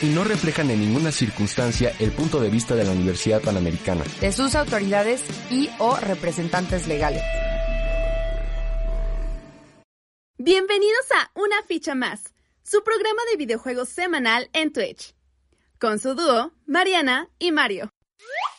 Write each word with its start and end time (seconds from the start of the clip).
Y 0.00 0.06
no 0.10 0.22
reflejan 0.22 0.70
en 0.70 0.80
ninguna 0.80 1.10
circunstancia 1.10 1.92
el 1.98 2.12
punto 2.12 2.38
de 2.40 2.50
vista 2.50 2.76
de 2.76 2.84
la 2.84 2.92
Universidad 2.92 3.42
Panamericana. 3.42 4.04
De 4.20 4.32
sus 4.32 4.54
autoridades 4.54 5.24
y 5.50 5.70
o 5.78 5.96
representantes 5.96 6.86
legales. 6.86 7.22
Bienvenidos 10.36 11.04
a 11.16 11.32
Una 11.34 11.62
Ficha 11.66 11.96
Más, 11.96 12.32
su 12.62 12.84
programa 12.84 13.22
de 13.32 13.38
videojuegos 13.38 13.88
semanal 13.88 14.48
en 14.52 14.72
Twitch. 14.72 15.14
Con 15.80 15.98
su 15.98 16.14
dúo, 16.14 16.52
Mariana 16.64 17.28
y 17.40 17.50
Mario. 17.50 17.90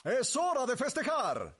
¡Es 0.03 0.35
hora 0.35 0.65
de 0.65 0.75
festejar! 0.75 1.57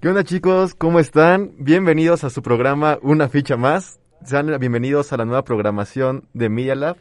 ¿Qué 0.00 0.08
onda 0.08 0.24
chicos? 0.24 0.74
¿Cómo 0.74 0.98
están? 0.98 1.52
Bienvenidos 1.58 2.24
a 2.24 2.30
su 2.30 2.40
programa 2.40 2.98
Una 3.02 3.28
ficha 3.28 3.58
más. 3.58 4.00
Sean 4.24 4.50
bienvenidos 4.58 5.12
a 5.12 5.18
la 5.18 5.26
nueva 5.26 5.44
programación 5.44 6.26
de 6.32 6.48
Media 6.48 6.74
Lab, 6.74 6.96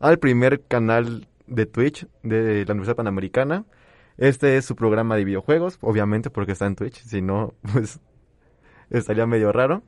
al 0.00 0.18
primer 0.18 0.62
canal 0.66 1.28
de 1.46 1.66
Twitch 1.66 2.08
de 2.24 2.64
la 2.64 2.72
Universidad 2.72 2.96
Panamericana. 2.96 3.66
Este 4.18 4.56
es 4.56 4.64
su 4.64 4.74
programa 4.74 5.14
de 5.14 5.24
videojuegos, 5.24 5.78
obviamente 5.80 6.28
porque 6.30 6.50
está 6.50 6.66
en 6.66 6.74
Twitch, 6.74 7.04
si 7.04 7.22
no, 7.22 7.54
pues 7.72 8.00
estaría 8.90 9.26
medio 9.26 9.52
raro. 9.52 9.84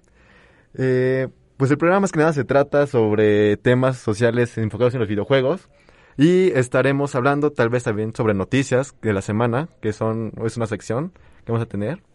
Eh, 0.78 1.30
pues 1.56 1.68
el 1.72 1.78
programa 1.78 2.02
más 2.02 2.12
que 2.12 2.20
nada 2.20 2.32
se 2.32 2.44
trata 2.44 2.86
sobre 2.86 3.56
temas 3.56 3.96
sociales 3.96 4.56
enfocados 4.56 4.94
en 4.94 5.00
los 5.00 5.08
videojuegos. 5.08 5.68
Y 6.16 6.52
estaremos 6.52 7.16
hablando 7.16 7.50
tal 7.50 7.70
vez 7.70 7.82
también 7.82 8.14
sobre 8.14 8.34
noticias 8.34 8.94
de 9.02 9.12
la 9.12 9.20
semana, 9.20 9.68
que 9.80 9.92
son, 9.92 10.32
es 10.44 10.56
una 10.56 10.68
sección 10.68 11.10
que 11.44 11.50
vamos 11.50 11.64
a 11.64 11.68
tener. 11.68 12.11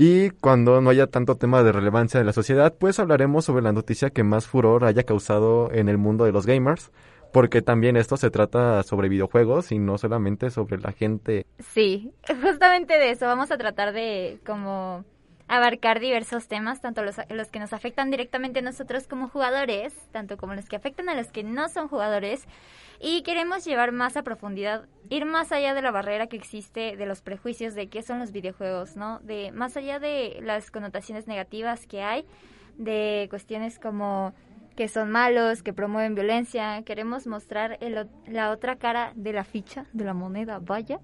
Y 0.00 0.30
cuando 0.30 0.80
no 0.80 0.90
haya 0.90 1.08
tanto 1.08 1.34
tema 1.34 1.64
de 1.64 1.72
relevancia 1.72 2.20
de 2.20 2.24
la 2.24 2.32
sociedad, 2.32 2.72
pues 2.78 3.00
hablaremos 3.00 3.44
sobre 3.44 3.64
la 3.64 3.72
noticia 3.72 4.10
que 4.10 4.22
más 4.22 4.46
furor 4.46 4.84
haya 4.84 5.02
causado 5.02 5.72
en 5.72 5.88
el 5.88 5.98
mundo 5.98 6.24
de 6.24 6.30
los 6.30 6.46
gamers, 6.46 6.92
porque 7.32 7.62
también 7.62 7.96
esto 7.96 8.16
se 8.16 8.30
trata 8.30 8.84
sobre 8.84 9.08
videojuegos 9.08 9.72
y 9.72 9.80
no 9.80 9.98
solamente 9.98 10.50
sobre 10.50 10.78
la 10.78 10.92
gente. 10.92 11.46
Sí, 11.58 12.12
justamente 12.42 12.94
de 12.94 13.10
eso 13.10 13.26
vamos 13.26 13.50
a 13.50 13.58
tratar 13.58 13.92
de 13.92 14.38
como 14.46 15.04
abarcar 15.48 15.98
diversos 15.98 16.46
temas, 16.46 16.80
tanto 16.80 17.02
los, 17.02 17.16
los 17.30 17.48
que 17.48 17.58
nos 17.58 17.72
afectan 17.72 18.10
directamente 18.10 18.60
a 18.60 18.62
nosotros 18.62 19.08
como 19.08 19.28
jugadores, 19.28 19.94
tanto 20.12 20.36
como 20.36 20.54
los 20.54 20.68
que 20.68 20.76
afectan 20.76 21.08
a 21.08 21.14
los 21.14 21.28
que 21.28 21.42
no 21.42 21.68
son 21.68 21.88
jugadores, 21.88 22.44
y 23.00 23.22
queremos 23.22 23.64
llevar 23.64 23.92
más 23.92 24.16
a 24.16 24.22
profundidad, 24.22 24.86
ir 25.08 25.24
más 25.24 25.52
allá 25.52 25.74
de 25.74 25.82
la 25.82 25.90
barrera 25.90 26.26
que 26.26 26.36
existe 26.36 26.96
de 26.96 27.06
los 27.06 27.22
prejuicios 27.22 27.74
de 27.74 27.88
qué 27.88 28.02
son 28.02 28.18
los 28.18 28.32
videojuegos, 28.32 28.96
¿no? 28.96 29.20
De 29.20 29.50
más 29.52 29.76
allá 29.76 29.98
de 29.98 30.38
las 30.42 30.70
connotaciones 30.70 31.26
negativas 31.26 31.86
que 31.86 32.02
hay, 32.02 32.26
de 32.76 33.26
cuestiones 33.30 33.78
como 33.78 34.34
que 34.76 34.86
son 34.86 35.10
malos, 35.10 35.62
que 35.62 35.72
promueven 35.72 36.14
violencia, 36.14 36.82
queremos 36.82 37.26
mostrar 37.26 37.78
el, 37.80 38.08
la 38.26 38.50
otra 38.50 38.76
cara 38.76 39.12
de 39.16 39.32
la 39.32 39.42
ficha, 39.42 39.86
de 39.92 40.04
la 40.04 40.14
moneda, 40.14 40.60
vaya, 40.60 41.00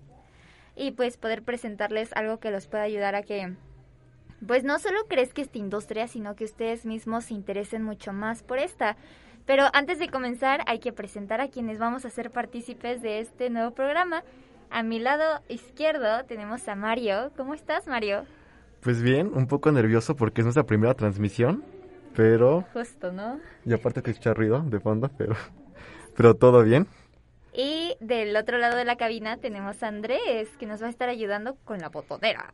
y 0.77 0.93
pues 0.93 1.17
poder 1.17 1.43
presentarles 1.43 2.13
algo 2.13 2.39
que 2.39 2.51
los 2.51 2.69
pueda 2.69 2.85
ayudar 2.85 3.17
a 3.17 3.23
que 3.23 3.55
pues 4.47 4.65
no 4.65 4.79
solo 4.79 5.05
crezca 5.09 5.43
esta 5.43 5.59
industria, 5.59 6.09
sino 6.09 6.35
que 6.37 6.45
ustedes 6.45 6.87
mismos 6.87 7.25
se 7.25 7.35
interesen 7.35 7.83
mucho 7.83 8.13
más 8.13 8.43
por 8.43 8.59
esta. 8.59 8.97
Pero 9.47 9.65
antes 9.73 9.99
de 9.99 10.09
comenzar 10.09 10.63
hay 10.67 10.79
que 10.79 10.93
presentar 10.93 11.41
a 11.41 11.49
quienes 11.49 11.79
vamos 11.79 12.05
a 12.05 12.11
ser 12.11 12.31
partícipes 12.31 13.03
de 13.03 13.21
este 13.21 13.51
nuevo 13.51 13.73
programa. 13.73 14.23
A 14.71 14.83
mi 14.83 14.99
lado 14.99 15.41
izquierdo 15.49 16.25
tenemos 16.25 16.67
a 16.69 16.75
Mario. 16.75 17.31
¿Cómo 17.37 17.55
estás, 17.55 17.87
Mario? 17.87 18.25
Pues 18.81 19.03
bien, 19.03 19.31
un 19.35 19.47
poco 19.47 19.71
nervioso 19.71 20.17
porque 20.17 20.41
es 20.41 20.45
nuestra 20.45 20.65
primera 20.65 20.95
transmisión, 20.95 21.65
pero... 22.15 22.65
Justo, 22.73 23.13
¿no? 23.13 23.39
Y 23.65 23.73
aparte 23.73 24.03
que 24.03 24.11
escucha 24.11 24.35
ruido 24.35 24.61
de 24.63 24.81
fondo, 24.81 25.11
pero, 25.17 25.37
pero 26.17 26.35
todo 26.35 26.63
bien. 26.63 26.87
Y 27.53 27.97
del 28.01 28.37
otro 28.37 28.59
lado 28.59 28.77
de 28.77 28.85
la 28.85 28.97
cabina 28.97 29.37
tenemos 29.37 29.83
a 29.83 29.89
Andrés, 29.89 30.49
que 30.59 30.67
nos 30.67 30.83
va 30.83 30.87
a 30.87 30.91
estar 30.91 31.09
ayudando 31.09 31.57
con 31.65 31.79
la 31.79 31.89
botodera. 31.89 32.53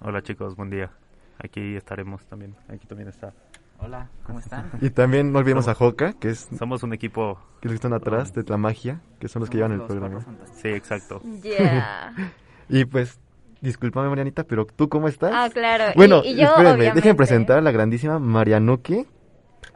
Hola 0.00 0.22
chicos, 0.22 0.56
buen 0.56 0.70
día. 0.70 0.90
Aquí 1.38 1.76
estaremos 1.76 2.24
también. 2.26 2.54
Aquí 2.68 2.86
también 2.86 3.08
está. 3.08 3.32
Hola, 3.78 4.08
¿cómo 4.24 4.38
están? 4.38 4.70
Y 4.80 4.90
también 4.90 5.32
no 5.32 5.40
olvidemos 5.40 5.68
a 5.68 5.74
Joca, 5.74 6.14
que 6.14 6.30
es... 6.30 6.48
Somos 6.58 6.82
un 6.82 6.92
equipo... 6.92 7.38
Que 7.60 7.68
los 7.68 7.72
que 7.72 7.76
están 7.76 7.92
atrás 7.92 8.32
de 8.32 8.44
la 8.44 8.56
magia, 8.56 9.00
que 9.18 9.28
son 9.28 9.40
los 9.40 9.50
que 9.50 9.56
llevan 9.56 9.72
el 9.72 9.82
programa. 9.82 10.24
Sí, 10.54 10.68
exacto. 10.68 11.20
Yeah. 11.42 12.14
y 12.68 12.84
pues, 12.84 13.18
discúlpame 13.60 14.08
Marianita, 14.08 14.44
pero 14.44 14.66
¿tú 14.66 14.88
cómo 14.88 15.08
estás? 15.08 15.32
Ah, 15.34 15.48
claro. 15.52 15.92
Bueno, 15.96 16.22
y, 16.24 16.28
y 16.28 16.36
yo, 16.36 16.44
espérenme, 16.44 16.70
obviamente. 16.70 16.94
déjenme 16.96 17.16
presentar 17.16 17.58
a 17.58 17.60
la 17.60 17.72
grandísima 17.72 18.18
Marianuki. 18.18 19.06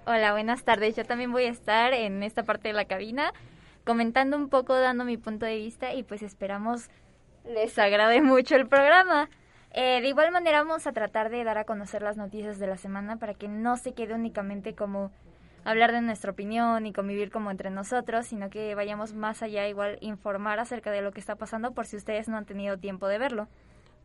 Hola, 0.06 0.32
buenas 0.32 0.64
tardes. 0.64 0.96
Yo 0.96 1.04
también 1.04 1.32
voy 1.32 1.44
a 1.44 1.50
estar 1.50 1.92
en 1.92 2.22
esta 2.22 2.44
parte 2.44 2.69
de 2.69 2.75
la 2.75 2.84
cabina 2.84 3.32
comentando 3.84 4.36
un 4.36 4.48
poco, 4.48 4.75
dando 4.78 5.04
mi 5.04 5.16
punto 5.16 5.46
de 5.46 5.56
vista 5.56 5.94
y 5.94 6.02
pues 6.02 6.22
esperamos 6.22 6.90
les 7.44 7.78
agrade 7.78 8.20
mucho 8.20 8.54
el 8.54 8.66
programa. 8.66 9.28
Eh, 9.81 10.00
de 10.00 10.09
igual 10.09 10.33
manera 10.33 10.65
vamos 10.65 10.89
a 10.89 10.93
tratar 10.93 11.31
de 11.31 11.44
dar 11.44 11.56
a 11.56 11.62
conocer 11.62 12.03
las 12.03 12.16
noticias 12.16 12.59
de 12.59 12.66
la 12.66 12.77
semana 12.77 13.16
para 13.16 13.34
que 13.34 13.47
no 13.47 13.77
se 13.77 13.93
quede 13.93 14.12
únicamente 14.12 14.75
como 14.75 15.12
hablar 15.65 15.93
de 15.93 16.00
nuestra 16.00 16.33
opinión 16.33 16.84
y 16.84 16.93
convivir 16.93 17.31
como 17.31 17.53
entre 17.53 17.71
nosotros, 17.71 18.27
sino 18.27 18.50
que 18.50 18.75
vayamos 18.75 19.15
más 19.15 19.41
allá, 19.41 19.69
igual 19.69 19.99
informar 20.00 20.59
acerca 20.59 20.91
de 20.91 21.00
lo 21.00 21.12
que 21.12 21.21
está 21.21 21.37
pasando 21.37 21.75
por 21.75 21.87
si 21.87 21.94
ustedes 21.94 22.27
no 22.27 22.37
han 22.37 22.44
tenido 22.44 22.77
tiempo 22.77 23.06
de 23.06 23.19
verlo. 23.19 23.47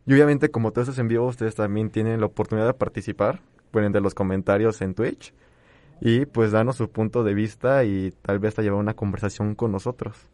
Y 0.06 0.14
obviamente 0.14 0.48
como 0.48 0.70
todos 0.70 0.86
estos 0.86 1.00
en 1.00 1.08
vivo, 1.08 1.26
ustedes 1.26 1.56
también 1.56 1.90
tienen 1.90 2.20
la 2.20 2.26
oportunidad 2.26 2.68
de 2.68 2.74
participar, 2.74 3.40
pueden 3.72 3.90
de 3.90 4.00
los 4.00 4.14
comentarios 4.14 4.80
en 4.80 4.94
Twitch 4.94 5.34
y 6.00 6.24
pues 6.26 6.52
darnos 6.52 6.76
su 6.76 6.88
punto 6.88 7.24
de 7.24 7.34
vista 7.34 7.82
y 7.82 8.12
tal 8.22 8.38
vez 8.38 8.50
hasta 8.50 8.62
llevar 8.62 8.78
una 8.78 8.94
conversación 8.94 9.56
con 9.56 9.72
nosotros. 9.72 10.28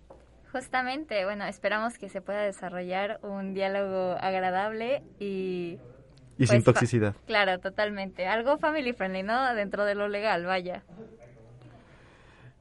Justamente, 0.52 1.24
bueno, 1.24 1.44
esperamos 1.44 1.96
que 1.98 2.08
se 2.08 2.20
pueda 2.20 2.40
desarrollar 2.42 3.20
un 3.22 3.54
diálogo 3.54 4.16
agradable 4.20 5.02
y... 5.18 5.78
Y 6.38 6.46
sin 6.46 6.62
toxicidad. 6.62 7.14
Claro, 7.26 7.58
totalmente. 7.60 8.26
Algo 8.26 8.56
family 8.58 8.92
friendly, 8.94 9.22
¿no? 9.22 9.54
Dentro 9.54 9.84
de 9.84 9.94
lo 9.94 10.08
legal, 10.08 10.46
vaya. 10.46 10.82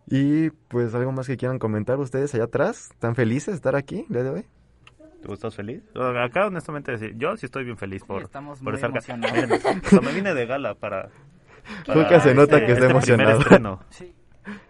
Y 0.05 0.49
pues 0.49 0.93
algo 0.95 1.11
más 1.11 1.27
que 1.27 1.37
quieran 1.37 1.59
comentar 1.59 1.97
ustedes 1.99 2.33
allá 2.35 2.45
atrás. 2.45 2.89
¿Están 2.91 3.15
felices 3.15 3.53
de 3.53 3.55
estar 3.55 3.75
aquí 3.75 4.05
el 4.09 4.13
día 4.13 4.23
de 4.23 4.29
hoy? 4.31 4.45
¿Tú 5.23 5.33
estás 5.33 5.55
feliz? 5.55 5.83
Acá 5.95 6.47
honestamente 6.47 6.97
sí, 6.97 7.11
yo 7.15 7.35
sí 7.37 7.45
estoy 7.45 7.63
bien 7.65 7.77
feliz 7.77 8.03
por, 8.03 8.23
estamos 8.23 8.59
por 8.59 8.73
muy 8.73 8.75
estar 8.75 8.89
acá. 8.89 9.13
emocionados. 9.13 9.65
Hasta 9.85 10.01
me 10.01 10.11
vine 10.13 10.33
de 10.33 10.45
gala 10.45 10.75
para... 10.75 11.09
para 11.85 12.01
Nunca 12.01 12.19
se 12.21 12.33
nota 12.33 12.55
este- 12.57 12.65
que 12.65 12.71
está 12.73 12.85
este 12.85 12.91
emocionado. 12.91 13.79
Sí. 13.89 14.15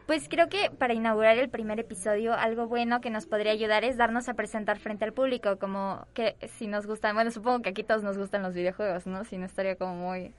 Pues 0.07 0.27
creo 0.27 0.49
que 0.49 0.71
para 0.71 0.93
inaugurar 0.93 1.37
el 1.37 1.49
primer 1.49 1.79
episodio, 1.79 2.33
algo 2.33 2.67
bueno 2.67 2.99
que 2.99 3.09
nos 3.11 3.27
podría 3.27 3.51
ayudar 3.51 3.83
es 3.83 3.95
darnos 3.95 4.27
a 4.27 4.33
presentar 4.33 4.79
frente 4.79 5.05
al 5.05 5.13
público, 5.13 5.57
como 5.59 6.07
que 6.13 6.35
si 6.47 6.67
nos 6.67 6.87
gustan, 6.87 7.15
bueno, 7.15 7.29
supongo 7.31 7.61
que 7.61 7.69
aquí 7.69 7.83
todos 7.83 8.01
nos 8.03 8.17
gustan 8.17 8.41
los 8.41 8.55
videojuegos, 8.55 9.05
¿no? 9.05 9.23
Si 9.23 9.37
no 9.37 9.45
estaría 9.45 9.75
como 9.75 9.95
muy 9.95 10.33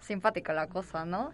simpática 0.00 0.52
la 0.52 0.66
cosa, 0.66 1.04
¿no? 1.04 1.30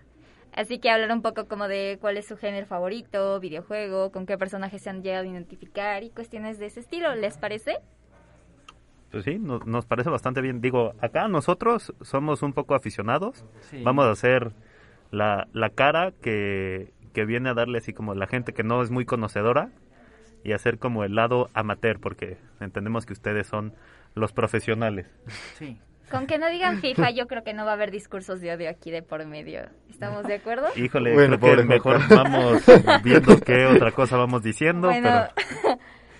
Así 0.54 0.78
que 0.78 0.90
hablar 0.90 1.12
un 1.12 1.22
poco 1.22 1.46
como 1.46 1.66
de 1.68 1.98
cuál 2.00 2.16
es 2.18 2.26
su 2.26 2.36
género 2.36 2.66
favorito, 2.66 3.40
videojuego, 3.40 4.12
con 4.12 4.26
qué 4.26 4.36
personajes 4.36 4.82
se 4.82 4.90
han 4.90 5.02
llegado 5.02 5.24
a 5.24 5.28
identificar 5.28 6.02
y 6.02 6.10
cuestiones 6.10 6.58
de 6.58 6.66
ese 6.66 6.80
estilo, 6.80 7.14
¿les 7.14 7.38
parece? 7.38 7.78
Pues 9.10 9.24
sí, 9.24 9.38
no- 9.38 9.60
nos 9.60 9.86
parece 9.86 10.10
bastante 10.10 10.40
bien. 10.42 10.60
Digo, 10.60 10.92
acá 11.00 11.28
nosotros 11.28 11.94
somos 12.02 12.42
un 12.42 12.52
poco 12.52 12.74
aficionados. 12.74 13.44
Sí. 13.62 13.82
Vamos 13.82 14.04
a 14.04 14.10
hacer 14.10 14.52
la, 15.10 15.48
la 15.54 15.70
cara 15.70 16.12
que, 16.12 16.92
que 17.08 17.24
viene 17.24 17.50
a 17.50 17.54
darle 17.54 17.78
así 17.78 17.92
como 17.92 18.14
la 18.14 18.26
gente 18.26 18.52
que 18.52 18.62
no 18.62 18.82
es 18.82 18.90
muy 18.90 19.04
conocedora 19.04 19.70
y 20.44 20.52
hacer 20.52 20.78
como 20.78 21.04
el 21.04 21.14
lado 21.14 21.50
amateur, 21.54 21.98
porque 22.00 22.38
entendemos 22.60 23.06
que 23.06 23.12
ustedes 23.12 23.46
son 23.46 23.74
los 24.14 24.32
profesionales. 24.32 25.06
Sí. 25.58 25.78
Con 26.10 26.26
que 26.26 26.38
no 26.38 26.48
digan 26.48 26.80
FIFA, 26.80 27.10
yo 27.10 27.26
creo 27.26 27.44
que 27.44 27.52
no 27.52 27.66
va 27.66 27.72
a 27.72 27.74
haber 27.74 27.90
discursos 27.90 28.40
de 28.40 28.54
odio 28.54 28.70
aquí 28.70 28.90
de 28.90 29.02
por 29.02 29.26
medio. 29.26 29.60
¿Estamos 29.90 30.24
de 30.24 30.36
acuerdo? 30.36 30.68
Híjole, 30.74 31.12
Bueno, 31.12 31.38
creo 31.38 31.56
que 31.56 31.64
mejor 31.64 32.00
vamos 32.08 32.62
viendo 33.04 33.38
qué 33.40 33.66
otra 33.66 33.92
cosa 33.92 34.16
vamos 34.16 34.42
diciendo, 34.42 34.88
Bueno, 34.88 35.26
pero 35.28 35.67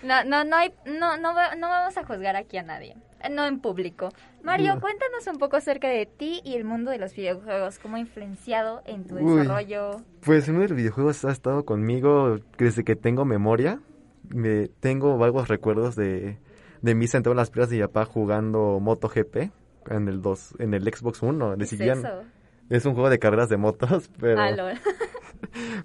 no, 0.03 0.25
no, 0.25 0.45
no, 0.45 0.57
hay, 0.57 0.73
no, 0.87 1.17
no, 1.17 1.33
no 1.33 1.69
vamos 1.69 1.97
a 1.97 2.05
juzgar 2.05 2.37
aquí 2.37 2.57
a 2.59 2.63
nadie. 2.63 2.97
No 3.31 3.45
en 3.47 3.59
público. 3.61 4.11
Mario, 4.43 4.77
No. 4.77 4.81
cuéntanos 4.81 5.27
un 5.27 5.39
poco 5.39 5.57
acerca 5.57 5.89
de 5.89 6.07
ti 6.07 6.41
y 6.45 6.55
el 6.55 6.65
mundo 6.65 6.91
de 6.93 6.99
los 6.99 7.15
videojuegos. 7.17 7.79
¿Cómo 7.81 7.97
ha 7.97 8.01
influenciado 8.01 8.83
en 8.87 9.05
tu 9.07 9.17
Uy. 9.17 9.39
desarrollo? 9.41 10.03
Pues 10.21 10.47
el 10.47 10.55
mundo 10.55 10.65
de 10.65 10.69
los 10.71 10.77
videojuegos 10.77 11.25
ha 11.25 11.33
estado 11.33 11.65
conmigo 11.65 12.39
desde 12.59 12.85
que 12.85 12.95
tengo 12.95 13.25
memoria. 13.25 13.81
Me, 14.29 14.69
tengo 14.69 15.19
vagos 15.19 15.49
recuerdos 15.49 15.97
de, 15.97 16.39
de 16.83 16.95
mí 16.95 17.07
sentado 17.09 17.33
en 17.33 17.39
las 17.39 17.51
piernas 17.51 17.71
de 17.71 17.77
mi 17.77 17.83
papá 17.83 18.05
jugando 18.05 18.79
MotoGP 18.81 19.51
en 19.91 20.09
el 20.09 20.23
2, 20.23 20.55
en 20.61 20.75
el 20.75 20.83
Xbox 20.85 21.21
One. 21.23 21.57
¿Qué 21.59 21.65
es 21.65 21.73
eso? 21.73 22.23
es 22.71 22.85
un 22.85 22.93
juego 22.93 23.09
de 23.09 23.19
carreras 23.19 23.49
de 23.49 23.57
motos, 23.57 24.11
pero, 24.21 24.41
Ah. 24.41 24.51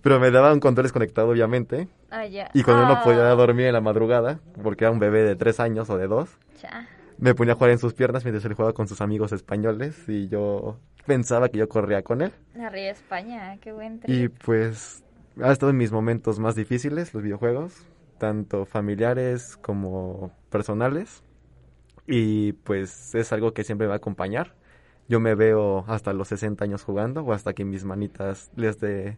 pero 0.02 0.20
me 0.20 0.32
daba 0.32 0.54
un 0.54 0.60
control 0.60 0.84
desconectado, 0.84 1.30
obviamente. 1.30 1.88
Ah, 2.10 2.26
ya. 2.26 2.50
Y 2.54 2.64
cuando 2.64 2.86
no 2.86 2.94
Ah, 2.94 3.04
podía 3.04 3.24
dormir 3.30 3.68
en 3.68 3.74
la 3.74 3.82
madrugada, 3.82 4.40
porque 4.62 4.86
era 4.86 4.92
un 4.92 5.00
bebé 5.00 5.24
de 5.24 5.36
tres 5.36 5.60
años 5.60 5.90
o 5.90 5.98
de 5.98 6.08
dos, 6.08 6.30
cha. 6.62 6.88
me 7.18 7.34
ponía 7.36 7.54
a 7.54 7.56
jugar 7.56 7.72
en 7.72 7.80
sus 7.80 7.94
piernas 7.94 8.24
mientras 8.26 8.44
él 8.46 8.54
jugaba 8.54 8.74
con 8.74 8.88
sus 8.88 9.02
amigos 9.02 9.32
españoles 9.32 9.98
y 10.08 10.28
yo 10.28 10.78
pensaba 11.06 11.50
que 11.50 11.58
yo 11.58 11.68
corría 11.70 12.04
con 12.04 12.22
él. 12.22 12.32
La 12.56 12.70
Ría 12.70 12.92
España, 12.92 13.58
qué 13.62 13.72
buen 13.72 14.00
Y 14.08 14.30
pues 14.30 15.04
ha 15.42 15.52
estado 15.52 15.70
en 15.72 15.78
mis 15.78 15.92
momentos 15.92 16.40
más 16.40 16.56
difíciles 16.56 17.14
los 17.14 17.24
videojuegos, 17.24 17.74
tanto 18.20 18.66
familiares 18.66 19.58
como 19.58 20.32
personales. 20.50 21.24
Y 22.06 22.54
pues 22.54 23.16
es 23.16 23.32
algo 23.32 23.54
que 23.54 23.64
siempre 23.64 23.86
me 23.88 23.90
va 23.90 23.96
a 23.96 23.98
acompañar. 23.98 24.54
Yo 25.08 25.20
me 25.20 25.36
veo 25.36 25.86
hasta 25.88 26.14
los 26.14 26.28
60 26.30 26.64
años 26.64 26.84
jugando 26.84 27.22
o 27.24 27.34
hasta 27.34 27.54
que 27.54 27.66
mis 27.66 27.84
manitas 27.86 28.52
les 28.56 28.80
de 28.80 29.18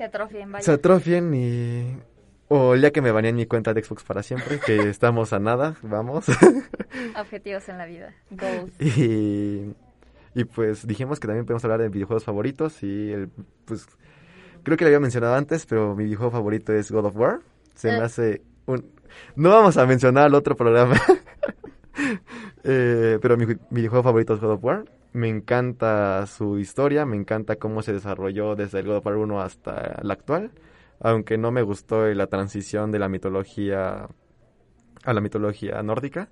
Se 0.00 0.04
atrofien, 0.04 0.50
vaya. 0.50 0.64
se 0.64 0.72
atrofien 0.72 1.34
y 1.34 1.94
o 2.48 2.74
ya 2.74 2.90
que 2.90 3.02
me 3.02 3.12
baneen 3.12 3.36
mi 3.36 3.44
cuenta 3.44 3.74
de 3.74 3.84
Xbox 3.84 4.02
para 4.02 4.22
siempre, 4.22 4.58
que 4.64 4.76
estamos 4.88 5.34
a 5.34 5.38
nada, 5.40 5.76
vamos. 5.82 6.24
Objetivos 7.20 7.68
en 7.68 7.76
la 7.76 7.84
vida. 7.84 8.14
Goals. 8.30 8.72
Y, 8.80 9.74
y 10.34 10.44
pues 10.44 10.86
dijimos 10.86 11.20
que 11.20 11.26
también 11.26 11.44
podemos 11.44 11.62
hablar 11.64 11.80
de 11.82 11.90
videojuegos 11.90 12.24
favoritos 12.24 12.82
y 12.82 13.12
el, 13.12 13.28
pues 13.66 13.86
creo 14.62 14.78
que 14.78 14.84
lo 14.84 14.88
había 14.88 15.00
mencionado 15.00 15.34
antes, 15.34 15.66
pero 15.66 15.94
mi 15.94 16.04
videojuego 16.04 16.32
favorito 16.32 16.72
es 16.72 16.90
God 16.90 17.04
of 17.04 17.16
War. 17.16 17.40
Se 17.74 17.88
me 17.92 17.98
Eh. 17.98 18.02
hace 18.02 18.42
un... 18.64 18.86
No 19.36 19.50
vamos 19.50 19.76
a 19.76 19.84
mencionar 19.84 20.28
el 20.28 20.34
otro 20.34 20.56
programa, 20.56 20.96
Eh, 22.64 23.18
pero 23.20 23.36
mi, 23.36 23.46
mi 23.46 23.56
videojuego 23.70 24.02
favorito 24.02 24.32
es 24.34 24.40
God 24.40 24.52
of 24.52 24.64
War. 24.64 24.84
Me 25.12 25.28
encanta 25.28 26.24
su 26.26 26.58
historia, 26.58 27.04
me 27.04 27.16
encanta 27.16 27.56
cómo 27.56 27.82
se 27.82 27.92
desarrolló 27.92 28.54
desde 28.54 28.78
el 28.80 28.86
God 28.86 28.96
of 28.98 29.06
War 29.06 29.16
1 29.16 29.40
hasta 29.40 29.98
el 30.02 30.10
actual, 30.10 30.52
aunque 31.00 31.36
no 31.36 31.50
me 31.50 31.62
gustó 31.62 32.06
la 32.06 32.28
transición 32.28 32.92
de 32.92 33.00
la 33.00 33.08
mitología 33.08 34.08
a 35.04 35.12
la 35.12 35.20
mitología 35.20 35.82
nórdica. 35.82 36.28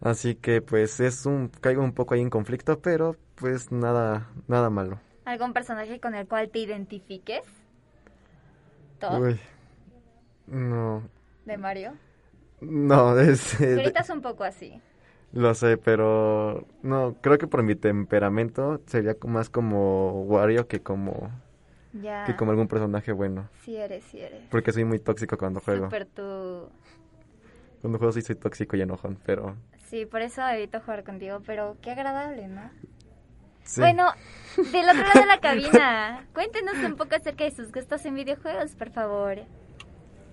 Así 0.00 0.34
que 0.34 0.60
pues 0.60 1.00
es 1.00 1.26
un 1.26 1.48
caigo 1.48 1.82
un 1.82 1.92
poco 1.92 2.14
ahí 2.14 2.20
en 2.20 2.30
conflicto, 2.30 2.80
pero 2.80 3.16
pues 3.34 3.70
nada 3.70 4.30
nada 4.48 4.68
malo. 4.68 5.00
¿Algún 5.24 5.52
personaje 5.52 6.00
con 6.00 6.14
el 6.14 6.26
cual 6.26 6.50
te 6.50 6.60
identifiques? 6.60 7.44
¿Todd? 8.98 9.20
Uy. 9.20 9.40
No. 10.46 11.02
¿De 11.44 11.56
Mario? 11.56 11.94
No, 12.60 13.18
es 13.18 13.60
eh, 13.60 13.76
Gritas 13.76 14.10
un 14.10 14.20
poco 14.20 14.44
así. 14.44 14.80
Lo 15.32 15.54
sé, 15.54 15.76
pero 15.76 16.66
no, 16.82 17.14
creo 17.20 17.38
que 17.38 17.46
por 17.46 17.62
mi 17.62 17.74
temperamento 17.74 18.80
sería 18.86 19.16
más 19.26 19.50
como 19.50 20.22
Wario 20.24 20.66
que 20.68 20.80
como 20.82 21.30
Ya. 21.92 22.24
que 22.26 22.36
como 22.36 22.50
algún 22.52 22.68
personaje 22.68 23.12
bueno, 23.12 23.48
Sí 23.64 23.76
eres, 23.76 24.04
sí 24.04 24.20
eres. 24.20 24.42
porque 24.50 24.72
soy 24.72 24.84
muy 24.84 24.98
tóxico 24.98 25.36
cuando 25.38 25.60
juego. 25.60 25.86
Súper 25.86 26.06
tú. 26.06 26.68
Cuando 27.80 27.98
juego 27.98 28.12
sí 28.12 28.22
soy 28.22 28.34
tóxico 28.36 28.76
y 28.76 28.82
enojón, 28.82 29.18
pero 29.24 29.56
Sí, 29.88 30.04
por 30.06 30.20
eso 30.22 30.46
evito 30.48 30.80
jugar 30.80 31.04
contigo, 31.04 31.40
pero 31.46 31.76
qué 31.80 31.92
agradable, 31.92 32.48
¿no? 32.48 32.70
sí. 33.64 33.80
Bueno, 33.80 34.12
del 34.72 34.88
otro 34.88 35.02
lado 35.02 35.20
de 35.20 35.26
la 35.26 35.38
cabina, 35.40 36.26
cuéntenos 36.34 36.74
un 36.84 36.96
poco 36.96 37.14
acerca 37.14 37.44
de 37.44 37.50
sus 37.52 37.70
gustos 37.72 38.04
en 38.04 38.14
videojuegos, 38.14 38.74
por 38.74 38.90
favor. 38.90 39.38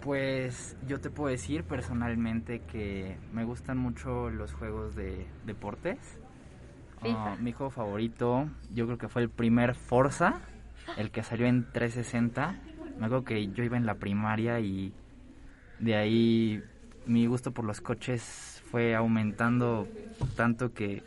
Pues 0.03 0.75
yo 0.85 1.00
te 1.00 1.09
puedo 1.09 1.29
decir 1.29 1.63
personalmente 1.63 2.59
que 2.59 3.15
me 3.31 3.45
gustan 3.45 3.77
mucho 3.77 4.29
los 4.29 4.51
juegos 4.51 4.95
de 4.95 5.25
deportes. 5.45 5.97
Ah, 7.05 7.38
mi 7.39 7.53
juego 7.53 7.69
favorito 7.69 8.50
yo 8.73 8.85
creo 8.85 8.97
que 8.97 9.07
fue 9.07 9.21
el 9.21 9.29
primer 9.29 9.75
Forza, 9.75 10.41
el 10.97 11.09
que 11.09 11.23
salió 11.23 11.47
en 11.47 11.71
360. 11.71 12.55
Me 13.00 13.05
acuerdo 13.05 13.23
que 13.23 13.47
yo 13.47 13.63
iba 13.63 13.77
en 13.77 13.85
la 13.85 13.95
primaria 13.95 14.59
y 14.59 14.91
de 15.79 15.95
ahí 15.95 16.63
mi 17.05 17.25
gusto 17.25 17.51
por 17.51 17.63
los 17.63 17.79
coches 17.79 18.61
fue 18.71 18.95
aumentando 18.95 19.88
tanto 20.35 20.73
que 20.73 21.01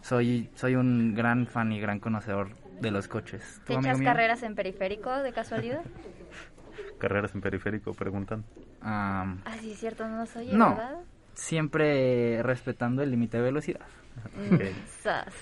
soy, 0.00 0.48
soy 0.54 0.76
un 0.76 1.16
gran 1.16 1.48
fan 1.48 1.72
y 1.72 1.80
gran 1.80 1.98
conocedor 1.98 2.50
de 2.80 2.92
los 2.92 3.08
coches. 3.08 3.60
¿Te 3.64 3.72
¿Tú, 3.72 3.78
amigo 3.78 3.90
echas 3.90 3.98
mío? 3.98 4.08
carreras 4.12 4.42
en 4.44 4.54
periférico 4.54 5.10
de 5.10 5.32
casualidad? 5.32 5.82
Carreras 6.98 7.34
en 7.34 7.40
periférico, 7.40 7.94
preguntan. 7.94 8.44
Ah, 8.80 9.36
Ah, 9.44 9.56
sí, 9.60 9.72
es 9.72 9.78
cierto, 9.78 10.06
no 10.08 10.26
soy, 10.26 10.48
No. 10.52 10.70
¿verdad? 10.70 10.98
siempre 11.34 12.42
respetando 12.42 13.00
el 13.02 13.12
límite 13.12 13.36
de 13.36 13.44
velocidad. 13.44 13.86
Mm, 14.34 14.54
Ok. 14.54 14.60
sas. 15.02 15.34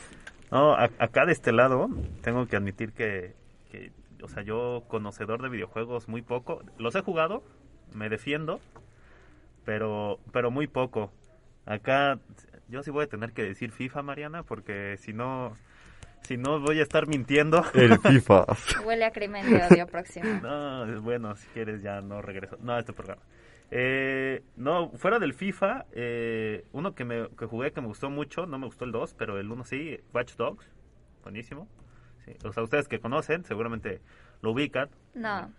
No, 0.51 0.75
a- 0.75 0.91
acá 0.99 1.25
de 1.25 1.33
este 1.33 1.53
lado 1.53 1.89
tengo 2.21 2.47
que 2.47 2.57
admitir 2.57 2.93
que, 2.93 3.35
que, 3.71 3.93
o 4.23 4.29
sea, 4.29 4.43
yo 4.43 4.85
conocedor 4.89 5.41
de 5.43 5.49
videojuegos 5.49 6.07
muy 6.07 6.21
poco. 6.21 6.63
Los 6.79 6.95
he 6.95 7.01
jugado, 7.01 7.43
me 7.95 8.11
defiendo, 8.11 8.61
pero, 9.65 10.21
pero 10.33 10.51
muy 10.51 10.67
poco. 10.67 11.11
Acá 11.65 12.19
yo 12.69 12.83
sí 12.83 12.91
voy 12.91 13.05
a 13.05 13.09
tener 13.09 13.33
que 13.33 13.43
decir 13.43 13.73
FIFA, 13.73 14.03
Mariana, 14.03 14.43
porque 14.43 14.97
si 14.99 15.13
no, 15.13 15.57
si 16.27 16.37
no 16.37 16.61
voy 16.61 16.81
a 16.81 16.83
estar 16.83 17.07
mintiendo. 17.07 17.65
el 17.75 17.99
FIFA. 17.99 18.45
Huele 18.85 19.05
a 19.05 19.13
crimen 19.13 19.49
de 19.49 19.63
odio 19.65 19.87
próximo. 19.87 20.27
No, 20.43 21.01
bueno, 21.03 21.35
si 21.37 21.47
quieres 21.49 21.83
ya 21.83 22.01
no 22.01 22.21
regreso. 22.23 22.57
No, 22.61 22.75
a 22.75 22.81
este 22.81 22.93
programa. 22.93 23.23
Eh, 23.71 24.43
no, 24.57 24.91
fuera 24.91 25.19
del 25.19 25.35
FIFA, 25.35 25.87
eh, 25.93 26.65
uno 26.73 26.95
que, 26.95 27.05
me, 27.05 27.29
que 27.37 27.47
jugué 27.47 27.73
que 27.73 27.81
me 27.81 27.89
gustó 27.89 28.11
mucho, 28.11 28.47
no 28.47 28.59
me 28.59 28.67
gustó 28.67 28.85
el 28.85 28.93
2, 28.93 29.15
pero 29.15 29.39
el 29.41 29.51
1 29.51 29.65
sí, 29.65 29.99
Watch 30.15 30.37
Dogs, 30.37 30.65
buenísimo. 31.23 31.69
Sí, 32.25 32.33
o 32.45 32.53
sea, 32.53 32.63
ustedes 32.63 32.87
que 32.87 33.01
conocen, 33.01 33.45
seguramente 33.45 34.01
lo 34.41 34.53
ubican. 34.53 34.89
No, 35.15 35.51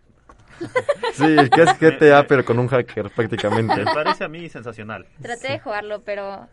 Sí, 1.13 1.35
que 1.49 1.61
es 1.63 1.79
GTA 1.79 2.25
pero 2.27 2.43
con 2.45 2.59
un 2.59 2.67
hacker 2.67 3.09
prácticamente. 3.11 3.75
Me 3.75 3.85
parece 3.85 4.23
a 4.23 4.27
mí 4.27 4.47
sensacional. 4.49 5.05
traté 5.21 5.51
de 5.51 5.59
jugarlo, 5.59 6.01
pero 6.03 6.47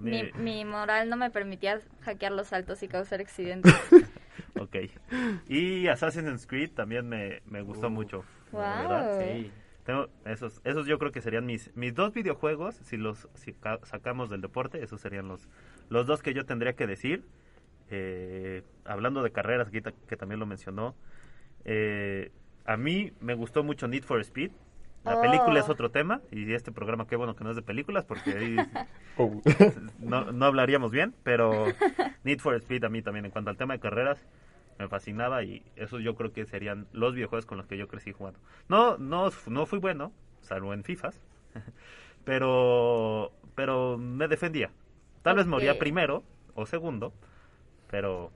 mi, 0.00 0.30
mi 0.34 0.64
moral 0.64 1.08
no 1.08 1.16
me 1.16 1.30
permitía 1.30 1.80
hackear 2.02 2.32
los 2.32 2.48
saltos 2.48 2.82
y 2.82 2.88
causar 2.88 3.20
accidentes. 3.20 3.72
Ok. 4.58 4.76
Y 5.48 5.86
Assassin's 5.88 6.46
Creed 6.46 6.70
también 6.72 7.08
me, 7.08 7.40
me 7.46 7.62
gustó 7.62 7.88
mucho. 7.88 8.24
la 8.52 8.58
Wow. 8.58 8.88
verdad, 8.88 9.18
sí. 9.18 9.50
Tengo 9.84 10.08
esos, 10.24 10.60
esos 10.64 10.86
yo 10.86 10.98
creo 10.98 11.12
que 11.12 11.20
serían 11.20 11.46
mis, 11.46 11.74
mis 11.76 11.94
dos 11.94 12.12
videojuegos, 12.12 12.74
si 12.76 12.96
los 12.96 13.28
si 13.34 13.52
ca- 13.52 13.78
sacamos 13.84 14.28
del 14.28 14.40
deporte, 14.40 14.82
esos 14.82 15.00
serían 15.00 15.28
los, 15.28 15.48
los 15.88 16.06
dos 16.06 16.22
que 16.22 16.34
yo 16.34 16.44
tendría 16.46 16.74
que 16.74 16.86
decir. 16.86 17.24
Eh, 17.90 18.62
hablando 18.84 19.22
de 19.22 19.30
carreras, 19.30 19.68
ta- 19.82 19.92
que 20.08 20.16
también 20.16 20.40
lo 20.40 20.46
mencionó, 20.46 20.94
eh, 21.64 22.30
a 22.64 22.76
mí 22.76 23.12
me 23.20 23.34
gustó 23.34 23.62
mucho 23.62 23.88
Need 23.88 24.04
for 24.04 24.20
Speed. 24.20 24.50
La 25.04 25.16
Oh. 25.16 25.22
película 25.22 25.58
es 25.60 25.68
otro 25.68 25.90
tema, 25.90 26.20
y 26.30 26.52
este 26.52 26.72
programa 26.72 27.06
qué 27.06 27.16
bueno 27.16 27.34
que 27.34 27.42
no 27.44 27.50
es 27.50 27.56
de 27.56 27.62
películas, 27.62 28.04
porque 28.04 28.30
ahí 28.32 28.56
Oh. 29.16 29.40
no, 29.98 30.30
no 30.32 30.44
hablaríamos 30.46 30.90
bien, 30.90 31.14
pero 31.22 31.66
Need 32.24 32.40
for 32.40 32.54
Speed 32.56 32.84
a 32.84 32.88
mí 32.90 33.00
también 33.02 33.24
en 33.24 33.30
cuanto 33.30 33.50
al 33.50 33.56
tema 33.56 33.74
de 33.74 33.80
carreras 33.80 34.26
me 34.78 34.88
fascinaba 34.88 35.42
y 35.42 35.62
eso 35.76 35.98
yo 36.00 36.14
creo 36.16 36.32
que 36.32 36.46
serían 36.46 36.86
los 36.92 37.14
videojuegos 37.14 37.44
con 37.46 37.58
los 37.58 37.66
que 37.66 37.76
yo 37.76 37.86
crecí 37.88 38.12
jugando. 38.12 38.38
No 38.68 38.96
no 38.98 39.30
no 39.46 39.66
fui 39.66 39.78
bueno, 39.78 40.12
salvo 40.40 40.72
en 40.74 40.84
FIFAs, 40.84 41.20
pero 42.24 43.32
pero 43.54 43.98
me 43.98 44.28
defendía. 44.28 44.70
Tal 45.22 45.36
vez 45.36 45.46
moría 45.46 45.78
primero 45.78 46.22
o 46.54 46.64
segundo, 46.66 47.12
pero 47.90 48.30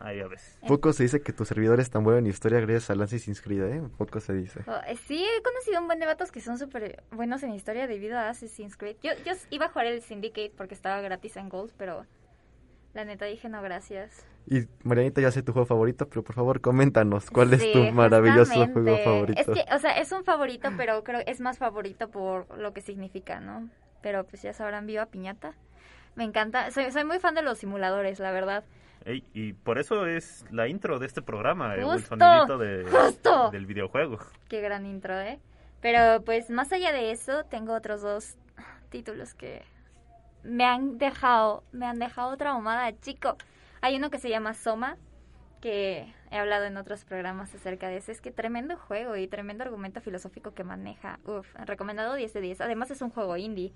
ahí 0.00 0.20
a 0.20 0.28
veces. 0.28 0.58
Poco 0.66 0.92
se 0.92 1.02
dice 1.04 1.20
que 1.20 1.32
tu 1.32 1.44
servidor 1.44 1.80
es 1.80 1.90
tan 1.90 2.04
bueno 2.04 2.18
en 2.18 2.26
historia 2.26 2.60
gracias 2.60 2.90
a 2.90 3.02
Assassin's 3.02 3.40
Creed, 3.40 3.62
¿eh? 3.64 3.82
Poco 3.96 4.20
se 4.20 4.32
dice. 4.32 4.60
Oh, 4.66 4.80
eh, 4.86 4.96
sí, 4.96 5.24
he 5.24 5.42
conocido 5.42 5.80
un 5.80 5.86
buen 5.86 5.98
de 5.98 6.06
vatos 6.06 6.30
que 6.32 6.40
son 6.40 6.58
súper 6.58 7.02
buenos 7.10 7.42
en 7.42 7.52
historia 7.52 7.86
debido 7.86 8.18
a 8.18 8.28
Assassin's 8.28 8.76
Creed. 8.76 8.96
Yo, 9.02 9.12
yo 9.24 9.32
iba 9.50 9.66
a 9.66 9.68
jugar 9.68 9.86
el 9.86 10.02
Syndicate 10.02 10.52
porque 10.56 10.74
estaba 10.74 11.00
gratis 11.00 11.36
en 11.36 11.48
Gold, 11.48 11.72
pero 11.76 12.06
la 12.94 13.04
neta 13.04 13.24
dije 13.26 13.48
no, 13.48 13.60
gracias. 13.62 14.26
Y 14.50 14.66
Marianita, 14.82 15.20
ya 15.20 15.30
sé 15.30 15.42
tu 15.42 15.52
juego 15.52 15.66
favorito, 15.66 16.08
pero 16.08 16.22
por 16.22 16.34
favor 16.34 16.60
coméntanos, 16.62 17.30
¿cuál 17.30 17.52
es 17.52 17.60
Sí, 17.60 17.70
tu 17.72 17.82
maravilloso 17.92 18.52
justamente. 18.54 18.80
juego 18.80 18.98
favorito? 19.04 19.40
Es 19.40 19.46
que, 19.64 19.74
o 19.74 19.78
sea, 19.78 19.98
es 19.98 20.10
un 20.10 20.24
favorito, 20.24 20.70
pero 20.76 21.04
creo 21.04 21.20
es 21.26 21.40
más 21.40 21.58
favorito 21.58 22.08
por 22.10 22.56
lo 22.56 22.72
que 22.72 22.80
significa, 22.80 23.40
¿no? 23.40 23.68
Pero 24.00 24.24
pues 24.24 24.40
ya 24.42 24.52
sabrán, 24.54 24.86
viva 24.86 25.04
piñata. 25.06 25.54
Me 26.14 26.24
encanta, 26.24 26.70
soy, 26.70 26.90
soy 26.90 27.04
muy 27.04 27.18
fan 27.18 27.34
de 27.34 27.42
los 27.42 27.58
simuladores, 27.58 28.18
la 28.20 28.30
verdad. 28.32 28.64
Ey, 29.04 29.24
y 29.32 29.52
por 29.52 29.78
eso 29.78 30.06
es 30.06 30.44
la 30.50 30.68
intro 30.68 30.98
de 30.98 31.06
este 31.06 31.22
programa, 31.22 31.74
eh, 31.74 31.78
el 31.78 31.84
Justo, 31.84 32.16
sonidito 32.16 32.58
de, 32.58 32.84
justo. 32.90 33.50
del 33.50 33.66
videojuego. 33.66 34.18
Qué 34.48 34.60
gran 34.60 34.84
intro, 34.86 35.18
¿eh? 35.18 35.40
Pero 35.80 36.24
pues 36.24 36.50
más 36.50 36.72
allá 36.72 36.92
de 36.92 37.12
eso, 37.12 37.44
tengo 37.44 37.74
otros 37.74 38.02
dos 38.02 38.36
títulos 38.90 39.34
que 39.34 39.62
me 40.42 40.64
han 40.64 40.98
dejado, 40.98 41.62
me 41.72 41.86
han 41.86 41.98
dejado 41.98 42.36
traumada, 42.36 42.92
chico. 43.00 43.36
Hay 43.80 43.96
uno 43.96 44.10
que 44.10 44.18
se 44.18 44.28
llama 44.28 44.54
Soma, 44.54 44.96
que 45.60 46.12
he 46.30 46.38
hablado 46.38 46.64
en 46.64 46.76
otros 46.76 47.04
programas 47.04 47.54
acerca 47.54 47.88
de 47.88 47.98
ese. 47.98 48.12
Es 48.12 48.20
que 48.20 48.30
tremendo 48.32 48.76
juego 48.76 49.16
y 49.16 49.28
tremendo 49.28 49.64
argumento 49.64 50.00
filosófico 50.00 50.52
que 50.52 50.64
maneja. 50.64 51.18
Uf, 51.24 51.46
recomendado 51.64 52.14
10 52.14 52.32
de 52.32 52.40
10. 52.40 52.60
Además 52.60 52.90
es 52.90 53.00
un 53.02 53.10
juego 53.10 53.36
indie. 53.36 53.72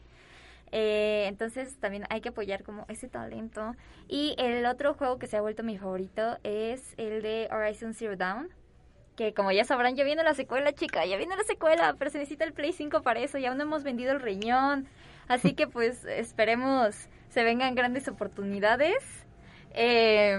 Eh, 0.73 1.27
entonces 1.29 1.77
también 1.79 2.05
hay 2.09 2.21
que 2.23 2.31
apoyar 2.31 2.65
como 2.65 2.87
ese 2.89 3.09
talento. 3.09 3.75
Y 4.09 4.35
el 4.39 4.67
otro 4.67 4.95
juego 4.95 5.19
que 5.19 5.27
se 5.27 5.37
ha 5.37 5.41
vuelto 5.41 5.63
mi 5.63 5.79
favorito 5.79 6.39
es 6.43 6.95
el 6.97 7.23
de 7.23 7.49
Horizon 7.53 7.95
Zero 7.95 8.17
Dawn. 8.17 8.49
Que 9.17 9.35
como 9.35 9.53
ya 9.53 9.65
sabrán, 9.65 9.95
ya 9.95 10.05
viene 10.05 10.25
la 10.25 10.35
secuela, 10.35 10.73
chica, 10.73 11.05
ya 11.05 11.19
viene 11.19 11.37
la 11.37 11.45
secuela, 11.45 11.95
pero 11.99 12.11
se 12.11 12.19
necesita 12.19 12.45
el 12.45 12.55
Play 12.55 12.73
5 12.73 13.03
para 13.03 13.21
eso, 13.21 13.37
ya 13.37 13.55
no 13.55 13.63
hemos 13.63 13.85
vendido 13.85 14.13
el 14.13 14.21
riñón. 14.21 14.89
Así 15.29 15.53
que 15.53 15.67
pues 15.67 16.07
esperemos 16.07 17.09
se 17.29 17.45
vengan 17.45 17.75
grandes 17.75 18.09
oportunidades. 18.09 19.03
Eh, 19.75 20.39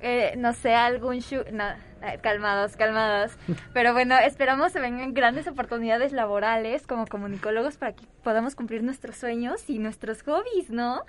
eh, 0.00 0.34
no 0.36 0.52
sé, 0.52 0.74
algún 0.74 1.18
shoot... 1.18 1.48
No, 1.50 1.64
eh, 2.02 2.18
calmados, 2.22 2.76
calmados. 2.76 3.32
Pero 3.74 3.92
bueno, 3.92 4.16
esperamos 4.18 4.72
se 4.72 4.80
vengan 4.80 5.14
grandes 5.14 5.48
oportunidades 5.48 6.12
laborales 6.12 6.86
como 6.86 7.06
comunicólogos 7.06 7.76
para 7.76 7.94
que 7.94 8.04
podamos 8.22 8.54
cumplir 8.54 8.82
nuestros 8.82 9.16
sueños 9.16 9.68
y 9.68 9.78
nuestros 9.78 10.22
hobbies, 10.22 10.70
¿no? 10.70 11.02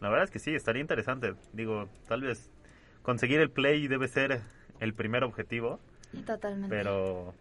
La 0.00 0.10
verdad 0.10 0.24
es 0.24 0.30
que 0.30 0.38
sí, 0.38 0.54
estaría 0.54 0.82
interesante. 0.82 1.34
Digo, 1.52 1.88
tal 2.06 2.20
vez 2.20 2.50
conseguir 3.02 3.40
el 3.40 3.50
play 3.50 3.88
debe 3.88 4.08
ser 4.08 4.42
el 4.80 4.92
primer 4.92 5.24
objetivo. 5.24 5.80
Totalmente. 6.26 6.68
Pero, 6.68 7.34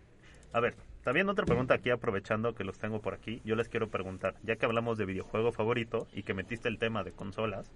a 0.54 0.60
ver, 0.62 0.76
también 1.04 1.28
otra 1.28 1.46
pregunta 1.46 1.74
aquí, 1.74 1.90
aprovechando 1.90 2.56
que 2.56 2.64
los 2.64 2.80
tengo 2.80 3.02
por 3.02 3.14
aquí, 3.14 3.42
yo 3.44 3.56
les 3.56 3.68
quiero 3.68 3.90
preguntar, 3.90 4.36
ya 4.44 4.56
que 4.56 4.66
hablamos 4.66 4.98
de 4.98 5.06
videojuego 5.06 5.52
favorito 5.52 6.08
y 6.14 6.24
que 6.24 6.34
metiste 6.34 6.70
el 6.70 6.80
tema 6.80 7.04
de 7.04 7.12
consolas, 7.12 7.70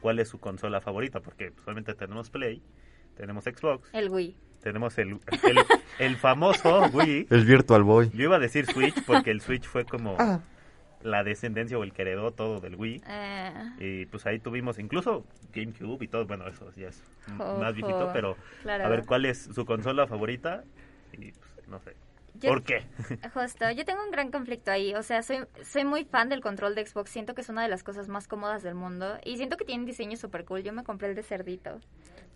¿cuál 0.00 0.18
es 0.18 0.28
su 0.28 0.38
consola 0.38 0.80
favorita? 0.80 1.20
Porque 1.20 1.52
solamente 1.64 1.94
tenemos 1.94 2.30
Play, 2.30 2.62
tenemos 3.16 3.44
Xbox. 3.44 3.88
El 3.92 4.10
Wii. 4.10 4.36
Tenemos 4.62 4.98
el, 4.98 5.10
el, 5.10 5.58
el 6.00 6.16
famoso 6.16 6.82
Wii. 6.92 7.28
El 7.30 7.44
Virtual 7.44 7.82
Boy. 7.84 8.10
Yo 8.12 8.24
iba 8.24 8.36
a 8.36 8.40
decir 8.40 8.66
Switch 8.66 9.04
porque 9.06 9.30
el 9.30 9.40
Switch 9.40 9.64
fue 9.64 9.84
como 9.84 10.16
Ah. 10.18 10.40
la 11.02 11.22
descendencia 11.22 11.78
o 11.78 11.84
el 11.84 11.92
que 11.92 12.02
heredó 12.02 12.32
todo 12.32 12.58
del 12.60 12.74
Wii. 12.74 13.02
Eh, 13.06 13.52
Y 13.78 14.06
pues 14.06 14.26
ahí 14.26 14.40
tuvimos 14.40 14.80
incluso 14.80 15.24
GameCube 15.54 16.04
y 16.04 16.08
todo. 16.08 16.26
Bueno, 16.26 16.48
eso 16.48 16.72
ya 16.76 16.88
es 16.88 17.04
Ojo, 17.38 17.58
más 17.58 17.72
viejito, 17.74 18.10
pero 18.12 18.36
claro. 18.62 18.84
a 18.84 18.88
ver 18.88 19.04
cuál 19.06 19.26
es 19.26 19.44
su 19.54 19.64
consola 19.64 20.08
favorita. 20.08 20.64
Y 21.12 21.30
pues 21.32 21.68
no 21.68 21.78
sé. 21.80 21.94
Yo- 22.40 22.48
¿Por 22.50 22.62
qué? 22.62 22.84
Justo, 23.34 23.70
yo 23.70 23.84
tengo 23.84 24.02
un 24.04 24.10
gran 24.10 24.30
conflicto 24.30 24.70
ahí. 24.70 24.94
O 24.94 25.02
sea, 25.02 25.22
soy, 25.22 25.38
soy 25.62 25.84
muy 25.84 26.04
fan 26.04 26.28
del 26.28 26.40
control 26.40 26.74
de 26.74 26.86
Xbox. 26.86 27.10
Siento 27.10 27.34
que 27.34 27.40
es 27.40 27.48
una 27.48 27.62
de 27.62 27.68
las 27.68 27.82
cosas 27.82 28.08
más 28.08 28.28
cómodas 28.28 28.62
del 28.62 28.74
mundo. 28.74 29.18
Y 29.24 29.36
siento 29.36 29.56
que 29.56 29.64
tiene 29.64 29.80
un 29.82 29.86
diseño 29.86 30.16
súper 30.16 30.44
cool. 30.44 30.62
Yo 30.62 30.72
me 30.72 30.84
compré 30.84 31.08
el 31.08 31.14
de 31.14 31.22
cerdito, 31.22 31.80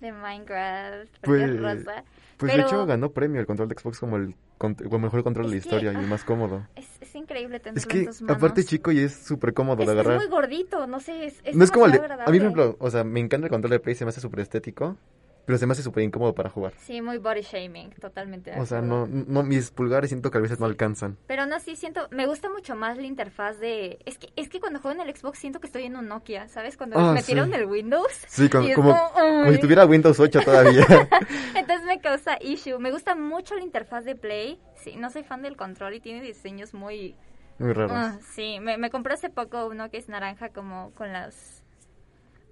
de 0.00 0.12
Minecraft, 0.12 1.04
es 1.04 1.20
Pues, 1.22 1.60
rosa. 1.60 2.04
pues 2.36 2.52
Pero 2.52 2.56
de 2.64 2.68
hecho 2.68 2.86
ganó 2.86 3.10
premio 3.12 3.40
el 3.40 3.46
control 3.46 3.68
de 3.68 3.76
Xbox 3.78 4.00
como 4.00 4.16
el, 4.16 4.34
como 4.58 4.74
el 4.78 5.02
mejor 5.02 5.22
control 5.22 5.46
de 5.46 5.52
la 5.52 5.56
Es 5.58 5.62
que, 5.62 5.68
historia 5.68 5.92
y 5.92 5.96
el 5.96 6.04
ah, 6.04 6.08
más 6.08 6.24
cómodo. 6.24 6.66
Es, 6.74 6.88
es 7.00 7.14
increíble 7.14 7.60
tenerlo 7.60 7.78
Es 7.80 7.86
que 7.86 7.98
en 8.00 8.06
tus 8.06 8.22
manos. 8.22 8.36
aparte 8.36 8.64
chico 8.64 8.90
y 8.90 8.98
es 9.00 9.12
súper 9.14 9.54
cómodo 9.54 9.82
es, 9.82 9.86
de 9.88 9.92
es 9.94 10.00
agarrar. 10.00 10.16
muy 10.18 10.26
gordito, 10.28 10.86
no 10.88 10.98
sé, 10.98 11.26
es, 11.26 11.40
es 11.44 11.54
no 11.54 11.62
es 11.62 11.70
como 11.70 11.86
el 11.86 11.92
de, 11.92 11.98
a 11.98 12.02
mí 12.16 12.16
por 12.24 12.34
ejemplo, 12.34 12.76
o 12.80 12.90
sea, 12.90 13.04
me 13.04 13.20
encanta 13.20 13.46
el 13.46 13.50
control 13.50 13.70
de 13.70 13.78
Play, 13.80 13.94
se 13.94 14.04
me 14.04 14.08
hace 14.08 14.20
súper 14.20 14.40
estético, 14.40 14.96
pero 15.44 15.58
se 15.58 15.66
me 15.66 15.72
hace 15.72 15.82
súper 15.82 16.04
incómodo 16.04 16.34
para 16.34 16.48
jugar. 16.50 16.72
Sí, 16.78 17.00
muy 17.02 17.18
body 17.18 17.42
shaming, 17.42 17.90
totalmente. 17.90 18.58
O 18.58 18.64
sea, 18.66 18.80
no, 18.80 19.06
no, 19.06 19.42
mis 19.42 19.70
pulgares 19.70 20.10
siento 20.10 20.30
que 20.30 20.38
a 20.38 20.40
veces 20.40 20.60
no 20.60 20.66
alcanzan. 20.66 21.16
Pero 21.26 21.46
no, 21.46 21.58
sí 21.60 21.76
siento, 21.76 22.08
me 22.10 22.26
gusta 22.26 22.48
mucho 22.48 22.76
más 22.76 22.96
la 22.96 23.02
interfaz 23.06 23.58
de... 23.58 23.98
Es 24.06 24.18
que, 24.18 24.28
es 24.36 24.48
que 24.48 24.60
cuando 24.60 24.78
juego 24.80 25.00
en 25.00 25.08
el 25.08 25.16
Xbox 25.16 25.38
siento 25.38 25.58
que 25.60 25.66
estoy 25.66 25.84
en 25.84 25.96
un 25.96 26.06
Nokia, 26.08 26.48
¿sabes? 26.48 26.76
Cuando 26.76 26.98
Ah, 26.98 27.12
me 27.12 27.22
sí. 27.22 27.32
tiraron 27.32 27.52
el 27.54 27.66
Windows. 27.66 28.12
Sí, 28.28 28.48
con- 28.48 28.72
como, 28.72 28.96
como, 29.14 29.52
si 29.52 29.58
tuviera 29.58 29.84
Windows 29.84 30.18
8 30.20 30.40
todavía. 30.44 30.86
Entonces 31.54 31.84
me 31.86 32.00
causa 32.00 32.38
issue. 32.40 32.78
Me 32.78 32.90
gusta 32.92 33.14
mucho 33.14 33.54
la 33.56 33.62
interfaz 33.62 34.04
de 34.04 34.14
Play. 34.16 34.60
Sí, 34.76 34.96
no 34.96 35.10
soy 35.10 35.22
fan 35.24 35.42
del 35.42 35.56
control 35.56 35.94
y 35.94 36.00
tiene 36.00 36.22
diseños 36.22 36.72
muy... 36.74 37.16
Muy 37.58 37.72
raros. 37.72 37.92
Ah, 37.94 38.18
sí, 38.34 38.58
me, 38.60 38.78
me 38.78 38.90
compré 38.90 39.14
hace 39.14 39.28
poco 39.30 39.66
uno 39.66 39.90
que 39.90 39.96
es 39.98 40.08
naranja 40.08 40.48
como 40.50 40.92
con 40.94 41.12
las... 41.12 41.61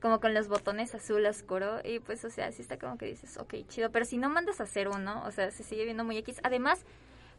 Como 0.00 0.20
con 0.20 0.32
los 0.34 0.48
botones 0.48 0.94
azul 0.94 1.24
oscuro. 1.26 1.78
Y 1.84 1.98
pues, 2.00 2.24
o 2.24 2.30
sea, 2.30 2.50
sí 2.52 2.62
está 2.62 2.78
como 2.78 2.96
que 2.96 3.06
dices, 3.06 3.36
ok, 3.38 3.54
chido. 3.68 3.90
Pero 3.90 4.04
si 4.04 4.16
no 4.18 4.28
mandas 4.30 4.60
a 4.60 4.64
hacer 4.64 4.88
uno, 4.88 5.22
o 5.26 5.30
sea, 5.30 5.50
se 5.50 5.62
sigue 5.62 5.84
viendo 5.84 6.04
muy 6.04 6.16
X. 6.18 6.40
Además, 6.42 6.84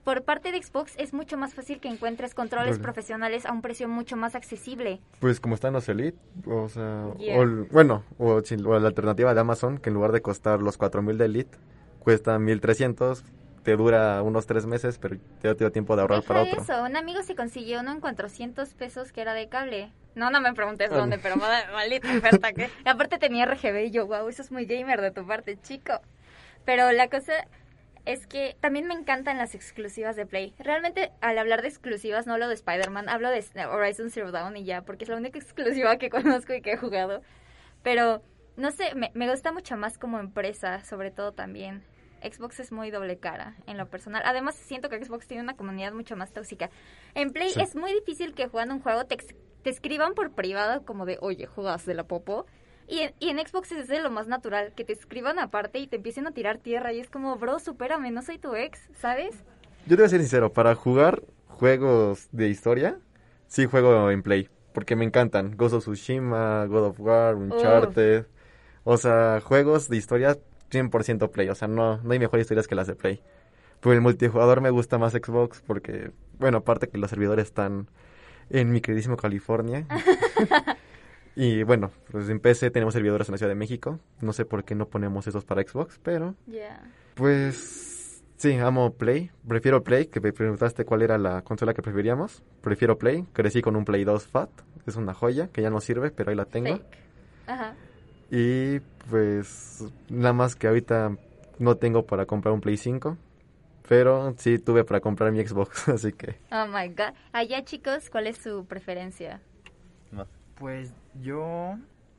por 0.04 0.24
parte 0.24 0.52
de 0.52 0.62
Xbox 0.62 0.94
es 0.98 1.14
mucho 1.14 1.38
más 1.38 1.54
fácil 1.54 1.80
que 1.80 1.88
encuentres 1.88 2.34
controles 2.34 2.72
Vale. 2.72 2.82
profesionales 2.84 3.46
a 3.46 3.52
un 3.52 3.62
precio 3.62 3.88
mucho 3.88 4.16
más 4.18 4.34
accesible. 4.36 5.00
Pues 5.20 5.40
como 5.40 5.56
están 5.56 5.74
los 5.74 5.88
Elite, 5.90 6.18
o 6.48 6.70
sea, 6.70 7.08
Yeah. 7.20 7.38
o 7.38 7.44
el- 7.44 7.64
bueno, 7.72 8.04
o, 8.18 8.42
la 8.80 8.88
alternativa 8.88 9.34
de 9.34 9.40
Amazon, 9.42 9.78
que 9.78 9.90
en 9.90 9.94
lugar 9.96 10.12
de 10.12 10.22
costar 10.22 10.60
los 10.62 10.78
4000 10.78 11.18
de 11.20 11.26
Elite, 11.26 11.58
cuesta 12.00 12.38
1300, 12.40 13.24
te 13.64 13.76
dura 13.76 14.24
unos 14.24 14.48
3 14.48 14.66
meses, 14.66 14.98
pero 14.98 15.18
te 15.40 15.54
da 15.54 15.70
tiempo 15.70 15.96
de 15.96 16.02
ahorrar 16.02 16.22
Deja 16.22 16.28
para 16.34 16.42
otro. 16.50 16.62
eso, 16.64 16.84
un 16.84 16.96
amigo 16.96 17.22
se 17.22 17.36
consiguió 17.36 17.82
uno 17.82 17.92
en 17.92 18.00
400 18.00 18.74
pesos 18.74 19.12
que 19.12 19.22
era 19.22 19.36
de 19.36 19.50
cable. 19.50 19.92
No, 20.16 20.30
no 20.30 20.42
me 20.42 20.54
preguntes 20.54 20.90
Ah, 20.92 20.96
dónde, 20.98 21.18
pero 21.18 21.36
mal- 21.38 21.72
maldita 21.72 22.10
oferta 22.18 22.52
que... 22.54 22.70
Y 22.86 22.90
aparte 22.90 23.18
tenía 23.18 23.46
RGB 23.46 23.86
y 23.86 23.92
yo, 23.92 24.08
wow, 24.08 24.28
eso 24.28 24.42
es 24.42 24.52
muy 24.52 24.66
gamer 24.66 25.02
de 25.02 25.12
tu 25.12 25.26
parte, 25.26 25.58
chico. 25.62 25.94
Pero 26.66 26.92
la 26.92 27.10
cosa 27.10 27.34
es 28.06 28.28
que 28.28 28.58
también 28.60 28.88
me 28.88 28.94
encantan 28.94 29.38
las 29.38 29.56
exclusivas 29.56 30.16
de 30.16 30.26
Play. 30.26 30.54
Realmente, 30.60 31.12
al 31.22 31.38
hablar 31.38 31.62
de 31.62 31.68
exclusivas, 31.70 32.28
no 32.28 32.34
hablo 32.34 32.48
de 32.48 32.56
Spider-Man, 32.56 33.10
hablo 33.10 33.30
de 33.30 33.44
Horizon 33.68 34.10
Zero 34.10 34.32
Dawn 34.32 34.58
y 34.58 34.66
ya, 34.66 34.82
porque 34.82 35.06
es 35.06 35.10
la 35.10 35.16
única 35.18 35.38
exclusiva 35.40 35.98
que 35.98 36.10
conozco 36.10 36.54
y 36.54 36.62
que 36.62 36.74
he 36.74 36.78
jugado. 36.78 37.22
Pero, 37.84 38.22
no 38.58 38.72
sé, 38.72 38.94
me, 38.96 39.12
me 39.14 39.30
gusta 39.30 39.52
mucho 39.52 39.78
más 39.78 39.98
como 39.98 40.20
empresa, 40.20 40.84
sobre 40.84 41.12
todo 41.12 41.32
también. 41.32 41.84
Xbox 42.24 42.60
es 42.60 42.72
muy 42.72 42.92
doble 42.92 43.18
cara 43.18 43.56
en 43.66 43.78
lo 43.78 43.88
personal. 43.90 44.22
Además, 44.26 44.54
siento 44.56 44.90
que 44.90 45.04
Xbox 45.04 45.28
tiene 45.28 45.42
una 45.42 45.56
comunidad 45.56 45.92
mucho 45.94 46.16
más 46.16 46.32
tóxica. 46.32 46.70
En 47.16 47.32
Play 47.32 47.50
Sí. 47.50 47.62
es 47.62 47.76
muy 47.76 47.92
difícil 47.94 48.36
que 48.36 48.48
jugando 48.48 48.76
un 48.76 48.82
juego 48.82 49.06
te, 49.06 49.16
ex- 49.16 49.34
te 49.64 49.70
escriban 49.70 50.14
por 50.14 50.32
privado 50.32 50.84
como 50.86 51.06
de, 51.06 51.18
oye, 51.22 51.46
jugas 51.46 51.86
de 51.86 51.94
la 51.94 52.06
popo. 52.06 52.46
Y 52.88 53.00
en, 53.00 53.14
y 53.20 53.30
en 53.30 53.40
Xbox 53.40 53.72
es 53.72 53.88
de 53.88 54.02
lo 54.02 54.12
más 54.12 54.28
natural, 54.28 54.74
que 54.76 54.84
te 54.84 54.94
escriban 54.94 55.40
aparte 55.40 55.80
y 55.80 55.88
te 55.88 55.98
empiecen 55.98 56.28
a 56.28 56.32
tirar 56.32 56.58
tierra. 56.58 56.92
Y 56.94 57.00
es 57.00 57.10
como, 57.10 57.36
bro, 57.38 57.60
supérame, 57.60 58.12
no 58.12 58.22
soy 58.22 58.38
tu 58.38 58.56
ex, 58.56 58.90
¿sabes? 59.00 59.36
Yo 59.86 59.96
te 59.96 59.96
voy 59.98 60.06
a 60.06 60.10
ser 60.10 60.20
sincero, 60.20 60.52
para 60.52 60.76
jugar 60.76 61.24
juegos 61.48 62.28
de 62.32 62.50
historia, 62.50 63.00
sí 63.48 63.66
juego 63.66 64.12
en 64.12 64.24
Play, 64.24 64.50
porque 64.74 64.96
me 64.96 65.06
encantan. 65.06 65.56
Ghost 65.56 65.76
of 65.76 65.84
Tsushima, 65.84 66.66
God 66.66 66.86
of 66.86 67.00
War, 67.00 67.36
Uncharted. 67.36 68.26
O 68.84 68.98
sea, 68.98 69.42
juegos 69.42 69.88
de 69.90 69.98
historia 69.98 70.38
100% 70.72 71.30
Play, 71.30 71.50
o 71.50 71.56
sea, 71.56 71.68
no, 71.68 71.98
no 71.98 72.12
hay 72.12 72.20
mejores 72.20 72.46
historias 72.46 72.68
que 72.68 72.76
las 72.76 72.88
de 72.88 72.96
Play. 72.96 73.22
Pero 73.80 73.94
el 73.94 74.02
multijugador 74.02 74.62
me 74.62 74.70
gusta 74.70 74.98
más 74.98 75.14
Xbox 75.14 75.62
porque, 75.66 76.12
bueno, 76.40 76.60
aparte 76.60 76.88
que 76.88 76.98
los 76.98 77.10
servidores 77.10 77.46
están 77.46 77.90
en 78.52 78.72
mi 78.72 78.82
queridísimo 78.82 79.18
California. 79.18 79.86
y 81.36 81.64
bueno, 81.64 81.92
pues 82.12 82.30
en 82.30 82.40
PC 82.40 82.72
tenemos 82.72 82.94
servidores 82.94 83.28
en 83.28 83.34
la 83.34 83.38
Ciudad 83.38 83.52
de 83.52 83.56
México. 83.56 84.00
No 84.22 84.34
sé 84.34 84.46
por 84.46 84.64
qué 84.64 84.76
no 84.76 84.88
ponemos 84.88 85.28
esos 85.28 85.46
para 85.46 85.64
Xbox, 85.64 86.00
pero 86.04 86.36
pues 87.16 88.24
sí, 88.38 88.56
amo 88.58 88.94
Play. 88.94 89.32
Prefiero 89.48 89.84
Play, 89.84 90.08
que 90.08 90.20
me 90.20 90.34
preguntaste 90.34 90.86
cuál 90.86 91.02
era 91.02 91.18
la 91.18 91.42
consola 91.42 91.74
que 91.74 91.82
preferíamos. 91.82 92.44
Prefiero 92.62 92.98
Play. 92.98 93.26
Crecí 93.34 93.62
con 93.62 93.76
un 93.76 93.86
Play 93.86 94.04
2 94.04 94.28
Fat. 94.28 94.50
Es 94.86 94.96
una 94.96 95.14
joya 95.14 95.48
que 95.48 95.62
ya 95.62 95.70
no 95.70 95.80
sirve, 95.80 96.12
pero 96.12 96.32
ahí 96.32 96.36
la 96.36 96.46
tengo. 96.46 96.78
Fake. 96.78 96.98
Ajá. 97.48 97.76
Y 98.32 98.80
pues 99.10 99.84
nada 100.10 100.34
más 100.34 100.56
que 100.56 100.68
ahorita 100.68 101.18
no 101.60 101.76
tengo 101.76 102.06
para 102.06 102.26
comprar 102.26 102.54
un 102.54 102.62
Play 102.62 102.78
5. 102.78 103.18
Pero 103.92 104.34
sí 104.38 104.58
tuve 104.58 104.86
para 104.86 105.02
comprar 105.02 105.34
mi 105.34 105.46
Xbox, 105.46 105.90
así 105.90 106.14
que... 106.14 106.38
Oh 106.50 106.66
my 106.66 106.88
god. 106.88 107.14
Allá, 107.34 107.62
chicos, 107.66 108.10
¿cuál 108.10 108.28
es 108.28 108.38
su 108.38 108.66
preferencia? 108.66 109.42
No. 110.14 110.26
Pues 110.56 110.94
yo, 111.22 111.76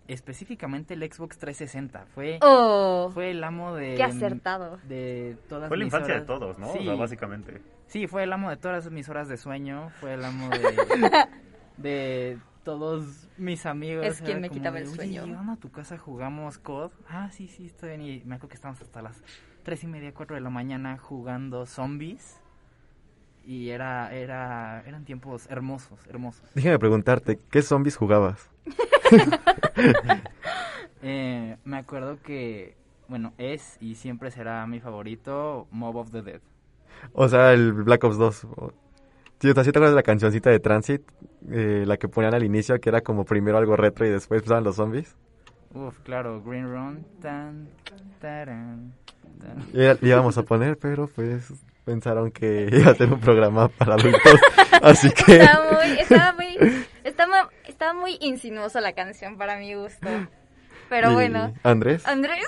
específicamente 0.07 0.93
el 0.93 1.01
Xbox 1.11 1.39
360, 1.39 2.05
fue, 2.15 2.39
Oh, 2.43 3.11
fue 3.15 3.31
el 3.31 3.43
amo 3.43 3.75
de... 3.75 3.95
qué 3.95 4.03
acertado. 4.03 4.81
De 4.87 5.39
todas 5.49 5.69
Fue 5.69 5.79
la 5.79 5.85
mis 5.87 5.95
infancia 5.95 6.13
de 6.13 6.21
horas- 6.21 6.27
todos, 6.27 6.59
¿no? 6.59 6.71
Sí, 6.75 6.81
O 6.81 6.83
sea, 6.83 6.95
básicamente. 6.97 7.63
sí, 7.87 8.07
fue 8.07 8.25
el 8.25 8.33
amo 8.35 8.51
de 8.51 8.59
todas 8.59 8.91
mis 8.91 9.09
horas 9.09 9.29
de 9.29 9.39
sueño, 9.39 9.89
fue 9.99 10.13
el 10.13 10.25
amo 10.27 10.51
de, 10.51 11.27
de 11.79 12.39
todos 12.65 13.31
mis 13.39 13.65
amigos. 13.65 14.05
Es 14.05 14.21
quien 14.21 14.43
me 14.43 14.51
quitaba 14.51 14.77
de, 14.77 14.83
el 14.83 14.89
"Oye, 14.89 14.97
sueño". 14.97 15.25
llegando 15.25 15.53
a 15.53 15.57
tu 15.57 15.71
casa 15.71 15.97
jugamos 15.97 16.59
COD. 16.59 16.91
Ah, 17.09 17.31
sí, 17.33 17.49
sí, 17.49 17.65
estoy 17.65 17.97
bien. 17.97 18.03
Y 18.03 18.23
me 18.27 18.35
acuerdo 18.35 18.49
que 18.51 18.57
estábamos 18.57 18.83
hasta 18.83 19.01
las 19.01 19.23
tres 19.63 19.85
y 19.85 19.87
media, 19.87 20.13
cuatro 20.15 20.35
de 20.35 20.41
la 20.43 20.51
mañana 20.51 20.99
jugando 20.99 21.67
zombies. 21.67 22.39
Y 23.45 23.71
era, 23.71 24.15
era, 24.15 24.83
eran 24.87 25.05
tiempos 25.05 25.49
hermosos, 25.51 26.07
hermosos. 26.07 26.49
Déjame 26.55 26.79
preguntarte, 26.79 27.41
¿qué 27.51 27.63
zombies 27.63 27.97
jugabas? 27.97 28.49
Eh, 31.05 31.57
me 31.65 31.79
acuerdo 31.79 32.19
que, 32.23 32.77
bueno, 33.09 33.33
es 33.39 33.77
y 33.81 33.97
siempre 33.97 34.31
será 34.31 34.65
mi 34.69 34.79
favorito 34.79 35.67
Mob 35.73 35.97
of 35.97 36.13
the 36.13 36.23
Dead. 36.23 36.41
O 37.13 37.29
sea, 37.29 37.53
el 37.53 37.73
Black 37.73 38.05
Ops 38.05 38.19
2. 38.19 38.45
o- 38.57 38.73
Sí, 39.41 39.51
o 39.51 39.55
sea, 39.55 39.65
¿sí 39.65 39.73
te 39.73 39.79
acuerdas 39.81 39.91
de 39.95 39.97
la 39.97 40.03
cancioncita 40.05 40.51
de 40.51 40.61
Transit? 40.61 41.03
Eh, 41.51 41.83
la 41.85 41.97
que 41.97 42.07
ponían 42.07 42.35
al 42.35 42.45
inicio, 42.45 42.81
que 42.81 42.89
era 42.89 43.01
como 43.01 43.25
primero 43.25 43.59
algo 43.59 43.75
retro 43.75 44.07
y 44.07 44.11
después 44.11 44.39
empezaban 44.39 44.63
los 44.63 44.77
zombies. 44.77 45.17
Uf, 45.75 45.99
claro, 46.05 46.41
Green 46.45 46.71
Run. 46.73 47.05
Tan, 47.21 47.69
taran, 48.21 48.93
le 49.73 49.99
íbamos 50.03 50.39
a 50.39 50.43
poner, 50.43 50.77
pero 50.79 51.09
pues 51.09 51.53
pensaron 51.85 52.31
que 52.31 52.69
iba 52.73 52.93
a 52.93 52.95
ser 52.95 53.13
un 53.13 53.21
programa 53.21 53.69
para 53.69 53.95
adultos. 53.95 54.41
Así 54.83 55.11
que... 55.11 55.37
Estaba 55.37 55.73
muy, 55.73 55.99
estaba 55.99 56.33
muy, 56.33 56.85
estaba, 57.05 57.51
estaba 57.67 57.93
muy 57.93 58.19
insinuosa 58.21 58.81
la 58.81 58.93
canción 58.93 59.37
para 59.37 59.59
mi 59.59 59.75
gusto. 59.75 60.09
Pero 60.89 61.13
bueno. 61.15 61.55
Andrés. 61.63 62.07
Andrés, 62.07 62.45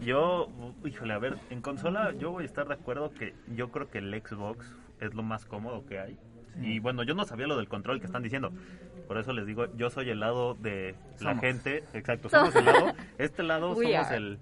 Yo, 0.00 0.48
híjole, 0.84 1.14
a 1.14 1.18
ver, 1.18 1.36
en 1.50 1.60
consola 1.60 2.12
yo 2.18 2.32
voy 2.32 2.42
a 2.42 2.46
estar 2.46 2.66
de 2.66 2.74
acuerdo 2.74 3.12
que 3.12 3.34
yo 3.54 3.70
creo 3.70 3.88
que 3.90 3.98
el 3.98 4.10
Xbox 4.22 4.66
es 5.00 5.14
lo 5.14 5.22
más 5.22 5.44
cómodo 5.44 5.84
que 5.86 6.00
hay. 6.00 6.18
Y 6.60 6.78
bueno, 6.78 7.02
yo 7.02 7.14
no 7.14 7.24
sabía 7.24 7.46
lo 7.46 7.56
del 7.56 7.68
control 7.68 8.00
que 8.00 8.06
están 8.06 8.22
diciendo. 8.22 8.52
Por 9.08 9.18
eso 9.18 9.32
les 9.32 9.46
digo, 9.46 9.66
yo 9.76 9.90
soy 9.90 10.10
el 10.10 10.20
lado 10.20 10.54
de 10.54 10.94
la 11.20 11.30
Somos. 11.30 11.40
gente. 11.40 11.84
Exacto, 11.92 12.28
somos 12.30 12.54
el 12.54 12.64
lado. 12.64 12.92
Este 13.18 13.42
lado 13.42 13.72
We 13.72 13.92
somos 13.92 14.06
are. 14.06 14.16
el, 14.16 14.38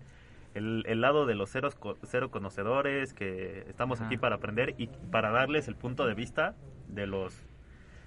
el, 0.54 0.84
el 0.86 1.00
lado 1.00 1.26
de 1.26 1.34
los 1.34 1.50
ceros, 1.50 1.76
cero 2.04 2.30
conocedores, 2.30 3.14
que 3.14 3.64
estamos 3.68 3.98
Ajá. 4.00 4.06
aquí 4.08 4.16
para 4.18 4.36
aprender 4.36 4.74
y 4.78 4.88
para 5.10 5.30
darles 5.30 5.68
el 5.68 5.76
punto 5.76 6.06
de 6.06 6.14
vista 6.14 6.54
de 6.88 7.06
los, 7.06 7.34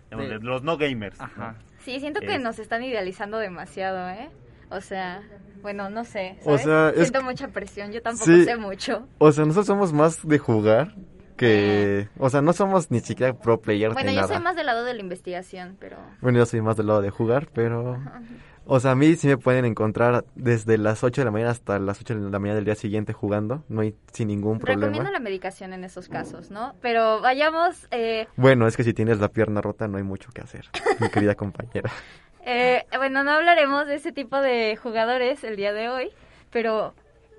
digamos, 0.10 0.30
De- 0.30 0.40
de 0.40 0.46
los 0.46 0.64
no 0.64 0.78
gamers. 0.78 1.18
¿no? 1.20 1.26
Ajá. 1.26 1.56
sí, 1.80 2.00
siento 2.00 2.20
que 2.20 2.36
Es- 2.36 2.42
nos 2.42 2.60
están 2.60 2.84
idealizando 2.84 3.38
demasiado, 3.40 4.10
¿eh? 4.10 4.30
O 4.72 4.82
sea, 4.82 5.22
bueno, 5.62 5.90
no 5.90 6.04
sé. 6.04 6.38
O 6.46 6.58
sea, 6.58 6.92
Siento 6.96 7.22
mucha 7.22 7.48
presión, 7.50 7.92
yo 7.92 8.02
tampoco 8.02 8.26
Sí. 8.26 8.46
sé 8.46 8.56
mucho. 8.58 9.08
O 9.20 9.32
sea, 9.32 9.46
nosotros 9.46 9.68
somos 9.68 9.94
más 9.94 10.28
de 10.28 10.40
jugar 10.40 10.96
que... 11.38 12.08
O 12.18 12.30
sea, 12.30 12.42
no 12.42 12.54
somos 12.54 12.90
ni 12.92 13.00
siquiera 13.02 13.34
pro 13.34 13.60
players 13.62 13.94
Bueno, 13.94 14.10
ni 14.10 14.16
yo 14.16 14.22
nada. 14.22 14.34
soy 14.34 14.44
más 14.44 14.56
del 14.56 14.66
lado 14.68 14.84
de 14.86 14.94
la 14.94 15.02
investigación, 15.02 15.78
pero... 15.80 15.98
Bueno, 16.22 16.40
yo 16.40 16.46
soy 16.46 16.62
más 16.62 16.78
del 16.78 16.88
lado 16.88 17.02
de 17.02 17.10
jugar, 17.12 17.48
pero... 17.54 18.02
O 18.68 18.80
sea, 18.80 18.92
a 18.92 18.96
mí 18.96 19.16
sí 19.16 19.28
me 19.28 19.38
pueden 19.38 19.64
encontrar 19.66 20.26
desde 20.36 20.78
las 20.80 21.04
8 21.04 21.22
de 21.22 21.26
la 21.26 21.32
mañana 21.32 21.52
hasta 21.52 21.78
las 21.78 22.02
8 22.02 22.16
de 22.16 22.30
la 22.32 22.40
mañana 22.40 22.56
del 22.56 22.66
día 22.66 22.76
siguiente 22.76 23.14
jugando. 23.14 23.64
No 23.70 23.82
hay 23.82 23.96
sin 24.12 24.28
ningún 24.30 24.60
Recomiendo 24.60 24.88
problema. 24.88 25.12
la 25.12 25.20
medicación 25.20 25.72
en 25.74 25.84
esos 25.84 26.10
casos, 26.10 26.50
¿no? 26.50 26.74
Pero 26.82 27.22
vayamos... 27.22 27.88
Eh, 27.92 28.28
Bueno, 28.36 28.68
es 28.68 28.76
que 28.76 28.84
si 28.84 28.94
tienes 28.94 29.20
la 29.20 29.28
pierna 29.30 29.62
rota 29.62 29.88
no 29.88 29.98
hay 29.98 30.04
mucho 30.04 30.32
que 30.34 30.42
hacer, 30.42 30.66
mi 31.00 31.10
querida 31.10 31.36
compañera. 31.36 31.92
eh, 32.44 32.84
bueno, 32.98 33.24
no 33.24 33.32
hablaremos 33.32 33.86
de 33.86 33.96
ese 33.96 34.12
tipo 34.12 34.40
de 34.42 34.76
jugadores 34.82 35.44
el 35.44 35.56
día 35.58 35.72
de 35.72 35.90
hoy, 35.90 36.10
pero 36.50 36.96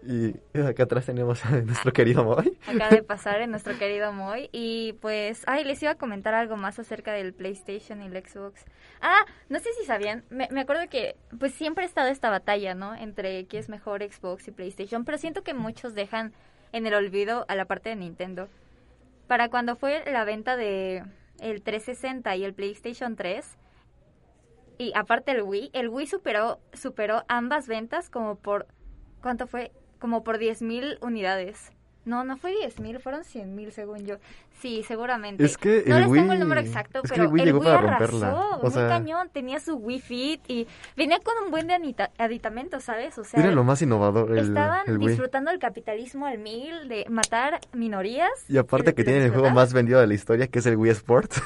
Y 0.07 0.37
acá 0.61 0.85
atrás 0.85 1.07
tenemos 1.07 1.45
a 1.45 1.51
nuestro 1.63 1.93
querido 1.93 2.25
Moy. 2.25 2.57
acaba 2.67 2.91
de 2.91 3.03
pasar 3.03 3.41
en 3.41 3.51
nuestro 3.51 3.77
querido 3.79 4.13
Moy. 4.13 4.49
Y 4.53 4.95
pues, 5.01 5.43
ay, 5.47 5.65
les 5.65 5.83
iba 5.83 5.93
a 5.93 5.95
comentar 5.97 6.35
algo 6.35 6.57
más 6.57 6.79
acerca 6.79 7.13
del 7.13 7.35
PlayStation 7.35 8.03
y 8.03 8.07
el 8.07 8.25
Xbox. 8.25 8.65
Ah, 9.01 9.25
no 9.49 9.59
sé 9.59 9.71
si 9.79 9.85
sabían, 9.85 10.25
me, 10.31 10.49
me 10.51 10.61
acuerdo 10.61 10.89
que 10.89 11.17
pues 11.39 11.53
siempre 11.53 11.85
ha 11.85 11.87
estado 11.87 12.09
esta 12.09 12.31
batalla, 12.31 12.75
¿no? 12.75 12.95
Entre 12.95 13.47
qué 13.47 13.59
es 13.59 13.69
mejor 13.69 14.03
Xbox 14.03 14.49
y 14.49 14.53
PlayStation, 14.53 15.05
pero 15.05 15.19
siento 15.19 15.43
que 15.43 15.55
muchos 15.55 15.95
dejan 15.95 16.33
en 16.73 16.87
el 16.87 16.95
olvido 16.95 17.45
a 17.49 17.55
la 17.55 17.65
parte 17.65 17.91
de 17.91 17.97
Nintendo. 17.97 18.49
Para 19.27 19.49
cuando 19.49 19.77
fue 19.77 20.05
la 20.11 20.25
venta 20.25 20.57
de 20.57 21.05
el 21.41 21.63
360 21.63 22.37
y 22.37 22.45
el 22.45 22.55
PlayStation 22.55 23.17
3, 23.17 23.59
y 24.79 24.93
aparte 24.95 25.33
el 25.33 25.43
Wii, 25.43 25.71
el 25.73 25.89
Wii 25.89 26.07
superó, 26.07 26.61
superó 26.73 27.25
ambas 27.29 27.67
ventas 27.67 28.11
como 28.11 28.37
por, 28.37 28.67
¿cuánto 29.23 29.47
fue? 29.47 29.73
Como 29.99 30.23
por 30.25 30.38
10.000 30.38 30.99
unidades. 31.00 31.73
No, 32.05 32.23
no 32.23 32.37
fue 32.37 32.53
10.000, 32.53 33.00
fueron 33.00 33.23
100.000 33.25 33.71
según 33.73 34.07
yo. 34.07 34.17
Sí, 34.61 34.85
seguramente. 34.87 35.45
Es 35.45 35.59
que 35.59 35.83
no 35.87 35.97
el 35.97 36.03
les 36.05 36.12
tengo 36.12 36.33
el 36.33 36.38
Wii- 36.38 36.41
número 36.41 36.61
exacto, 36.61 37.00
es 37.03 37.11
que 37.11 37.17
pero 37.17 37.25
el 37.25 37.33
Wii 37.35 37.45
llegó 37.45 37.59
para 37.65 37.79
arrasó, 37.81 38.12
romperla. 38.12 38.35
O 38.59 38.62
muy 38.62 38.71
sea- 38.71 38.88
cañón, 38.88 39.29
tenía 39.33 39.59
su 39.59 39.75
Wii 39.75 40.00
Fit 40.00 40.41
y 40.49 40.69
venía 40.97 41.19
con 41.19 41.35
un 41.45 41.50
buen 41.50 41.67
de 41.67 41.75
aditamentos, 42.19 42.85
¿sabes? 42.85 43.19
O 43.19 43.25
sea, 43.25 43.41
Era 43.41 43.50
lo 43.50 43.65
más 43.65 43.83
innovador 43.83 44.31
el, 44.31 44.38
estaban 44.38 44.88
el 44.88 44.99
Wii. 44.99 45.09
disfrutando 45.09 45.50
del 45.50 45.59
capitalismo 45.59 46.26
al 46.26 46.38
mil, 46.38 46.88
de 46.88 47.07
matar 47.11 47.59
minorías. 47.73 48.31
Y 48.49 48.56
aparte 48.56 48.95
que 48.95 49.02
tienen 49.02 49.25
el 49.25 49.30
juego 49.32 49.50
más 49.50 49.73
vendido 49.73 50.00
de 50.00 50.06
la 50.06 50.15
historia, 50.15 50.47
que 50.47 50.61
es 50.61 50.67
el 50.67 50.76
Wii 50.76 50.93
Sports. 50.93 51.43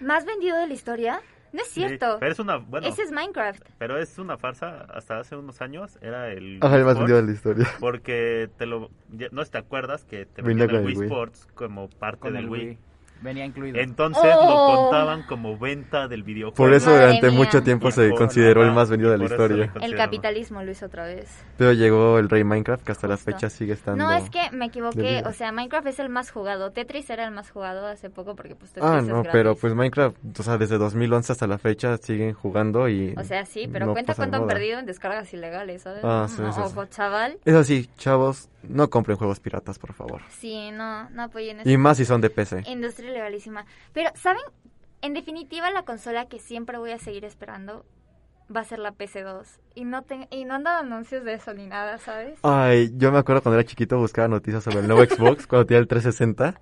¿Más 0.00 0.24
vendido 0.24 0.56
de 0.56 0.66
la 0.66 0.72
historia? 0.74 1.20
No 1.54 1.62
es 1.62 1.68
Sí, 1.68 1.80
cierto. 1.86 2.16
pero 2.18 2.32
es 2.32 2.38
una, 2.40 2.56
bueno, 2.56 2.86
Ese 2.88 3.02
es 3.02 3.12
Minecraft. 3.12 3.62
pero 3.78 3.96
es 3.96 4.18
una 4.18 4.36
farsa. 4.36 4.86
Hasta 4.92 5.20
hace 5.20 5.36
unos 5.36 5.60
años 5.62 5.98
era 6.02 6.32
el 6.32 6.58
Ajá, 6.60 6.76
el 6.76 6.84
más 6.84 6.98
vendido 6.98 7.16
de 7.18 7.26
la 7.26 7.32
historia. 7.32 7.68
Porque 7.78 8.50
te 8.58 8.66
lo, 8.66 8.90
ya- 9.12 9.28
no 9.30 9.40
sé 9.42 9.46
si 9.46 9.52
te 9.52 9.58
acuerdas 9.58 10.04
que 10.04 10.26
te 10.26 10.42
vendían 10.42 10.70
el 10.70 10.84
Wii 10.84 10.96
Wii. 10.96 11.06
Sports 11.06 11.46
como 11.54 11.88
parte 11.88 12.18
Con 12.20 12.32
del 12.34 12.44
el 12.44 12.50
Wii. 12.50 12.66
Wii. 12.66 12.78
Venía 13.24 13.44
incluido. 13.46 13.78
Entonces 13.80 14.22
Oh. 14.36 14.76
lo 14.76 14.82
contaban 14.82 15.22
como 15.22 15.58
venta 15.58 16.06
del 16.08 16.22
videojuego. 16.22 16.54
Por 16.56 16.74
eso 16.74 16.90
Madre 16.90 17.06
durante 17.06 17.28
mía. 17.30 17.38
mucho 17.38 17.62
tiempo 17.62 17.90
se 17.90 18.10
por- 18.10 18.18
consideró 18.18 18.62
el 18.62 18.72
más 18.72 18.90
vendido 18.90 19.10
de 19.10 19.18
la 19.18 19.24
historia. 19.24 19.72
El 19.80 19.96
capitalismo 19.96 20.62
lo 20.62 20.70
hizo 20.70 20.86
otra 20.86 21.06
vez. 21.06 21.28
Pero 21.56 21.72
llegó 21.72 22.18
el 22.18 22.28
Rey 22.28 22.44
Minecraft, 22.44 22.84
que 22.84 22.92
hasta 22.92 23.08
la 23.08 23.16
Justo. 23.16 23.32
fecha 23.32 23.48
sigue 23.50 23.72
estando... 23.72 24.04
No, 24.04 24.12
es 24.12 24.28
que 24.28 24.50
me 24.52 24.66
equivoqué. 24.66 25.22
O 25.26 25.32
sea, 25.32 25.50
Minecraft 25.52 25.86
es 25.88 25.98
el 25.98 26.10
más 26.10 26.30
jugado. 26.30 26.70
Tetris 26.70 27.08
era 27.10 27.24
el 27.24 27.30
más 27.30 27.50
jugado 27.50 27.86
hace 27.86 28.10
poco 28.10 28.36
porque 28.36 28.54
pues 28.54 28.72
Tetris 28.72 28.90
Ah, 28.90 28.98
es 28.98 29.04
no, 29.04 29.14
gratis. 29.14 29.30
pero 29.32 29.54
pues 29.56 29.74
Minecraft, 29.74 30.16
o 30.38 30.42
sea, 30.42 30.58
desde 30.58 30.76
2011 30.76 31.32
hasta 31.32 31.46
la 31.46 31.56
fecha 31.58 31.96
siguen 31.96 32.34
jugando 32.34 32.88
y... 32.90 33.14
O 33.16 33.24
sea, 33.24 33.46
sí, 33.46 33.68
pero 33.72 33.86
no 33.86 33.92
cuenta 33.92 34.14
cuánto 34.14 34.36
han 34.36 34.46
perdido 34.46 34.78
en 34.78 34.86
descargas 34.86 35.32
ilegales, 35.32 35.80
¿sabes? 35.82 36.00
Ah, 36.04 36.26
sí, 36.28 36.36
sí, 36.36 36.52
sí. 36.52 36.60
Ojo, 36.60 36.84
chaval. 36.86 37.38
Eso 37.46 37.64
sí, 37.64 37.88
chavos, 37.96 38.50
no 38.62 38.90
compren 38.90 39.16
juegos 39.16 39.40
piratas, 39.40 39.78
por 39.78 39.92
favor. 39.94 40.20
Sí, 40.28 40.70
no, 40.72 41.08
no 41.10 41.22
apoyen 41.24 41.60
eso. 41.60 41.70
Y 41.70 41.76
más 41.78 41.96
si 41.96 42.04
son 42.04 42.20
de 42.20 42.28
PC. 42.30 42.62
Industria 42.66 43.13
ilegalísima. 43.14 43.64
Pero, 43.92 44.10
¿saben? 44.14 44.42
En 45.02 45.14
definitiva, 45.14 45.70
la 45.70 45.84
consola 45.84 46.26
que 46.26 46.38
siempre 46.38 46.78
voy 46.78 46.90
a 46.92 46.98
seguir 46.98 47.24
esperando 47.24 47.84
va 48.54 48.60
a 48.60 48.64
ser 48.64 48.78
la 48.78 48.92
PC2. 48.92 49.44
Y 49.74 49.84
no, 49.84 50.02
te- 50.02 50.28
y 50.30 50.44
no 50.44 50.54
han 50.54 50.64
dado 50.64 50.80
anuncios 50.80 51.24
de 51.24 51.34
eso 51.34 51.54
ni 51.54 51.66
nada, 51.66 51.98
¿sabes? 51.98 52.38
Ay, 52.42 52.90
yo 52.96 53.10
me 53.12 53.18
acuerdo 53.18 53.42
cuando 53.42 53.58
era 53.58 53.68
chiquito 53.68 53.98
buscaba 53.98 54.28
noticias 54.28 54.64
sobre 54.64 54.80
el 54.80 54.88
nuevo 54.88 55.02
Xbox, 55.14 55.46
cuando 55.46 55.66
tenía 55.66 55.80
el 55.80 55.88
360, 55.88 56.60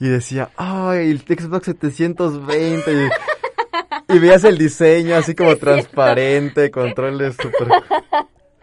y 0.00 0.08
decía, 0.08 0.50
ay, 0.56 1.10
el 1.10 1.20
Xbox 1.20 1.66
720, 1.66 2.92
y, 2.92 4.14
y 4.14 4.18
veías 4.18 4.44
el 4.44 4.58
diseño 4.58 5.16
así 5.16 5.34
como 5.34 5.56
transparente, 5.58 6.70
controles 6.70 7.36
super... 7.36 7.68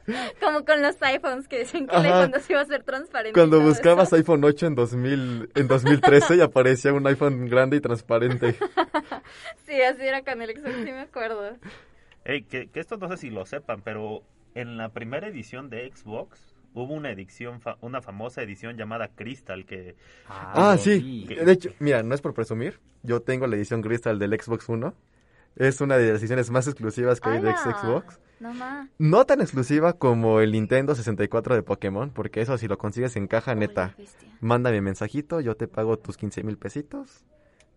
Como 0.42 0.66
con 0.66 0.82
los 0.82 1.02
iPhones 1.02 1.48
que 1.48 1.60
decían 1.60 1.88
que 1.88 1.96
el 1.96 2.06
iPhone 2.06 2.32
2 2.32 2.50
iba 2.50 2.62
a 2.62 2.66
ser 2.66 2.84
transparente. 2.84 3.34
Cuando 3.40 3.60
buscabas 3.62 4.08
eso. 4.10 4.16
iPhone 4.18 4.44
8 4.44 4.68
en 4.68 4.76
2000, 4.76 5.50
en 5.56 5.68
2013 5.68 6.36
y 6.38 6.42
aparecía 6.42 6.94
un 6.94 7.06
iPhone 7.08 7.48
grande 7.48 7.78
y 7.78 7.82
transparente. 7.82 8.56
Sí, 9.66 9.80
así 9.82 10.02
era 10.02 10.24
con 10.24 10.42
el 10.42 10.50
Xbox, 10.50 10.74
sí 10.84 10.92
me 10.92 11.02
acuerdo. 11.02 11.56
Ey, 12.26 12.42
que, 12.44 12.68
que 12.70 12.80
esto 12.80 12.98
no 12.98 13.08
sé 13.10 13.18
si 13.18 13.30
lo 13.30 13.46
sepan, 13.46 13.82
pero 13.84 14.24
en 14.56 14.78
la 14.78 14.90
primera 14.90 15.28
edición 15.28 15.70
de 15.70 15.92
Xbox 15.96 16.56
hubo 16.74 16.94
una 16.94 17.12
edición, 17.12 17.62
fa- 17.62 17.78
una 17.82 18.02
famosa 18.02 18.42
edición 18.42 18.78
llamada 18.78 19.10
Crystal 19.10 19.66
que 19.66 19.96
Ah, 20.28 20.74
lo 20.76 20.82
sí. 20.82 21.00
vi. 21.28 21.36
De 21.36 21.52
hecho, 21.52 21.70
mira, 21.80 22.02
no 22.02 22.16
es 22.16 22.22
por 22.22 22.34
presumir. 22.34 22.80
Yo 23.04 23.22
tengo 23.22 23.46
la 23.48 23.56
edición 23.58 23.82
Crystal 23.84 24.18
del 24.18 24.40
Xbox 24.42 24.68
One. 24.70 24.92
Es 25.56 25.82
una 25.82 25.98
de 25.98 26.12
las 26.12 26.22
ediciones 26.22 26.50
más 26.52 26.68
exclusivas 26.68 27.20
que 27.20 27.30
hay 27.30 27.42
de. 27.42 27.52
Xbox. 27.52 28.20
No. 28.40 28.54
No 28.98 29.26
tan 29.26 29.42
exclusiva 29.42 29.94
como 29.94 30.40
el 30.40 30.54
Nintendo 30.54 30.96
64 30.96 31.56
de 31.56 31.64
Pokémon, 31.64 32.12
porque 32.12 32.42
eso 32.42 32.58
si 32.58 32.68
lo 32.68 32.78
consigues 32.78 33.16
en 33.18 33.28
caja 33.28 33.54
neta, 33.56 33.96
mándame 34.40 34.82
mensajito, 34.82 35.42
yo 35.42 35.56
te 35.58 35.68
pago 35.68 35.98
tus 35.98 36.16
15 36.16 36.44
mil 36.44 36.58
pesitos 36.58 37.26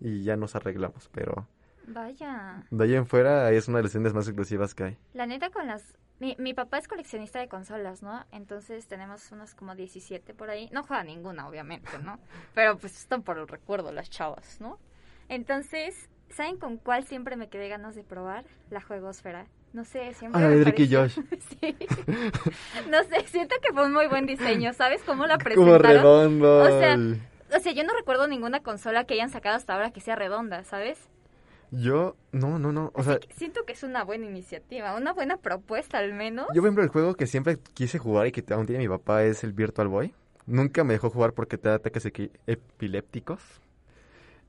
y 0.01 0.23
ya 0.23 0.37
nos 0.37 0.55
arreglamos. 0.55 1.09
Pero 1.13 1.49
Vaya. 1.89 2.65
de 2.71 2.85
ahí 2.85 2.95
en 2.95 3.07
fuera 3.07 3.51
es 3.51 3.67
una 3.69 3.79
de 3.79 3.85
las 3.85 3.91
ediciones 3.93 4.15
más 4.15 4.29
exclusivas 4.29 4.75
que 4.75 4.85
hay. 4.85 4.99
La 5.15 5.27
neta 5.27 5.51
con 5.51 5.67
las... 5.67 5.97
Mi, 6.21 6.37
mi 6.39 6.55
papá 6.55 6.79
es 6.79 6.87
coleccionista 6.87 7.41
de 7.41 7.49
consolas, 7.49 8.01
¿no? 8.03 8.25
Entonces 8.31 8.87
tenemos 8.87 9.33
unas 9.33 9.57
como 9.57 9.75
17 9.75 10.35
por 10.35 10.51
ahí. 10.51 10.71
No 10.73 10.85
juega 10.85 11.03
ninguna, 11.03 11.49
obviamente, 11.49 11.91
¿no? 12.05 12.21
Pero 12.55 12.79
pues 12.79 12.97
están 12.97 13.23
por 13.23 13.39
el 13.39 13.49
recuerdo 13.49 13.91
las 13.91 14.09
chavas, 14.09 14.61
¿no? 14.61 14.79
Entonces, 15.29 16.09
¿saben 16.33 16.57
con 16.57 16.77
cuál 16.79 17.05
siempre 17.05 17.37
me 17.37 17.49
quedé 17.49 17.69
ganas 17.69 17.95
de 17.95 18.03
probar? 18.05 18.45
La 18.71 18.81
juegosfera. 18.81 19.47
No 19.73 19.85
sé, 19.85 20.13
siempre 20.15 20.45
Ah, 20.45 20.49
me 20.49 20.57
Drake 20.57 20.83
y 20.83 20.95
Josh. 20.95 21.19
sí. 21.61 21.77
No 22.91 23.03
sé, 23.05 23.27
siento 23.29 23.55
que 23.63 23.73
fue 23.73 23.87
un 23.87 23.93
muy 23.93 24.07
buen 24.07 24.27
diseño. 24.27 24.73
¿Sabes 24.75 25.03
cómo 25.03 25.27
la 25.27 25.39
Como 25.55 25.79
presentaron? 25.79 25.83
redondo. 25.83 26.59
O 26.63 26.79
sea, 26.79 26.97
y- 26.97 27.21
O 27.57 27.61
sea, 27.61 27.73
yo 27.73 27.83
no 27.85 27.95
recuerdo 27.95 28.27
ninguna 28.27 28.61
consola 28.63 29.05
que 29.05 29.15
hayan 29.15 29.31
sacado 29.31 29.57
hasta 29.57 29.75
ahora 29.75 29.91
que 29.91 30.01
sea 30.01 30.17
redonda, 30.17 30.65
¿sabes? 30.65 30.99
Yo, 31.71 32.17
no, 32.33 32.59
no, 32.59 32.71
no. 32.71 32.91
O 32.95 33.03
sea, 33.03 33.19
que 33.19 33.33
siento 33.33 33.65
que 33.65 33.73
es 33.73 33.83
una 33.83 34.05
buena 34.05 34.27
iniciativa, 34.27 34.95
una 34.95 35.15
buena 35.15 35.39
propuesta 35.39 35.97
al 35.99 36.13
menos. 36.13 36.47
Yo, 36.55 36.61
por 36.61 36.67
ejemplo, 36.69 36.83
el 36.85 36.91
juego 36.91 37.15
que 37.15 37.27
siempre 37.27 37.59
quise 37.73 37.99
jugar 37.99 38.27
y 38.27 38.33
que 38.33 38.45
aún 38.53 38.67
tiene 38.67 38.83
mi 38.83 38.89
papá 38.91 39.25
es 39.25 39.43
el 39.43 39.53
Virtual 39.55 39.89
Boy. 39.89 40.15
Nunca 40.45 40.85
me 40.85 40.93
dejó 40.93 41.09
jugar 41.09 41.33
porque 41.33 41.57
te 41.57 41.71
da 41.71 41.77
ataques 41.77 42.05
epilépticos. 42.47 43.41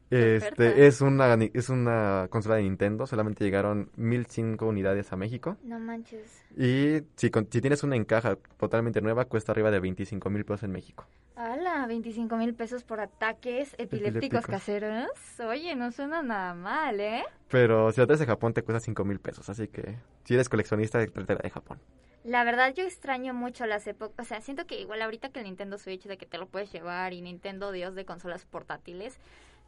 Este, 0.10 0.86
es 0.86 1.02
una, 1.02 1.34
es 1.54 1.70
una 1.70 2.28
consola 2.30 2.56
de 2.56 2.64
Nintendo, 2.64 3.08
solamente 3.08 3.44
llegaron 3.44 3.90
1005 3.96 4.66
unidades 4.68 5.12
a 5.12 5.16
México. 5.16 5.58
No 5.64 5.80
manches. 5.80 6.44
Y 6.56 7.02
si, 7.16 7.32
con- 7.32 7.48
si 7.52 7.62
tienes 7.62 7.82
una 7.84 7.96
en 7.96 8.06
caja 8.06 8.36
totalmente 8.58 9.02
nueva, 9.02 9.26
cuesta 9.26 9.52
arriba 9.52 9.72
de 9.72 9.80
25 9.80 10.30
mil 10.30 10.46
pesos 10.46 10.64
en 10.64 10.72
México. 10.72 11.08
¡Hala! 11.36 11.88
25 11.88 12.36
mil 12.38 12.54
pesos 12.54 12.84
por 12.84 13.00
ataques 13.00 13.74
epilépticos, 13.80 14.16
Epilépticos. 14.44 14.46
caseros. 14.46 15.10
Oye, 15.40 15.76
no 15.76 15.92
suena 15.92 16.22
nada 16.22 16.54
mal, 16.54 17.00
¿eh? 17.00 17.24
Pero 17.50 17.92
si 17.92 18.00
la 18.00 18.06
traes 18.06 18.20
de 18.20 18.28
Japón 18.28 18.54
te 18.54 18.62
cuesta 18.62 18.80
5 18.80 19.04
mil 19.04 19.20
pesos, 19.20 19.50
así 19.50 19.68
que 19.68 19.98
si 20.26 20.36
eres 20.36 20.48
coleccionista, 20.48 21.04
tráetela 21.08 21.40
de 21.42 21.50
Japón. 21.50 21.80
La 22.24 22.44
verdad 22.46 22.74
yo 22.74 22.84
extraño 22.84 23.34
mucho 23.34 23.66
las 23.66 23.86
épocas, 23.88 24.26
o 24.26 24.30
sea, 24.30 24.40
siento 24.42 24.66
que 24.66 24.80
igual 24.80 25.02
ahorita 25.02 25.30
que 25.30 25.40
el 25.40 25.46
Nintendo 25.46 25.78
Switch 25.78 26.04
de 26.06 26.18
que 26.18 26.26
te 26.26 26.38
lo 26.38 26.46
puedes 26.46 26.72
llevar 26.72 27.12
y 27.12 27.22
Nintendo 27.22 27.72
Dios 27.74 27.96
de 27.96 28.06
consolas 28.06 28.46
portátiles, 28.46 29.18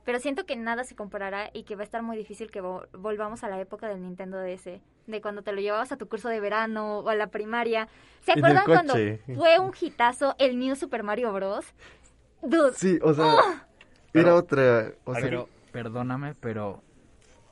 pero 0.05 0.19
siento 0.19 0.45
que 0.45 0.55
nada 0.55 0.83
se 0.85 0.95
comparará 0.95 1.49
y 1.53 1.63
que 1.63 1.75
va 1.75 1.81
a 1.81 1.83
estar 1.83 2.01
muy 2.03 2.15
difícil 2.15 2.49
que 2.51 2.61
vo- 2.61 2.87
volvamos 2.93 3.43
a 3.43 3.49
la 3.49 3.59
época 3.59 3.87
del 3.89 4.01
Nintendo 4.01 4.39
DS, 4.39 4.79
de 5.07 5.21
cuando 5.21 5.41
te 5.41 5.51
lo 5.51 5.59
llevabas 5.59 5.91
a 5.91 5.97
tu 5.97 6.07
curso 6.07 6.29
de 6.29 6.39
verano 6.39 6.99
o 6.99 7.09
a 7.09 7.15
la 7.15 7.27
primaria. 7.27 7.87
¿Se 8.21 8.31
acuerdan 8.33 8.63
cuando 8.65 8.93
fue 9.35 9.59
un 9.59 9.73
hitazo 9.79 10.35
el 10.39 10.57
New 10.59 10.75
Super 10.75 11.03
Mario 11.03 11.33
Bros? 11.33 11.65
Dude, 12.41 12.73
Sí, 12.75 12.99
o 13.01 13.13
sea, 13.13 13.25
¡Ah! 13.25 13.65
era 14.13 14.35
otra... 14.35 14.91
O 15.03 15.13
sea, 15.13 15.23
Pero, 15.23 15.49
perdóname, 15.71 16.35
pero 16.39 16.81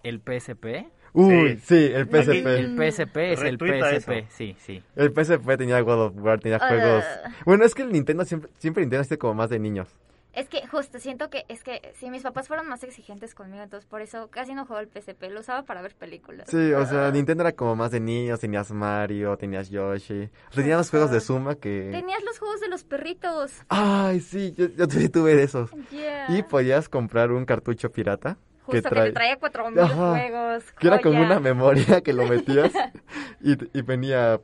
el 0.04 0.20
PSP... 0.22 0.86
uy, 1.13 1.58
Sí. 1.58 1.62
sí, 1.66 1.92
el 1.94 2.06
PSP. 2.08 2.46
El 2.46 2.76
PSP 2.92 3.18
es 3.34 3.42
el 3.42 3.58
PSP, 3.58 4.10
eso. 4.12 4.28
sí, 4.30 4.56
sí. 4.60 4.84
El 4.96 5.12
PSP 5.13 5.58
tenía 5.58 5.80
God 5.82 6.02
of 6.08 6.13
War, 6.18 6.39
tenía 6.39 6.60
juegos... 6.60 7.04
Bueno, 7.46 7.66
es 7.66 7.74
que 7.74 7.82
el 7.82 7.92
Nintendo 7.92 8.24
siempre, 8.26 8.52
siempre 8.60 8.82
Nintendo 8.84 9.02
es 9.10 9.18
como 9.18 9.34
más 9.34 9.50
de 9.50 9.60
niños. 9.60 9.88
Es 10.34 10.50
que 10.50 10.65
justo 10.67 10.98
siento 10.98 11.30
que 11.30 11.46
es 11.48 11.63
que 11.63 11.93
si 11.96 12.10
mis 12.10 12.24
papás 12.24 12.48
fueron 12.48 12.67
más 12.67 12.84
exigentes 12.84 13.36
conmigo, 13.36 13.62
entonces 13.62 13.88
por 13.88 14.02
eso 14.02 14.30
casi 14.32 14.56
no 14.56 14.65
jugaba 14.65 14.82
el 14.82 14.89
PSP, 14.89 15.24
lo 15.30 15.41
usaba 15.41 15.62
para 15.62 15.84
ver 15.84 15.93
películas. 15.96 16.48
Sí, 16.50 16.74
o 16.74 16.86
sea, 16.88 17.12
Nintendo 17.12 17.43
era 17.43 17.52
como 17.52 17.76
más 17.76 17.91
de 17.91 18.00
niños, 18.00 18.39
tenías 18.39 18.72
Mario, 18.72 19.38
tenías 19.38 19.69
Yoshi, 19.69 20.30
tenías 20.54 20.78
los 20.80 20.89
juegos 20.89 21.12
de 21.12 21.19
Suma 21.22 21.54
que... 21.56 21.89
Tenías 21.91 22.24
los 22.24 22.39
juegos 22.39 22.60
de 22.62 22.67
los 22.67 22.84
perritos. 22.84 23.52
Ay, 23.69 24.22
sí, 24.22 24.54
yo, 24.58 24.65
yo 24.76 24.86
sí 24.86 25.08
tuve 25.10 25.36
de 25.36 25.43
esos. 25.43 25.69
Yeah. 25.91 26.36
Y 26.36 26.41
podías 26.41 26.89
comprar 26.89 27.32
un 27.32 27.46
cartucho 27.46 27.91
pirata. 27.91 28.38
Justo 28.63 28.89
que, 28.89 28.96
trae- 28.96 29.06
te 29.08 29.12
traía 29.12 29.38
cuatro 29.38 29.69
mil 29.69 29.80
Ajá. 29.82 30.12
juegos. 30.12 30.63
Que 30.80 30.88
era 30.88 31.00
como 31.00 31.22
una 31.22 31.39
memoria 31.39 32.02
que 32.02 32.12
lo 32.13 32.26
metías 32.26 32.72
y, 33.41 33.52
y 33.78 33.82
venía... 33.84 34.39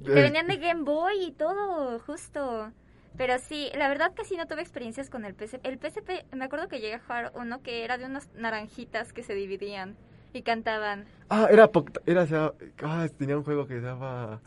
Y 0.00 0.04
te 0.04 0.14
venían 0.14 0.46
de 0.46 0.56
Game 0.56 0.84
Boy 0.84 1.22
y 1.24 1.32
todo, 1.32 1.98
justo. 2.00 2.72
Pero 3.16 3.38
sí, 3.38 3.70
la 3.76 3.88
verdad 3.88 4.12
casi 4.14 4.36
no 4.36 4.46
tuve 4.46 4.62
experiencias 4.62 5.08
con 5.08 5.24
el 5.24 5.34
PSP. 5.34 5.60
El 5.64 5.78
PSP, 5.78 6.24
me 6.32 6.44
acuerdo 6.44 6.68
que 6.68 6.80
llegué 6.80 6.94
a 6.94 7.00
jugar 7.00 7.32
uno 7.34 7.62
que 7.62 7.84
era 7.84 7.96
de 7.96 8.06
unas 8.06 8.28
naranjitas 8.34 9.12
que 9.12 9.22
se 9.22 9.34
dividían 9.34 9.96
y 10.32 10.42
cantaban. 10.42 11.04
Ah, 11.28 11.48
era... 11.50 11.70
era 12.06 12.26
sea, 12.26 12.52
ah, 12.82 13.06
tenía 13.16 13.36
un 13.36 13.44
juego 13.44 13.66
que 13.66 13.74
se 13.74 13.86
llamaba... 13.86 14.40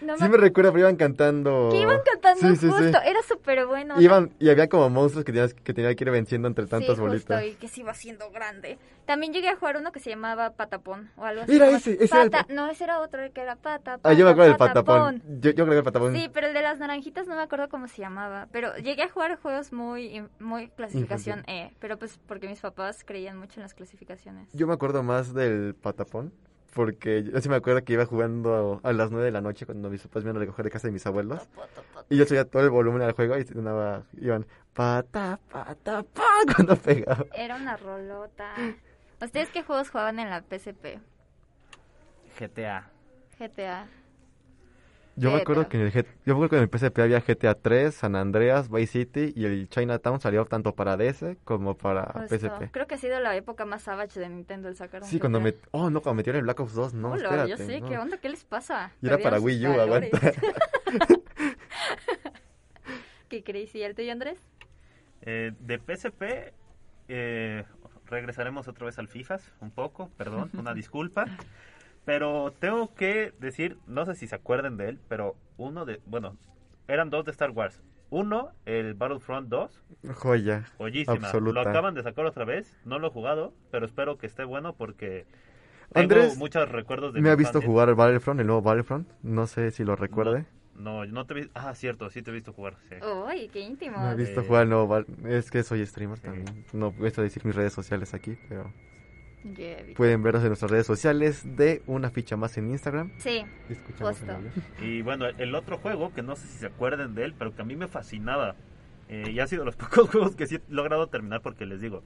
No 0.00 0.16
Sí 0.16 0.28
me 0.28 0.36
recuerdo, 0.36 0.72
pero 0.72 0.80
iban 0.86 0.96
cantando... 0.96 1.68
Que 1.72 1.80
iban 1.80 2.00
cantando 2.04 2.40
Sí, 2.40 2.56
sí, 2.56 2.68
justo, 2.68 3.00
era 3.04 3.22
súper 3.22 3.66
bueno. 3.66 4.00
Iban, 4.00 4.32
y 4.38 4.48
había 4.50 4.68
como 4.68 4.88
monstruos 4.90 5.24
que 5.24 5.32
tenías 5.32 5.54
que, 5.54 5.74
tenía 5.74 5.94
que 5.94 6.04
ir 6.04 6.10
venciendo 6.10 6.46
entre 6.48 6.66
tantas 6.66 6.94
sí, 6.96 7.00
bolitas. 7.00 7.44
Y 7.44 7.54
que 7.54 7.68
se 7.68 7.80
iba 7.80 7.90
haciendo 7.90 8.30
grande. 8.30 8.78
También 9.06 9.32
llegué 9.32 9.48
a 9.48 9.56
jugar 9.56 9.76
uno 9.78 9.90
que 9.90 10.00
se 10.00 10.10
llamaba 10.10 10.50
Patapón 10.50 11.10
o 11.16 11.24
algo 11.24 11.42
así. 11.42 11.58
Como- 11.58 11.70
ese, 11.70 11.92
ese 11.94 12.04
era 12.14 12.22
el 12.22 12.30
Pata- 12.30 12.44
pa- 12.46 12.52
No, 12.54 12.68
ese 12.70 12.84
era 12.84 13.00
otro, 13.00 13.22
el 13.24 13.32
que 13.32 13.40
era 13.40 13.56
Pata, 13.56 13.98
Ah, 14.02 14.12
yo 14.12 14.24
me 14.24 14.30
acuerdo 14.32 14.50
del 14.50 14.56
Patapón. 14.58 15.20
patapón. 15.20 15.40
Yo, 15.40 15.50
yo 15.50 15.64
creo 15.64 15.68
que 15.70 15.78
el 15.78 15.84
patapón. 15.84 16.14
Sí, 16.14 16.30
pero 16.32 16.46
el 16.48 16.54
de 16.54 16.62
las 16.62 16.78
naranjitas 16.78 17.26
no 17.26 17.34
me 17.36 17.42
acuerdo 17.42 17.68
cómo 17.68 17.88
se 17.88 18.02
llamaba. 18.02 18.48
Pero 18.52 18.76
llegué 18.76 19.02
a 19.04 19.08
jugar 19.08 19.36
juegos 19.40 19.72
muy, 19.72 20.22
muy 20.38 20.68
clasificación 20.68 21.42
E. 21.46 21.72
Pero 21.80 21.98
pues 21.98 22.18
porque 22.26 22.48
mis 22.48 22.60
papás 22.60 23.02
creían 23.04 23.38
mucho 23.38 23.60
en 23.60 23.62
las 23.62 23.74
clasificaciones. 23.74 24.48
Yo 24.52 24.66
me 24.66 24.74
acuerdo 24.74 25.02
más 25.02 25.32
del 25.34 25.74
patapón. 25.74 26.32
Porque 26.78 27.24
yo 27.24 27.40
sí 27.40 27.48
me 27.48 27.56
acuerdo 27.56 27.82
que 27.82 27.94
iba 27.94 28.06
jugando 28.06 28.80
a 28.84 28.92
las 28.92 29.10
9 29.10 29.24
de 29.24 29.32
la 29.32 29.40
noche 29.40 29.66
cuando 29.66 29.90
mis 29.90 30.00
papás 30.00 30.22
me 30.22 30.30
iban 30.30 30.36
a 30.36 30.44
recoger 30.46 30.64
de 30.64 30.70
casa 30.70 30.86
de 30.86 30.92
mis 30.92 31.04
abuelos. 31.06 31.48
Y 32.08 32.16
yo 32.16 32.24
subía 32.24 32.44
todo 32.44 32.62
el 32.62 32.70
volumen 32.70 33.02
al 33.02 33.14
juego 33.14 33.36
y 33.36 33.44
sonaba, 33.44 34.04
iban 34.16 34.46
pata, 34.74 35.40
pata, 35.50 36.04
pa 36.04 36.22
cuando 36.54 36.76
pegaba. 36.76 37.26
Era 37.34 37.56
una 37.56 37.76
rolota. 37.76 38.54
¿Ustedes 39.20 39.48
qué 39.50 39.64
juegos 39.64 39.90
jugaban 39.90 40.20
en 40.20 40.30
la 40.30 40.42
PSP? 40.42 41.00
GTA. 42.38 42.88
GTA. 43.40 43.88
Yo 45.18 45.30
me 45.32 45.38
acuerdo 45.38 45.68
que 45.68 45.76
en 45.78 45.82
el, 45.86 45.92
G- 45.92 46.04
yo 46.24 46.34
me 46.38 46.44
acuerdo 46.44 46.48
que 46.50 46.56
en 46.56 46.62
el 46.62 46.68
PSP 46.70 46.98
había 47.02 47.20
GTA 47.20 47.54
3, 47.54 47.94
San 47.94 48.14
Andreas, 48.14 48.70
Vice 48.70 48.92
City 48.92 49.32
y 49.34 49.44
el 49.46 49.68
Chinatown 49.68 50.20
salió 50.20 50.44
tanto 50.46 50.74
para 50.74 50.96
DS 50.96 51.36
como 51.44 51.76
para 51.76 52.12
Justo. 52.12 52.28
PSP. 52.36 52.70
Creo 52.70 52.86
que 52.86 52.94
ha 52.94 52.98
sido 52.98 53.18
la 53.20 53.34
época 53.36 53.64
más 53.64 53.82
savage 53.82 54.20
de 54.20 54.28
Nintendo 54.28 54.68
el 54.68 54.76
sacar 54.76 55.04
Sí, 55.04 55.18
cuando 55.18 55.40
me... 55.40 55.54
Oh, 55.72 55.90
no, 55.90 56.00
cuando 56.02 56.16
metieron 56.18 56.38
el 56.38 56.44
Black 56.44 56.60
Ops 56.60 56.74
2, 56.74 56.94
no, 56.94 57.08
Hola, 57.12 57.22
espérate. 57.22 57.50
yo 57.50 57.56
sé, 57.56 57.80
no. 57.80 57.88
¿qué 57.88 57.98
onda? 57.98 58.16
¿Qué 58.18 58.28
les 58.28 58.44
pasa? 58.44 58.92
Y 59.02 59.06
era 59.08 59.18
para 59.18 59.40
Wii 59.40 59.66
U, 59.66 59.76
valores. 59.76 60.12
aguanta. 60.14 60.40
¿Qué 63.28 63.42
crazy? 63.42 63.82
¿El 63.82 63.94
tuyo, 63.94 64.12
Andrés? 64.12 64.38
Eh, 65.22 65.52
de 65.58 65.78
PSP 65.78 66.52
eh, 67.08 67.64
regresaremos 68.06 68.68
otra 68.68 68.86
vez 68.86 68.98
al 68.98 69.08
FIFAs, 69.08 69.52
un 69.60 69.70
poco, 69.70 70.10
perdón, 70.16 70.50
una 70.56 70.74
disculpa. 70.74 71.26
Pero 72.08 72.54
tengo 72.58 72.94
que 72.94 73.34
decir, 73.38 73.76
no 73.86 74.06
sé 74.06 74.14
si 74.14 74.26
se 74.26 74.34
acuerdan 74.34 74.78
de 74.78 74.88
él, 74.88 74.98
pero 75.08 75.36
uno 75.58 75.84
de, 75.84 76.00
bueno, 76.06 76.38
eran 76.86 77.10
dos 77.10 77.26
de 77.26 77.32
Star 77.32 77.50
Wars. 77.50 77.82
Uno, 78.08 78.52
el 78.64 78.94
Battlefront 78.94 79.50
2, 79.50 79.84
Joya. 80.14 80.64
joyísima. 80.78 81.12
Absoluta. 81.16 81.62
Lo 81.62 81.68
acaban 81.68 81.92
de 81.92 82.02
sacar 82.02 82.24
otra 82.24 82.46
vez, 82.46 82.74
no 82.86 82.98
lo 82.98 83.08
he 83.08 83.10
jugado, 83.10 83.52
pero 83.70 83.84
espero 83.84 84.16
que 84.16 84.26
esté 84.26 84.44
bueno 84.44 84.72
porque 84.72 85.26
tengo 85.92 86.04
Andrés, 86.04 86.38
muchos 86.38 86.66
recuerdos 86.70 87.12
de 87.12 87.20
¿Me 87.20 87.28
ha 87.28 87.36
visto 87.36 87.60
jugar 87.60 87.90
el 87.90 87.94
Battlefront, 87.94 88.40
el 88.40 88.46
nuevo 88.46 88.62
Battlefront? 88.62 89.06
No 89.22 89.46
sé 89.46 89.70
si 89.70 89.84
lo 89.84 89.94
recuerde. 89.94 90.46
No, 90.76 91.04
no 91.04 91.26
te 91.26 91.34
vi, 91.34 91.50
ah, 91.52 91.74
cierto, 91.74 92.08
sí 92.08 92.22
te 92.22 92.30
he 92.30 92.34
visto 92.34 92.54
jugar, 92.54 92.76
sí. 92.88 92.94
Uy, 93.04 93.48
qué 93.48 93.60
íntimo. 93.60 93.98
Me 93.98 94.06
ha 94.08 94.14
visto 94.14 94.40
Eh, 94.40 94.44
jugar 94.46 94.62
el 94.62 94.70
nuevo 94.70 95.04
Es 95.26 95.50
que 95.50 95.62
soy 95.62 95.84
streamer 95.84 96.16
Sí. 96.16 96.22
también. 96.24 96.64
No 96.72 96.90
puedo 96.90 97.20
decir 97.22 97.44
mis 97.44 97.54
redes 97.54 97.74
sociales 97.74 98.14
aquí, 98.14 98.38
pero 98.48 98.72
Yeah, 99.56 99.78
pueden 99.96 100.22
vernos 100.22 100.42
en 100.42 100.48
nuestras 100.48 100.70
redes 100.70 100.86
sociales 100.86 101.56
de 101.56 101.82
una 101.86 102.10
ficha 102.10 102.36
más 102.36 102.56
en 102.58 102.70
Instagram. 102.70 103.12
Sí, 103.18 103.44
en. 103.68 104.40
Y 104.82 105.02
bueno, 105.02 105.26
el 105.26 105.54
otro 105.54 105.78
juego, 105.78 106.12
que 106.12 106.22
no 106.22 106.34
sé 106.36 106.46
si 106.48 106.58
se 106.58 106.66
acuerden 106.66 107.14
de 107.14 107.24
él, 107.24 107.34
pero 107.38 107.54
que 107.54 107.62
a 107.62 107.64
mí 107.64 107.76
me 107.76 107.86
fascinaba, 107.88 108.56
eh, 109.08 109.30
y 109.30 109.38
ha 109.40 109.46
sido 109.46 109.62
de 109.62 109.66
los 109.66 109.76
pocos 109.76 110.10
juegos 110.10 110.34
que 110.36 110.46
sí 110.46 110.56
he 110.56 110.62
logrado 110.68 111.06
terminar 111.06 111.40
porque 111.40 111.66
les 111.66 111.80
digo, 111.80 112.02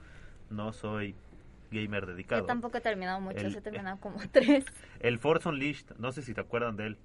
no 0.50 0.72
soy 0.72 1.14
gamer 1.70 2.04
dedicado. 2.06 2.42
yo 2.42 2.46
tampoco 2.46 2.76
he 2.76 2.80
terminado 2.82 3.18
mucho, 3.20 3.38
El- 3.46 3.56
he 3.56 3.60
terminado 3.62 3.98
como 3.98 4.18
tres. 4.32 4.66
El 5.00 5.18
Force 5.18 5.48
Unleashed, 5.48 5.96
no 5.98 6.12
sé 6.12 6.20
si 6.22 6.34
te 6.34 6.40
acuerdan 6.42 6.76
de 6.76 6.88
él. 6.88 6.96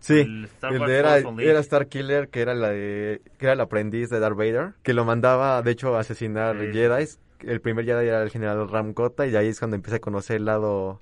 Sí, 0.00 0.20
El 0.20 0.44
Star 0.46 0.72
el 0.72 0.80
de 0.80 0.98
era, 0.98 1.18
era 1.18 1.60
Star 1.60 1.86
Killer, 1.88 2.28
que 2.28 2.40
era, 2.40 2.54
la 2.54 2.70
de, 2.70 3.22
que 3.38 3.46
era 3.46 3.52
el 3.52 3.60
aprendiz 3.60 4.08
de 4.10 4.18
Darth 4.18 4.36
Vader, 4.36 4.72
que 4.82 4.94
lo 4.94 5.04
mandaba, 5.04 5.62
de 5.62 5.70
hecho, 5.70 5.96
a 5.96 6.00
asesinar 6.00 6.58
Sí, 6.58 6.72
Jedi. 6.72 7.06
El 7.40 7.60
primer 7.60 7.84
Jedi 7.84 8.06
era 8.06 8.22
el 8.22 8.30
general 8.30 8.68
Ramkota, 8.68 9.26
y 9.26 9.30
de 9.30 9.38
ahí 9.38 9.48
es 9.48 9.58
cuando 9.58 9.76
empieza 9.76 9.96
a 9.96 10.00
conocer 10.00 10.36
el 10.36 10.46
lado, 10.46 11.00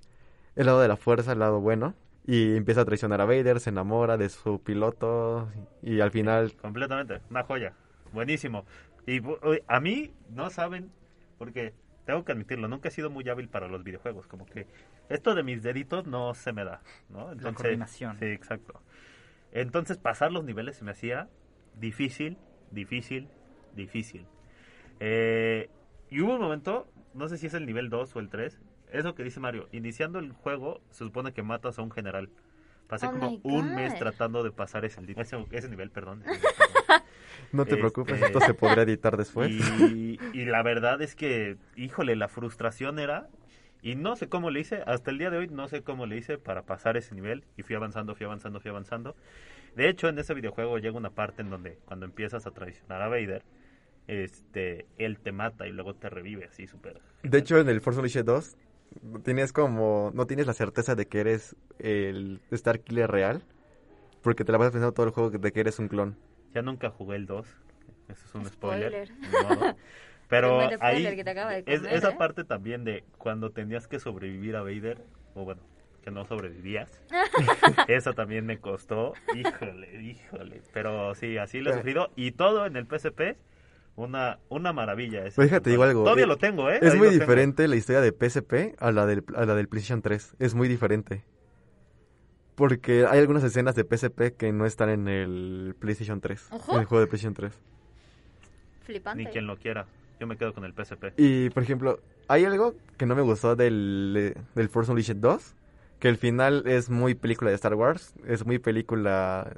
el 0.57 0.67
lado 0.67 0.81
de 0.81 0.89
la 0.89 0.97
fuerza, 0.97 1.33
el 1.33 1.39
lado 1.39 1.61
bueno. 1.61 1.95
Y 2.27 2.57
empieza 2.57 2.83
a 2.83 2.85
traicionar 2.85 3.21
a 3.23 3.25
Vader, 3.25 3.59
se 3.59 3.71
enamora 3.71 4.17
de 4.19 4.29
su 4.29 4.61
piloto, 4.61 5.49
y 5.83 6.01
al 6.01 6.11
final 6.11 6.53
Completamente, 6.61 7.21
una 7.31 7.43
joya. 7.45 7.73
Buenísimo. 8.13 8.67
Y 9.07 9.23
a 9.67 9.81
mí, 9.81 10.13
no 10.35 10.51
saben, 10.51 10.91
porque 11.39 11.73
tengo 12.05 12.25
que 12.25 12.33
admitirlo, 12.33 12.69
nunca 12.69 12.89
he 12.89 12.91
sido 12.91 13.11
muy 13.11 13.29
hábil 13.29 13.49
para 13.49 13.69
los 13.69 13.85
videojuegos. 13.85 14.27
Como 14.27 14.47
que 14.47 14.67
esto 15.09 15.35
de 15.35 15.43
mis 15.43 15.63
deditos 15.63 16.07
no 16.07 16.35
se 16.35 16.53
me 16.53 16.65
da, 16.65 16.81
¿no? 17.11 17.31
coordinación. 17.55 18.19
Sí, 18.19 18.27
exacto. 18.27 18.81
Entonces 19.53 19.99
pasar 19.99 20.33
los 20.33 20.45
niveles 20.45 20.77
se 20.77 20.85
me 20.85 20.91
hacía 20.91 21.29
difícil, 21.79 22.37
difícil, 22.71 23.29
difícil. 23.75 24.27
Eh, 25.01 25.71
y 26.11 26.21
hubo 26.21 26.35
un 26.35 26.41
momento, 26.41 26.87
no 27.15 27.29
sé 27.29 27.39
si 27.39 27.47
es 27.47 27.55
el 27.55 27.67
nivel 27.67 27.89
2 27.91 28.17
o 28.17 28.19
el 28.21 28.29
3, 28.29 28.61
eso 28.93 29.15
que 29.15 29.23
dice 29.23 29.41
Mario, 29.41 29.69
iniciando 29.73 30.19
el 30.19 30.33
juego 30.33 30.81
se 30.91 31.05
supone 31.05 31.33
que 31.33 31.43
matas 31.43 31.79
a 31.79 31.83
un 31.83 31.91
general. 31.91 32.31
Pasé 32.89 33.07
Oh 33.07 33.11
como 33.13 33.39
un 33.43 33.75
mes 33.75 33.95
tratando 33.99 34.43
de 34.43 34.51
pasar 34.51 34.85
ese, 34.87 35.01
ese, 35.17 35.45
ese 35.51 35.69
nivel, 35.69 35.91
perdón. 35.91 36.23
no 37.53 37.65
te 37.65 37.73
Este- 37.73 37.77
preocupes, 37.81 38.21
esto 38.23 38.41
se 38.41 38.55
podrá 38.55 38.83
editar 38.83 39.17
después. 39.17 39.51
Y, 39.51 40.19
y 40.33 40.45
la 40.47 40.63
verdad 40.63 41.03
es 41.03 41.15
que, 41.15 41.59
híjole, 41.77 42.17
la 42.17 42.29
frustración 42.29 42.99
era, 42.99 43.29
y 43.83 43.95
no 43.95 44.17
sé 44.17 44.29
cómo 44.29 44.51
le 44.51 44.61
hice, 44.61 44.83
hasta 44.87 45.11
el 45.11 45.19
día 45.19 45.31
de 45.31 45.39
hoy 45.39 45.49
no 45.49 45.69
sé 45.69 45.83
cómo 45.83 46.07
le 46.07 46.17
hice 46.17 46.39
para 46.39 46.63
pasar 46.63 46.97
ese 46.97 47.15
nivel, 47.15 47.45
y 47.57 47.63
fui 47.63 47.77
avanzando, 47.77 48.15
fui 48.15 48.27
avanzando, 48.27 48.61
fui 48.61 48.71
avanzando. 48.71 49.17
De 49.77 49.89
hecho, 49.89 50.09
en 50.09 50.19
ese 50.19 50.35
videojuego 50.35 50.79
llega 50.79 50.97
una 50.97 51.11
parte 51.11 51.43
en 51.43 51.51
donde 51.51 51.79
cuando 51.85 52.07
empiezas 52.07 52.47
a 52.47 52.51
traicionar 52.51 53.03
a 53.03 53.09
Vader, 53.09 53.43
este, 54.09 54.87
él 54.97 55.19
te 55.19 55.33
mata 55.33 55.67
y 55.67 55.73
luego 55.73 55.95
te 55.95 56.09
revive 56.09 56.47
así 56.47 56.67
súper. 56.67 57.01
De 57.23 57.39
hecho, 57.39 57.59
en 57.59 57.69
el 57.69 57.81
Force 57.81 58.01
Unleashed 58.01 58.25
2, 58.25 58.57
tienes 59.23 59.53
como, 59.53 60.11
no 60.15 60.27
tienes 60.27 60.47
la 60.47 60.55
certeza 60.55 60.95
de 60.95 61.07
que 61.07 61.21
eres 61.21 61.55
el 61.79 62.41
Star 62.51 62.81
Killer 62.81 63.11
real, 63.11 63.43
porque 64.23 64.45
te 64.45 64.53
la 64.53 64.59
vas 64.59 64.71
pensando 64.71 64.93
todo 64.93 65.07
el 65.07 65.13
juego 65.13 65.31
de 65.31 65.53
que 65.53 65.61
eres 65.61 65.79
un 65.79 65.89
clon. 65.89 66.17
Ya 66.55 66.63
nunca 66.63 66.91
jugué 66.91 67.17
el 67.17 67.27
2, 67.27 67.47
eso 68.09 68.27
es 68.27 68.35
un 68.35 68.47
spoiler. 68.47 69.07
Spoiler. 69.07 69.59
modo. 69.59 69.77
Pero 70.29 70.61
ahí, 70.81 71.05
que 71.17 71.25
te 71.25 71.31
acaba 71.31 71.53
de 71.53 71.65
es- 71.67 71.81
comer, 71.81 71.95
esa 71.97 72.11
¿eh? 72.11 72.17
parte 72.19 72.45
también 72.45 72.85
de 72.85 73.05
cuando 73.17 73.51
tenías 73.51 73.87
que 73.89 73.99
sobrevivir 73.99 74.57
a 74.57 74.63
Vader, 74.63 75.03
o 75.35 75.45
bueno, 75.45 75.63
que 76.03 76.11
no 76.11 76.25
sobrevivías, 76.27 76.91
esa 77.89 78.13
también 78.13 78.45
me 78.47 78.59
costó, 78.59 79.15
híjole, 79.35 80.03
híjole, 80.03 80.61
pero 80.73 81.15
sí, 81.15 81.39
así 81.39 81.61
lo 81.61 81.71
he 81.71 81.75
sufrido, 81.75 82.11
y 82.15 82.33
todo 82.33 82.67
en 82.67 82.77
el 82.77 82.87
PSP, 82.87 83.37
una, 83.97 84.39
una 84.49 84.73
maravilla. 84.73 85.25
ese 85.25 85.37
Pues 85.37 85.51
déjate, 85.51 85.71
digo 85.71 85.83
algo. 85.83 86.05
Todavía 86.05 86.25
eh, 86.25 86.29
lo 86.29 86.37
tengo, 86.37 86.71
¿eh? 86.71 86.79
Es 86.83 86.93
Ahí 86.93 86.99
muy 86.99 87.09
tengo. 87.09 87.21
diferente 87.21 87.67
la 87.67 87.77
historia 87.77 88.01
de 88.01 88.13
PSP 88.13 88.77
a 88.79 88.93
la 88.93 89.07
del, 89.07 89.25
a 89.35 89.45
la 89.45 89.55
del 89.57 89.67
PlayStation 89.69 90.03
3. 90.03 90.37
Es 90.39 90.55
muy 90.55 90.69
diferente. 90.69 91.25
Porque 92.55 93.07
hay 93.09 93.19
algunas 93.19 93.43
escenas 93.45 93.75
de 93.75 93.85
PSP 93.85 94.37
que 94.37 94.53
no 94.53 94.67
están 94.67 94.89
en 94.91 95.09
el 95.09 95.75
PlayStation 95.81 96.21
3. 96.21 96.49
Ojo. 96.53 96.75
En 96.75 96.81
el 96.81 96.85
juego 96.87 97.01
de 97.01 97.07
PlayStation 97.09 97.35
3. 97.35 97.53
Flipante. 98.83 99.25
Ni 99.25 99.31
quien 99.31 99.47
lo 99.49 99.57
quiera, 99.57 99.87
yo 100.19 100.27
me 100.27 100.37
quedo 100.37 100.53
con 100.53 100.65
el 100.65 100.73
PSP. 100.73 101.13
Y, 101.17 101.51
por 101.51 101.63
ejemplo, 101.63 102.01
hay 102.27 102.45
algo 102.45 102.75
que 102.97 103.07
no 103.07 103.15
me 103.15 103.23
gustó 103.23 103.57
del, 103.57 104.15
eh, 104.17 104.41
del 104.55 104.69
Force 104.69 104.91
Unleashed 104.91 105.17
2. 105.17 105.55
Que 105.99 106.09
el 106.09 106.17
final 106.17 106.65
es 106.67 106.91
muy 106.91 107.15
película 107.15 107.51
de 107.51 107.57
Star 107.57 107.75
Wars. 107.75 108.15
Es 108.27 108.47
muy 108.47 108.59
película 108.59 109.51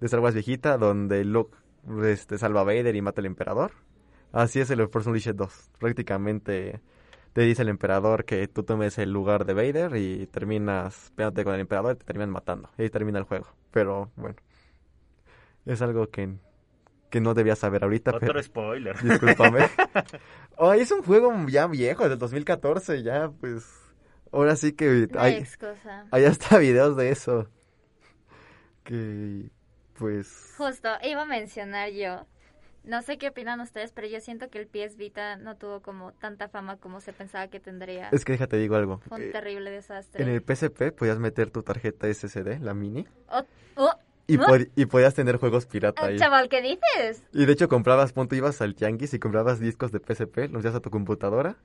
de 0.00 0.06
Star 0.06 0.20
Wars 0.20 0.34
viejita, 0.34 0.76
donde 0.76 1.24
Luke 1.24 1.56
este, 2.04 2.38
salva 2.38 2.60
a 2.60 2.64
Vader 2.64 2.94
y 2.94 3.02
mata 3.02 3.20
al 3.20 3.26
emperador. 3.26 3.72
Así 4.32 4.60
es 4.60 4.70
el 4.70 4.86
Force 4.88 5.08
Unleashed 5.08 5.34
2. 5.34 5.70
Prácticamente 5.78 6.80
te 7.32 7.42
dice 7.42 7.62
el 7.62 7.68
emperador 7.68 8.24
que 8.24 8.48
tú 8.48 8.62
tomes 8.62 8.98
el 8.98 9.12
lugar 9.12 9.44
de 9.44 9.54
Vader 9.54 9.96
y 9.96 10.26
terminas 10.26 11.12
pegándote 11.16 11.44
con 11.44 11.54
el 11.54 11.60
emperador 11.60 11.94
y 11.94 11.98
te 11.98 12.04
terminan 12.04 12.30
matando. 12.30 12.70
Y 12.78 12.82
ahí 12.82 12.90
termina 12.90 13.18
el 13.18 13.24
juego. 13.24 13.46
Pero 13.70 14.10
bueno, 14.16 14.36
es 15.64 15.82
algo 15.82 16.08
que, 16.08 16.34
que 17.10 17.20
no 17.20 17.34
debía 17.34 17.56
saber 17.56 17.84
ahorita. 17.84 18.10
Otro 18.12 18.20
pero- 18.26 18.42
spoiler. 18.42 18.96
Discúlpame. 19.02 19.68
Ay, 20.58 20.80
es 20.80 20.90
un 20.90 21.02
juego 21.02 21.32
ya 21.48 21.66
viejo, 21.66 22.08
del 22.08 22.18
2014, 22.18 23.02
ya 23.02 23.30
pues... 23.30 23.64
Ahora 24.32 24.56
sí 24.56 24.72
que 24.72 25.08
hay, 25.16 25.34
excusa. 25.34 26.06
hay 26.10 26.24
hasta 26.24 26.58
videos 26.58 26.96
de 26.96 27.10
eso. 27.10 27.48
Que 28.84 29.50
pues... 29.98 30.54
Justo, 30.56 30.88
iba 31.02 31.22
a 31.22 31.26
mencionar 31.26 31.90
yo. 31.90 32.26
No 32.84 33.02
sé 33.02 33.18
qué 33.18 33.28
opinan 33.28 33.60
ustedes, 33.60 33.90
pero 33.92 34.06
yo 34.06 34.20
siento 34.20 34.48
que 34.48 34.58
el 34.60 34.68
PS 34.68 34.96
Vita 34.96 35.36
no 35.36 35.56
tuvo 35.56 35.80
como 35.82 36.12
tanta 36.12 36.48
fama 36.48 36.76
como 36.76 37.00
se 37.00 37.12
pensaba 37.12 37.48
que 37.48 37.58
tendría. 37.58 38.10
Es 38.10 38.24
que 38.24 38.32
déjate 38.32 38.58
digo 38.58 38.76
algo. 38.76 38.98
Fue 39.08 39.16
un 39.18 39.24
Eh, 39.24 39.30
terrible 39.32 39.70
desastre. 39.72 40.22
en 40.22 40.28
el 40.28 40.40
PSP 40.42 40.92
podías 40.96 41.18
meter 41.18 41.50
tu 41.50 41.62
tarjeta 41.64 42.06
SSD, 42.12 42.60
la 42.60 42.74
mini, 42.74 43.04
Oh, 43.28 43.42
oh, 43.76 43.92
y, 44.26 44.36
¿no? 44.36 44.44
pod- 44.46 44.70
y 44.74 44.86
podías 44.86 45.14
tener 45.14 45.36
juegos 45.36 45.66
pirata 45.66 46.02
Ah, 46.02 46.06
ahí. 46.06 46.18
Chaval, 46.18 46.48
¿qué 46.48 46.60
dices? 46.62 47.22
Y 47.32 47.44
de 47.46 47.52
hecho 47.52 47.68
comprabas, 47.68 48.12
punto, 48.12 48.34
ibas 48.34 48.60
al 48.60 48.74
tianguis 48.74 49.14
y 49.14 49.18
comprabas 49.18 49.60
discos 49.60 49.92
de 49.92 50.00
PSP, 50.00 50.48
los 50.50 50.62
llevas 50.62 50.76
a 50.76 50.80
tu 50.80 50.90
computadora, 50.90 51.56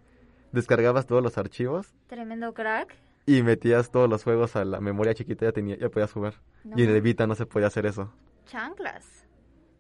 descargabas 0.52 1.06
todos 1.08 1.24
los 1.24 1.38
archivos 1.38 1.94
Tremendo 2.08 2.54
crack. 2.54 2.94
y 3.26 3.42
metías 3.44 3.90
todos 3.92 4.10
los 4.10 4.24
juegos 4.24 4.56
a 4.56 4.66
la 4.66 4.80
memoria 4.82 5.14
chiquita 5.14 5.46
ya, 5.46 5.52
tenía, 5.52 5.78
ya 5.78 5.90
podías 5.90 6.12
jugar. 6.12 6.36
No 6.64 6.78
Y 6.78 6.84
en 6.84 6.90
el. 6.92 7.02
Vita 7.02 7.26
no 7.28 7.36
se 7.36 7.46
podía 7.46 7.68
hacer 7.68 7.86
eso. 7.86 8.12
Chanclas. 8.46 9.26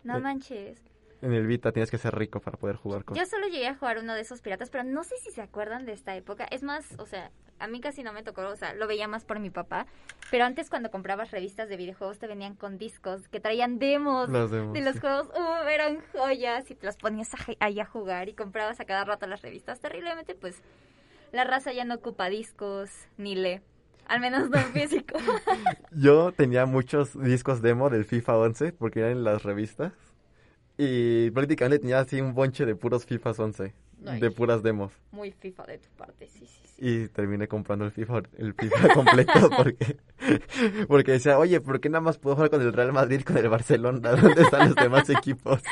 No 0.03 0.17
Eh, 0.17 0.21
manches. 0.21 0.79
En 1.21 1.33
el 1.33 1.45
Vita 1.45 1.71
tienes 1.71 1.91
que 1.91 1.97
ser 1.99 2.15
rico 2.15 2.39
para 2.39 2.57
poder 2.57 2.75
jugar 2.77 3.03
con... 3.05 3.15
Yo 3.15 3.25
solo 3.27 3.47
llegué 3.47 3.67
a 3.67 3.75
jugar 3.75 3.99
uno 3.99 4.15
de 4.15 4.21
esos 4.21 4.41
piratas, 4.41 4.69
pero 4.71 4.83
no 4.83 5.03
sé 5.03 5.15
si 5.17 5.29
se 5.31 5.41
acuerdan 5.41 5.85
de 5.85 5.93
esta 5.93 6.15
época. 6.15 6.45
Es 6.49 6.63
más, 6.63 6.95
o 6.97 7.05
sea, 7.05 7.29
a 7.59 7.67
mí 7.67 7.79
casi 7.79 8.01
no 8.01 8.11
me 8.11 8.23
tocó, 8.23 8.41
o 8.47 8.55
sea, 8.55 8.73
lo 8.73 8.87
veía 8.87 9.07
más 9.07 9.23
por 9.23 9.39
mi 9.39 9.51
papá. 9.51 9.85
Pero 10.31 10.45
antes 10.45 10.69
cuando 10.69 10.89
comprabas 10.89 11.29
revistas 11.29 11.69
de 11.69 11.77
videojuegos 11.77 12.17
te 12.17 12.25
venían 12.25 12.55
con 12.55 12.79
discos 12.79 13.27
que 13.27 13.39
traían 13.39 13.77
demos, 13.77 14.29
Las 14.29 14.49
demos, 14.49 14.73
de 14.73 14.81
los 14.81 14.93
sí. 14.93 14.99
juegos. 14.99 15.27
Uh, 15.29 15.67
eran 15.67 15.99
joyas 16.11 16.71
y 16.71 16.75
te 16.75 16.87
los 16.87 16.97
ponías 16.97 17.31
a- 17.35 17.37
ahí 17.59 17.79
a 17.79 17.85
jugar 17.85 18.27
y 18.27 18.33
comprabas 18.33 18.79
a 18.79 18.85
cada 18.85 19.03
rato 19.05 19.27
las 19.27 19.43
revistas. 19.43 19.79
Terriblemente, 19.79 20.33
pues, 20.33 20.61
la 21.31 21.43
raza 21.43 21.71
ya 21.71 21.85
no 21.85 21.93
ocupa 21.95 22.29
discos 22.29 22.89
ni 23.17 23.35
lee. 23.35 23.61
Al 24.07 24.19
menos 24.21 24.49
no 24.49 24.57
en 24.57 24.65
físico. 24.73 25.19
Yo 25.91 26.31
tenía 26.31 26.65
muchos 26.65 27.13
discos 27.21 27.61
demo 27.61 27.91
del 27.91 28.05
FIFA 28.05 28.37
11 28.39 28.73
porque 28.73 29.01
eran 29.01 29.11
en 29.11 29.23
las 29.23 29.43
revistas. 29.43 29.93
Y 30.77 31.29
prácticamente 31.31 31.79
tenía 31.79 31.99
así 31.99 32.21
un 32.21 32.33
bonche 32.33 32.65
de 32.65 32.75
puros 32.75 33.05
FIFA 33.05 33.31
11. 33.31 33.73
Ay. 34.05 34.19
De 34.19 34.31
puras 34.31 34.63
demos. 34.63 34.93
Muy 35.11 35.31
FIFA 35.31 35.63
de 35.65 35.77
tu 35.77 35.89
parte, 35.89 36.27
sí, 36.27 36.47
sí, 36.47 36.61
sí. 36.65 36.75
Y 36.83 37.07
terminé 37.09 37.47
comprando 37.47 37.85
el 37.85 37.91
FIFA, 37.91 38.23
el 38.37 38.53
FIFA 38.55 38.89
completo 38.95 39.49
porque, 39.55 39.97
porque 40.87 41.11
decía, 41.11 41.37
oye, 41.37 41.61
¿por 41.61 41.79
qué 41.79 41.89
nada 41.89 42.01
más 42.01 42.17
puedo 42.17 42.35
jugar 42.35 42.49
con 42.49 42.61
el 42.61 42.73
Real 42.73 42.91
Madrid 42.93 43.21
con 43.21 43.37
el 43.37 43.47
Barcelona? 43.49 44.11
¿Dónde 44.15 44.41
están 44.41 44.69
los 44.69 44.75
demás 44.75 45.09
equipos? 45.09 45.61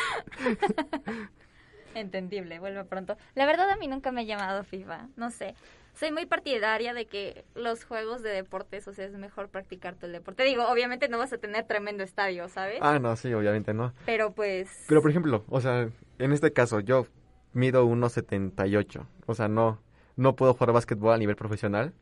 Entendible, 1.96 2.60
vuelve 2.60 2.84
pronto. 2.86 3.18
La 3.34 3.46
verdad 3.46 3.70
a 3.72 3.78
mí 3.78 3.88
nunca 3.88 4.12
me 4.12 4.22
ha 4.22 4.24
llamado 4.24 4.64
FIFA, 4.64 5.08
no 5.16 5.32
sé. 5.32 5.56
Soy 5.94 6.12
muy 6.12 6.26
partidaria 6.26 6.94
de 6.94 7.06
que 7.08 7.44
los 7.56 7.84
juegos 7.84 8.22
de 8.22 8.30
deportes, 8.30 8.88
o 8.88 8.94
sea, 8.94 9.06
es 9.06 9.14
mejor 9.14 9.50
practicar 9.50 9.98
el 10.02 10.12
deporte. 10.12 10.44
Digo, 10.44 10.68
obviamente 10.68 11.10
no 11.10 11.18
vas 11.18 11.34
a 11.34 11.38
tener 11.38 11.66
tremendo 11.66 12.04
estadio, 12.04 12.48
¿sabes? 12.48 12.80
Ah, 12.82 13.00
no, 13.00 13.16
sí, 13.16 13.34
obviamente 13.34 13.74
no. 13.74 13.94
Pero 14.06 14.32
pues... 14.32 14.86
Pero 14.88 15.02
por 15.02 15.12
ejemplo, 15.12 15.44
o 15.50 15.60
sea, 15.60 15.90
en 16.20 16.32
este 16.32 16.54
caso 16.54 16.80
yo 16.80 17.06
mido 17.54 17.86
1.78. 17.86 19.06
O 19.26 19.36
sea, 19.36 19.48
no, 19.48 19.82
no 20.16 20.36
puedo 20.36 20.54
jugar 20.54 20.74
básquetbol 20.74 21.14
a 21.14 21.18
nivel 21.18 21.36
profesional. 21.36 21.94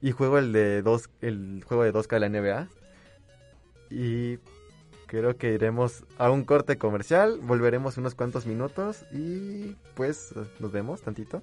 Y 0.00 0.10
juego 0.10 0.38
el 0.38 0.52
de 0.52 0.82
dos, 0.82 1.10
el 1.20 1.62
juego 1.64 1.84
de 1.84 1.92
2K 1.92 2.18
de 2.18 2.20
la 2.20 2.28
NBA. 2.28 2.68
Y 3.90 4.38
creo 5.06 5.36
que 5.36 5.52
iremos 5.52 6.04
a 6.18 6.30
un 6.30 6.44
corte 6.44 6.76
comercial. 6.76 7.38
Volveremos 7.40 7.98
unos 7.98 8.14
cuantos 8.14 8.46
minutos. 8.46 9.04
Y 9.12 9.76
pues 9.94 10.34
nos 10.58 10.72
vemos 10.72 11.02
tantito. 11.02 11.42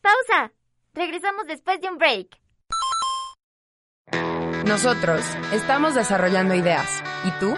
¡Pausa! 0.00 0.52
Regresamos 0.94 1.46
después 1.46 1.80
de 1.80 1.88
un 1.88 1.98
break. 1.98 2.42
Nosotros 4.66 5.24
estamos 5.52 5.94
desarrollando 5.94 6.54
ideas. 6.54 7.02
¿Y 7.24 7.30
tú? 7.40 7.54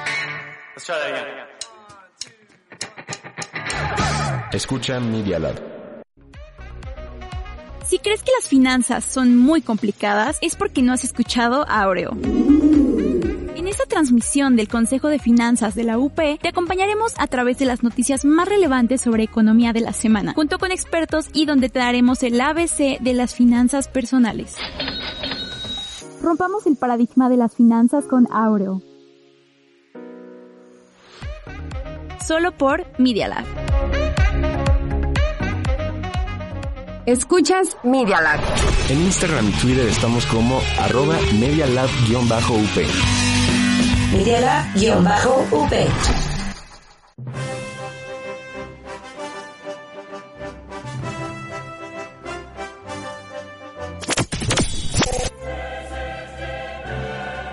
Escucha 4.53 5.01
Media 5.01 5.39
Lab. 5.39 5.75
Si 7.85 7.99
crees 7.99 8.23
que 8.23 8.33
las 8.39 8.49
finanzas 8.49 9.05
son 9.05 9.37
muy 9.37 9.63
complicadas, 9.63 10.39
es 10.41 10.57
porque 10.57 10.83
no 10.83 10.93
has 10.93 11.05
escuchado 11.05 11.67
a 11.69 11.87
Oreo. 11.87 12.17
Transmisión 13.95 14.57
del 14.57 14.67
Consejo 14.67 15.07
de 15.07 15.21
Finanzas 15.21 15.77
de 15.77 15.85
la 15.85 15.99
UP, 15.99 16.17
te 16.17 16.49
acompañaremos 16.49 17.13
a 17.17 17.29
través 17.29 17.59
de 17.59 17.65
las 17.65 17.85
noticias 17.85 18.25
más 18.25 18.49
relevantes 18.49 19.01
sobre 19.01 19.23
economía 19.23 19.73
de 19.73 19.83
la 19.83 19.93
semana, 19.93 20.33
junto 20.35 20.59
con 20.59 20.73
expertos 20.73 21.29
y 21.33 21.47
donde 21.47 21.69
te 21.69 21.79
daremos 21.79 22.25
el 22.25 22.41
ABC 22.41 22.99
de 22.99 23.15
las 23.15 23.37
finanzas 23.37 23.87
personales. 23.87 24.57
Rompamos 26.21 26.67
el 26.67 26.75
paradigma 26.75 27.29
de 27.29 27.37
las 27.37 27.55
finanzas 27.55 28.07
con 28.07 28.27
Aureo. 28.33 28.83
Solo 32.27 32.51
por 32.51 32.85
Media 32.99 33.29
Lab. 33.29 33.45
Escuchas 37.07 37.77
Media 37.85 38.21
Lab. 38.21 38.41
En 38.89 39.01
Instagram 39.03 39.51
y 39.51 39.53
Twitter 39.53 39.87
estamos 39.87 40.27
como 40.27 40.61
arroba 40.81 41.15
medialab-up. 41.39 43.34
Medialab-UP. 44.15 45.75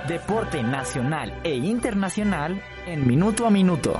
Deporte 0.07 0.61
nacional 0.61 1.39
e 1.43 1.55
internacional 1.55 2.61
en 2.85 3.07
minuto 3.07 3.47
a 3.47 3.49
minuto. 3.49 3.99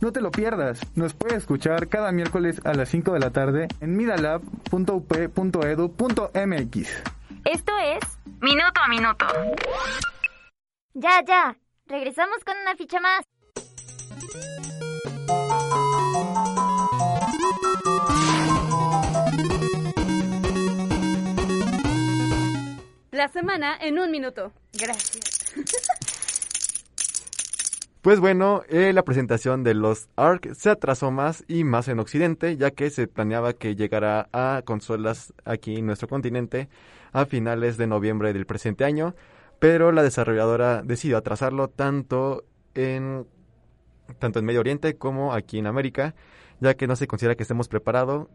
No 0.00 0.10
te 0.10 0.20
lo 0.20 0.32
pierdas, 0.32 0.80
nos 0.96 1.14
puedes 1.14 1.38
escuchar 1.38 1.86
cada 1.86 2.10
miércoles 2.10 2.60
a 2.64 2.74
las 2.74 2.88
5 2.88 3.12
de 3.12 3.20
la 3.20 3.30
tarde 3.30 3.68
en 3.80 3.96
midalab.up.edu.mx. 3.96 6.88
Esto 7.44 7.72
es 7.78 8.00
Minuto 8.40 8.80
a 8.82 8.88
Minuto. 8.88 9.26
Ya, 10.94 11.20
ya. 11.26 11.56
Regresamos 11.86 12.44
con 12.44 12.56
una 12.56 12.76
ficha 12.76 13.00
más. 13.00 13.26
La 23.10 23.28
semana 23.28 23.76
en 23.80 23.98
un 23.98 24.10
minuto. 24.12 24.52
Gracias. 24.72 25.54
Pues 28.00 28.20
bueno, 28.20 28.62
eh, 28.68 28.92
la 28.92 29.02
presentación 29.02 29.64
de 29.64 29.74
los 29.74 30.08
ARC 30.14 30.54
se 30.54 30.70
atrasó 30.70 31.10
más 31.10 31.42
y 31.48 31.64
más 31.64 31.88
en 31.88 31.98
Occidente, 31.98 32.56
ya 32.56 32.70
que 32.70 32.90
se 32.90 33.08
planeaba 33.08 33.54
que 33.54 33.74
llegara 33.74 34.28
a 34.32 34.62
consolas 34.64 35.32
aquí 35.44 35.76
en 35.76 35.86
nuestro 35.86 36.06
continente 36.06 36.68
a 37.12 37.24
finales 37.24 37.78
de 37.78 37.86
noviembre 37.88 38.32
del 38.32 38.46
presente 38.46 38.84
año. 38.84 39.14
Pero 39.58 39.92
la 39.92 40.02
desarrolladora 40.02 40.82
decidió 40.82 41.16
atrasarlo 41.16 41.68
tanto 41.68 42.44
en 42.74 43.26
tanto 44.18 44.38
en 44.38 44.44
Medio 44.44 44.60
Oriente 44.60 44.96
como 44.96 45.32
aquí 45.32 45.58
en 45.58 45.66
América, 45.66 46.14
ya 46.60 46.74
que 46.74 46.86
no 46.86 46.94
se 46.94 47.06
considera 47.06 47.36
que 47.36 47.42
estemos 47.42 47.68
preparados 47.68 48.28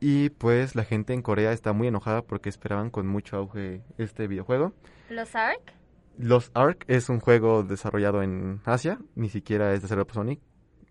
y 0.00 0.30
pues 0.30 0.74
la 0.74 0.84
gente 0.84 1.12
en 1.12 1.22
Corea 1.22 1.52
está 1.52 1.72
muy 1.72 1.88
enojada 1.88 2.22
porque 2.22 2.48
esperaban 2.48 2.90
con 2.90 3.06
mucho 3.06 3.36
auge 3.36 3.82
este 3.98 4.28
videojuego. 4.28 4.72
¿Los 5.10 5.34
ARK? 5.34 5.74
Los 6.18 6.50
Ark 6.54 6.84
es 6.88 7.08
un 7.08 7.20
juego 7.20 7.62
desarrollado 7.62 8.22
en 8.22 8.60
Asia, 8.64 8.98
ni 9.14 9.28
siquiera 9.28 9.72
es 9.72 9.82
de 9.82 10.04
Sonic, 10.12 10.40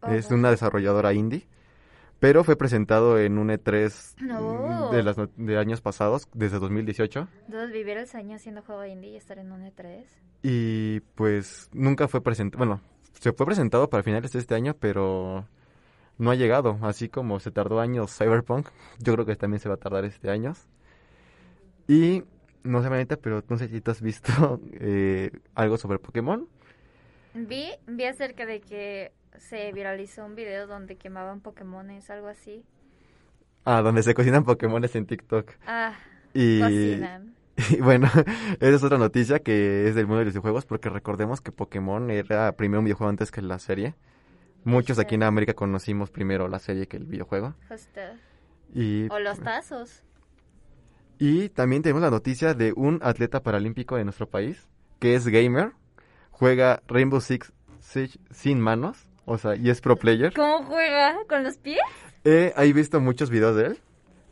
es 0.07 0.29
de 0.29 0.35
una 0.35 0.51
desarrolladora 0.51 1.13
indie, 1.13 1.47
pero 2.19 2.43
fue 2.43 2.55
presentado 2.55 3.19
en 3.19 3.37
un 3.37 3.49
E3 3.49 4.15
No. 4.21 4.89
de, 4.91 5.03
las, 5.03 5.15
de 5.35 5.57
años 5.57 5.81
pasados, 5.81 6.27
desde 6.33 6.59
2018. 6.59 7.27
Entonces, 7.45 7.71
vivir 7.71 7.97
el 7.97 8.07
sueño 8.07 8.35
haciendo 8.35 8.61
juego 8.61 8.85
indie 8.85 9.11
y 9.11 9.15
estar 9.17 9.37
en 9.39 9.51
un 9.51 9.63
E 9.63 9.73
E3. 9.73 10.03
Y 10.43 10.99
pues 11.15 11.69
nunca 11.73 12.07
fue 12.07 12.21
presentado, 12.21 12.57
bueno, 12.65 12.81
se 13.13 13.33
fue 13.33 13.45
presentado 13.45 13.89
para 13.89 14.03
finales 14.03 14.31
de 14.31 14.39
este 14.39 14.55
año, 14.55 14.75
pero 14.79 15.47
no 16.17 16.31
ha 16.31 16.35
llegado, 16.35 16.77
así 16.81 17.09
como 17.09 17.39
se 17.39 17.51
tardó 17.51 17.79
años 17.79 18.15
Cyberpunk, 18.17 18.69
yo 18.99 19.13
creo 19.13 19.25
que 19.25 19.35
también 19.35 19.59
se 19.59 19.69
va 19.69 19.75
a 19.75 19.79
tardar 19.79 20.05
este 20.05 20.29
años. 20.29 20.67
Y 21.87 22.23
no 22.63 22.81
sé, 22.83 22.89
Manita, 22.89 23.15
pero 23.17 23.43
no 23.47 23.57
sé 23.57 23.67
si 23.69 23.81
tú 23.81 23.91
has 23.91 24.01
visto 24.01 24.59
eh, 24.73 25.31
algo 25.55 25.77
sobre 25.77 25.99
Pokémon. 25.99 26.47
Vi, 27.33 27.69
vi 27.87 28.03
acerca 28.05 28.45
de 28.45 28.61
que 28.61 29.11
se 29.39 29.71
viralizó 29.71 30.25
un 30.25 30.35
video 30.35 30.67
donde 30.67 30.97
quemaban 30.97 31.41
Pokémones, 31.41 32.09
algo 32.09 32.27
así. 32.27 32.63
Ah, 33.65 33.81
donde 33.81 34.03
se 34.03 34.13
cocinan 34.13 34.43
Pokémones 34.45 34.95
en 34.95 35.05
TikTok. 35.05 35.51
Ah, 35.65 35.95
Y, 36.33 36.59
cocinan. 36.61 37.35
y 37.71 37.81
bueno, 37.81 38.07
esa 38.59 38.75
es 38.75 38.83
otra 38.83 38.97
noticia 38.97 39.39
que 39.39 39.87
es 39.87 39.95
del 39.95 40.05
mundo 40.05 40.19
de 40.19 40.25
los 40.25 40.33
videojuegos, 40.33 40.65
porque 40.65 40.89
recordemos 40.89 41.41
que 41.41 41.51
Pokémon 41.51 42.09
era 42.11 42.51
primero 42.53 42.79
un 42.79 42.85
videojuego 42.85 43.09
antes 43.09 43.31
que 43.31 43.41
la 43.41 43.59
serie. 43.59 43.95
Muchos 44.63 44.99
aquí 44.99 45.15
en 45.15 45.23
América 45.23 45.53
conocimos 45.53 46.11
primero 46.11 46.47
la 46.47 46.59
serie 46.59 46.87
que 46.87 46.97
el 46.97 47.05
videojuego. 47.05 47.55
Y, 48.73 49.07
O 49.09 49.19
los 49.19 49.39
tazos. 49.39 50.03
y 51.19 51.49
también 51.49 51.81
tenemos 51.81 52.01
la 52.01 52.11
noticia 52.11 52.53
de 52.53 52.73
un 52.75 52.99
atleta 53.01 53.41
paralímpico 53.41 53.95
de 53.95 54.03
nuestro 54.03 54.29
país, 54.29 54.67
que 54.99 55.15
es 55.15 55.25
gamer, 55.27 55.71
juega 56.31 56.81
Rainbow 56.87 57.21
Six 57.21 57.53
Siege 57.79 58.19
sin 58.31 58.59
manos, 58.59 59.06
o 59.27 59.37
sea, 59.37 59.55
y 59.55 59.69
es 59.69 59.79
pro 59.81 59.95
player. 59.95 60.33
¿Cómo 60.33 60.63
juega? 60.63 61.15
¿Con 61.29 61.43
los 61.43 61.57
pies? 61.57 61.77
Eh, 62.23 62.51
he 62.57 62.73
visto 62.73 62.99
muchos 62.99 63.29
videos 63.29 63.55
de 63.55 63.65
él. 63.67 63.79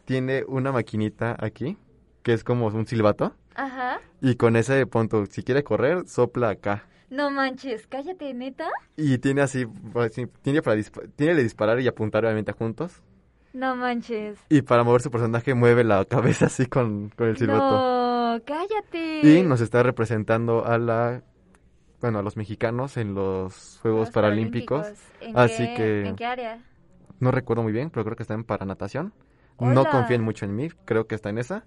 Tiene 0.06 0.44
una 0.48 0.72
maquinita 0.72 1.36
aquí, 1.40 1.78
que 2.24 2.34
es 2.34 2.44
como 2.44 2.66
un 2.68 2.88
silbato. 2.88 3.36
Ajá. 3.54 4.00
Y 4.22 4.36
con 4.36 4.56
ese 4.56 4.86
punto, 4.88 5.26
si 5.28 5.44
quiere 5.44 5.64
correr, 5.64 6.08
sopla 6.08 6.50
acá. 6.50 6.86
No 7.10 7.30
manches, 7.30 7.86
cállate, 7.88 8.34
neta. 8.34 8.68
Y 8.98 9.20
tiene 9.20 9.42
así, 9.42 9.66
así, 9.96 10.26
tiene 10.42 10.62
para 10.62 10.76
dispa- 10.76 11.08
tiene 11.16 11.36
de 11.36 11.44
disparar 11.44 11.80
y 11.80 11.88
apuntar 11.88 12.26
obviamente 12.26 12.52
juntos. 12.52 13.02
No 13.54 13.76
manches. 13.76 14.38
Y 14.50 14.64
para 14.64 14.84
mover 14.84 15.02
su 15.02 15.12
personaje 15.12 15.54
mueve 15.54 15.84
la 15.84 16.04
cabeza 16.06 16.48
así 16.48 16.66
con, 16.66 17.10
con 17.16 17.28
el 17.28 17.38
silbato. 17.38 17.60
No, 18.38 18.42
cállate. 18.46 19.22
Y 19.24 19.44
nos 19.44 19.62
está 19.62 19.82
representando 19.84 20.66
a 20.66 20.78
la, 20.78 21.22
bueno, 22.06 22.20
a 22.20 22.22
los 22.22 22.38
mexicanos 22.38 22.98
en 22.98 23.16
los 23.16 23.80
Juegos 23.82 24.02
Los 24.02 24.12
Paralímpicos. 24.12 24.86
¿En 25.22 25.36
Así 25.38 25.66
qué- 25.70 25.74
que 25.76 26.08
¿En 26.10 26.16
qué 26.16 26.26
área? 26.26 26.60
no 27.20 27.32
recuerdo 27.32 27.64
muy 27.64 27.74
bien, 27.74 27.90
pero 27.90 28.04
creo 28.04 28.16
que 28.16 28.22
está 28.22 28.36
en 28.36 28.44
paranatación. 28.44 29.12
No 29.60 29.82
Hola. 29.82 29.90
confíen 29.90 30.22
mucho 30.22 30.46
en 30.46 30.56
mí, 30.56 30.70
creo 30.86 31.08
que 31.08 31.16
está 31.16 31.30
en 31.30 31.40
esa. 31.40 31.66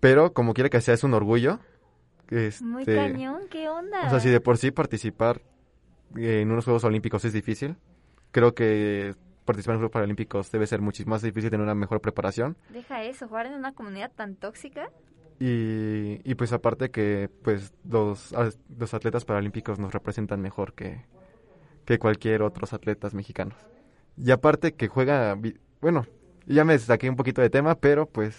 Pero 0.00 0.32
como 0.32 0.54
quiera 0.54 0.70
que 0.70 0.80
sea, 0.80 0.94
es 0.94 1.04
un 1.04 1.14
orgullo. 1.14 1.60
Este, 2.30 2.64
Muy 2.64 2.84
cañón, 2.84 3.42
¿qué 3.48 3.68
onda? 3.68 4.06
O 4.06 4.10
sea, 4.10 4.18
si 4.18 4.28
de 4.28 4.40
por 4.40 4.56
sí 4.58 4.70
participar 4.72 5.40
en 6.16 6.50
unos 6.50 6.64
Juegos 6.64 6.82
Olímpicos 6.82 7.24
es 7.24 7.32
difícil, 7.32 7.76
creo 8.32 8.54
que 8.54 9.14
participar 9.44 9.74
en 9.74 9.76
los 9.76 9.82
Juegos 9.82 9.92
Paralímpicos 9.92 10.50
debe 10.50 10.66
ser 10.66 10.80
muchísimo 10.80 11.14
más 11.14 11.22
difícil, 11.22 11.48
tener 11.50 11.62
una 11.62 11.74
mejor 11.76 12.00
preparación. 12.00 12.56
Deja 12.70 13.02
eso, 13.04 13.28
jugar 13.28 13.46
en 13.46 13.54
una 13.54 13.72
comunidad 13.72 14.10
tan 14.16 14.34
tóxica. 14.34 14.90
Y, 15.40 16.20
y 16.22 16.34
pues 16.34 16.52
aparte 16.52 16.90
que 16.90 17.30
pues 17.42 17.72
los, 17.88 18.34
los 18.78 18.94
atletas 18.94 19.24
paralímpicos 19.24 19.78
nos 19.78 19.92
representan 19.92 20.42
mejor 20.42 20.74
que, 20.74 21.06
que 21.86 21.98
cualquier 21.98 22.42
otros 22.42 22.74
atletas 22.74 23.14
mexicanos. 23.14 23.56
Y 24.18 24.30
aparte 24.32 24.74
que 24.74 24.88
juega, 24.88 25.38
bueno, 25.80 26.06
ya 26.46 26.64
me 26.64 26.78
saqué 26.78 27.08
un 27.08 27.16
poquito 27.16 27.40
de 27.40 27.48
tema, 27.48 27.74
pero 27.74 28.06
pues 28.06 28.36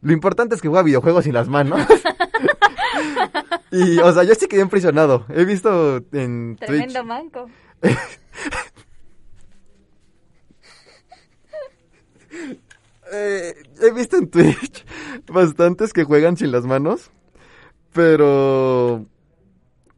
lo 0.00 0.12
importante 0.12 0.54
es 0.54 0.62
que 0.62 0.68
juega 0.68 0.84
videojuegos 0.84 1.24
sin 1.24 1.34
las 1.34 1.48
manos. 1.48 1.80
y 3.72 3.98
o 3.98 4.12
sea, 4.12 4.22
yo 4.22 4.34
sí 4.34 4.46
quedé 4.46 4.60
impresionado. 4.60 5.26
He 5.28 5.44
visto 5.44 5.96
en 6.12 6.56
Twitch 6.56 6.68
Tremendo 6.68 7.04
manco. 7.04 7.50
Eh, 13.16 13.54
he 13.80 13.90
visto 13.92 14.16
en 14.16 14.28
Twitch 14.28 14.84
bastantes 15.32 15.92
que 15.92 16.02
juegan 16.04 16.36
sin 16.36 16.50
las 16.50 16.64
manos, 16.64 17.10
pero 17.92 19.06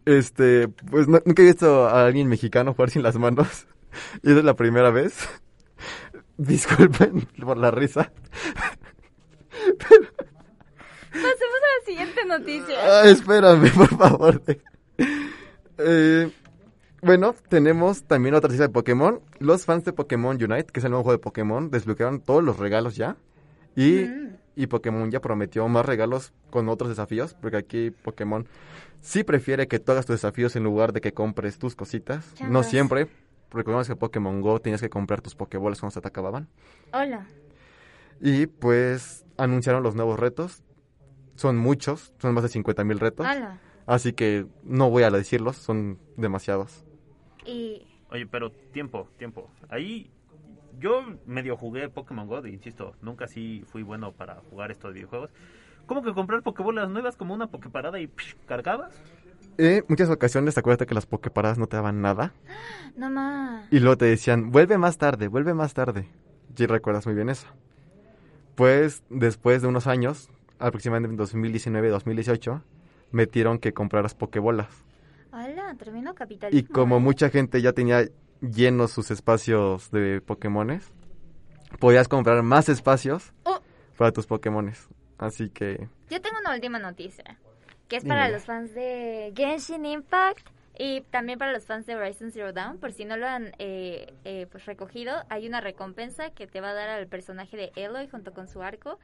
este, 0.05 0.69
pues 0.69 1.09
no- 1.09 1.23
nunca 1.25 1.43
he 1.43 1.47
visto 1.47 1.87
a 1.87 2.05
alguien 2.07 2.29
mexicano 2.29 2.75
jugar 2.75 2.91
sin 2.91 3.03
las 3.03 3.17
manos. 3.17 3.67
Y 4.23 4.31
es 4.37 4.45
la 4.45 4.53
primera 4.55 4.91
vez. 4.91 5.15
Disculpen 6.37 7.27
por 7.41 7.57
la 7.57 7.71
risa. 7.71 8.13
Pasemos 11.11 11.61
a 11.63 11.79
la 11.79 11.87
siguiente 11.87 12.25
noticia. 12.27 12.77
Ah, 12.83 13.09
espérame, 13.09 13.71
por 13.73 13.89
favor. 13.97 14.43
Eh, 15.79 16.31
bueno, 17.07 17.35
tenemos 17.49 18.03
también 18.05 18.35
otra 18.35 18.49
noticia 18.49 18.67
de 18.67 18.73
Pokémon. 18.73 19.21
Los 19.39 19.65
fans 19.65 19.85
de 19.85 19.93
Pokémon 19.93 20.37
Unite, 20.37 20.65
que 20.73 20.81
es 20.81 20.85
el 20.85 20.91
nuevo 20.91 21.05
juego 21.05 21.17
de 21.19 21.23
Pokémon, 21.23 21.71
desbloquearon 21.71 22.21
todos 22.21 22.43
los 22.45 22.59
regalos 22.59 22.97
ya. 22.97 23.17
Y, 23.75 24.01
Mm. 24.05 24.37
y 24.57 24.67
Pokémon 24.67 25.11
ya 25.11 25.21
prometió 25.21 25.67
más 25.69 25.85
regalos 25.87 26.33
con 26.51 26.69
otros 26.69 26.89
desafíos, 26.91 27.35
porque 27.35 27.57
aquí 27.59 27.91
Pokémon 27.91 28.47
sí 29.01 29.23
prefiere 29.25 29.69
que 29.69 29.79
tú 29.79 29.93
hagas 29.93 30.07
tus 30.07 30.15
desafíos 30.17 30.57
en 30.57 30.65
lugar 30.65 30.93
de 30.93 31.01
que 31.01 31.13
compres 31.13 31.59
tus 31.59 31.75
cositas. 31.77 32.33
No 32.49 32.63
siempre. 32.63 33.09
Recordemos 33.51 33.87
que 33.87 33.97
Pokémon 33.97 34.41
Go 34.41 34.61
tenías 34.61 34.81
que 34.81 34.91
comprar 34.91 35.21
tus 35.21 35.35
Pokébolas 35.35 35.79
cuando 35.81 35.93
se 35.95 36.01
te 36.01 36.09
acababan. 36.09 36.49
Hola. 36.93 37.27
Y 38.21 38.47
pues 38.47 39.25
anunciaron 39.37 39.83
los 39.83 39.95
nuevos 39.95 40.19
retos. 40.19 40.63
Son 41.37 41.57
muchos, 41.59 42.15
son 42.19 42.33
más 42.35 42.43
de 42.43 42.49
50 42.49 42.83
mil 42.85 42.99
retos. 42.99 43.27
Hola. 43.27 43.61
Así 43.87 44.15
que 44.15 44.47
no 44.65 44.91
voy 44.91 45.05
a 45.05 45.11
decirlos, 45.11 45.57
son 45.57 45.99
demasiados. 46.17 46.86
Y 47.47 47.87
Oye, 48.11 48.27
pero 48.27 48.51
tiempo, 48.51 49.09
tiempo. 49.19 49.51
Ahí 49.69 50.11
yo 50.79 51.03
medio 51.27 51.57
jugué 51.57 51.89
Pokémon 51.89 52.27
Go, 52.27 52.47
insisto, 52.47 52.95
nunca 53.03 53.27
sí 53.27 53.65
fui 53.67 53.83
bueno 53.83 54.13
para 54.13 54.37
jugar 54.51 54.71
estos 54.71 54.95
videojuegos. 54.95 55.31
¿Cómo 55.87 56.03
que 56.03 56.13
comprar 56.13 56.43
Pokébolas 56.43 56.89
nuevas 56.89 57.17
como 57.17 57.35
una 57.35 57.49
Poképarada 57.49 57.99
y 58.01 58.07
psh, 58.07 58.37
cargabas? 58.47 59.01
En 59.59 59.85
muchas 59.89 60.11
ocasiones, 60.11 60.59
acuérdate 60.59 60.87
que 60.87 60.95
las 60.95 61.07
Poképaradas 61.07 61.59
no 61.59 61.67
te 61.67 61.77
daban 61.77 62.03
nada. 62.03 62.33
no 62.97 63.11
más. 63.11 63.73
Y 63.73 63.81
luego 63.81 63.97
te 63.97 64.05
decían, 64.05 64.51
vuelve 64.51 64.79
más 64.79 64.99
tarde, 64.99 65.29
vuelve 65.29 65.55
más 65.55 65.75
tarde. 65.75 66.09
Sí 66.55 66.67
recuerdas 66.67 67.07
muy 67.07 67.15
bien 67.15 67.29
eso. 67.29 67.47
Pues 68.55 69.03
después 69.11 69.63
de 69.63 69.69
unos 69.69 69.87
años, 69.87 70.31
aproximadamente 70.59 71.23
en 71.23 71.43
2019-2018, 71.43 72.63
metieron 73.13 73.59
que 73.59 73.73
compraras 73.73 74.15
Pokébolas. 74.15 74.86
Hola, 75.37 75.77
capitalismo. 76.15 76.59
Y 76.59 76.63
como 76.73 76.99
mucha 76.99 77.29
gente 77.29 77.61
ya 77.61 77.75
tenía 77.75 78.07
llenos 78.41 78.91
sus 78.93 79.11
espacios 79.11 79.91
de 79.91 80.23
Pokémones, 80.23 80.91
podías 81.79 82.09
comprar 82.09 82.43
más 82.43 82.71
espacios 82.71 83.35
Oh. 83.45 83.61
para 83.99 84.13
tus 84.13 84.27
Pokémones. 84.27 84.89
Así 85.19 85.51
que 85.51 85.89
Yo 86.09 86.23
tengo 86.23 86.39
una 86.41 86.55
última 86.55 86.79
noticia, 86.79 87.37
que 87.89 87.97
es 87.97 88.05
para 88.05 88.25
Dime. 88.25 88.37
los 88.39 88.47
fans 88.47 88.75
de 88.75 89.35
Genshin 89.37 89.85
Impact 89.85 90.49
y 90.79 91.03
también 91.03 91.39
para 91.39 91.53
los 91.53 91.67
fans 91.67 91.85
de 91.85 91.97
Horizon 91.97 92.31
Zero 92.31 92.55
Dawn. 92.55 92.79
Por 92.79 92.93
si 92.93 93.05
no 93.05 93.19
lo 93.19 93.27
han 93.27 93.53
eh, 93.59 94.15
eh, 94.25 94.47
pues 94.51 94.65
recogido, 94.65 95.13
hay 95.29 95.47
una 95.47 95.61
recompensa 95.61 96.31
que 96.31 96.47
te 96.47 96.63
va 96.63 96.71
a 96.71 96.75
dar 96.75 96.89
al 96.89 97.09
personaje 97.09 97.59
de 97.59 97.73
Eloy 97.77 98.09
junto 98.09 98.33
con 98.33 98.49
su 98.49 98.63
arco. 98.63 98.99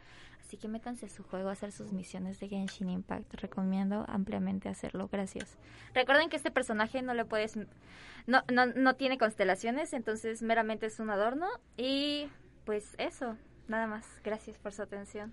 Así 0.52 0.58
que 0.58 0.68
métanse 0.68 1.06
a 1.06 1.08
su 1.08 1.22
juego 1.22 1.48
a 1.48 1.52
hacer 1.52 1.72
sus 1.72 1.94
misiones 1.94 2.38
de 2.38 2.46
Genshin 2.46 2.90
Impact. 2.90 3.36
Recomiendo 3.36 4.04
ampliamente 4.06 4.68
hacerlo. 4.68 5.08
Gracias. 5.10 5.56
Recuerden 5.94 6.28
que 6.28 6.36
este 6.36 6.50
personaje 6.50 7.00
no 7.00 7.14
le 7.14 7.24
puedes... 7.24 7.56
No, 8.26 8.42
no, 8.52 8.66
no 8.66 8.94
tiene 8.96 9.16
constelaciones, 9.16 9.94
entonces 9.94 10.42
meramente 10.42 10.84
es 10.84 11.00
un 11.00 11.08
adorno. 11.08 11.46
Y 11.78 12.28
pues 12.66 12.96
eso, 12.98 13.38
nada 13.66 13.86
más. 13.86 14.06
Gracias 14.22 14.58
por 14.58 14.74
su 14.74 14.82
atención. 14.82 15.32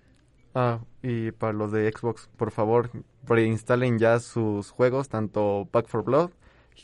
Ah, 0.54 0.80
y 1.02 1.32
para 1.32 1.52
los 1.52 1.70
de 1.70 1.92
Xbox, 1.92 2.30
por 2.38 2.50
favor, 2.50 2.88
preinstalen 3.26 3.98
ya 3.98 4.20
sus 4.20 4.70
juegos, 4.70 5.10
tanto 5.10 5.68
Back 5.70 5.86
for 5.86 6.02
Blood, 6.02 6.30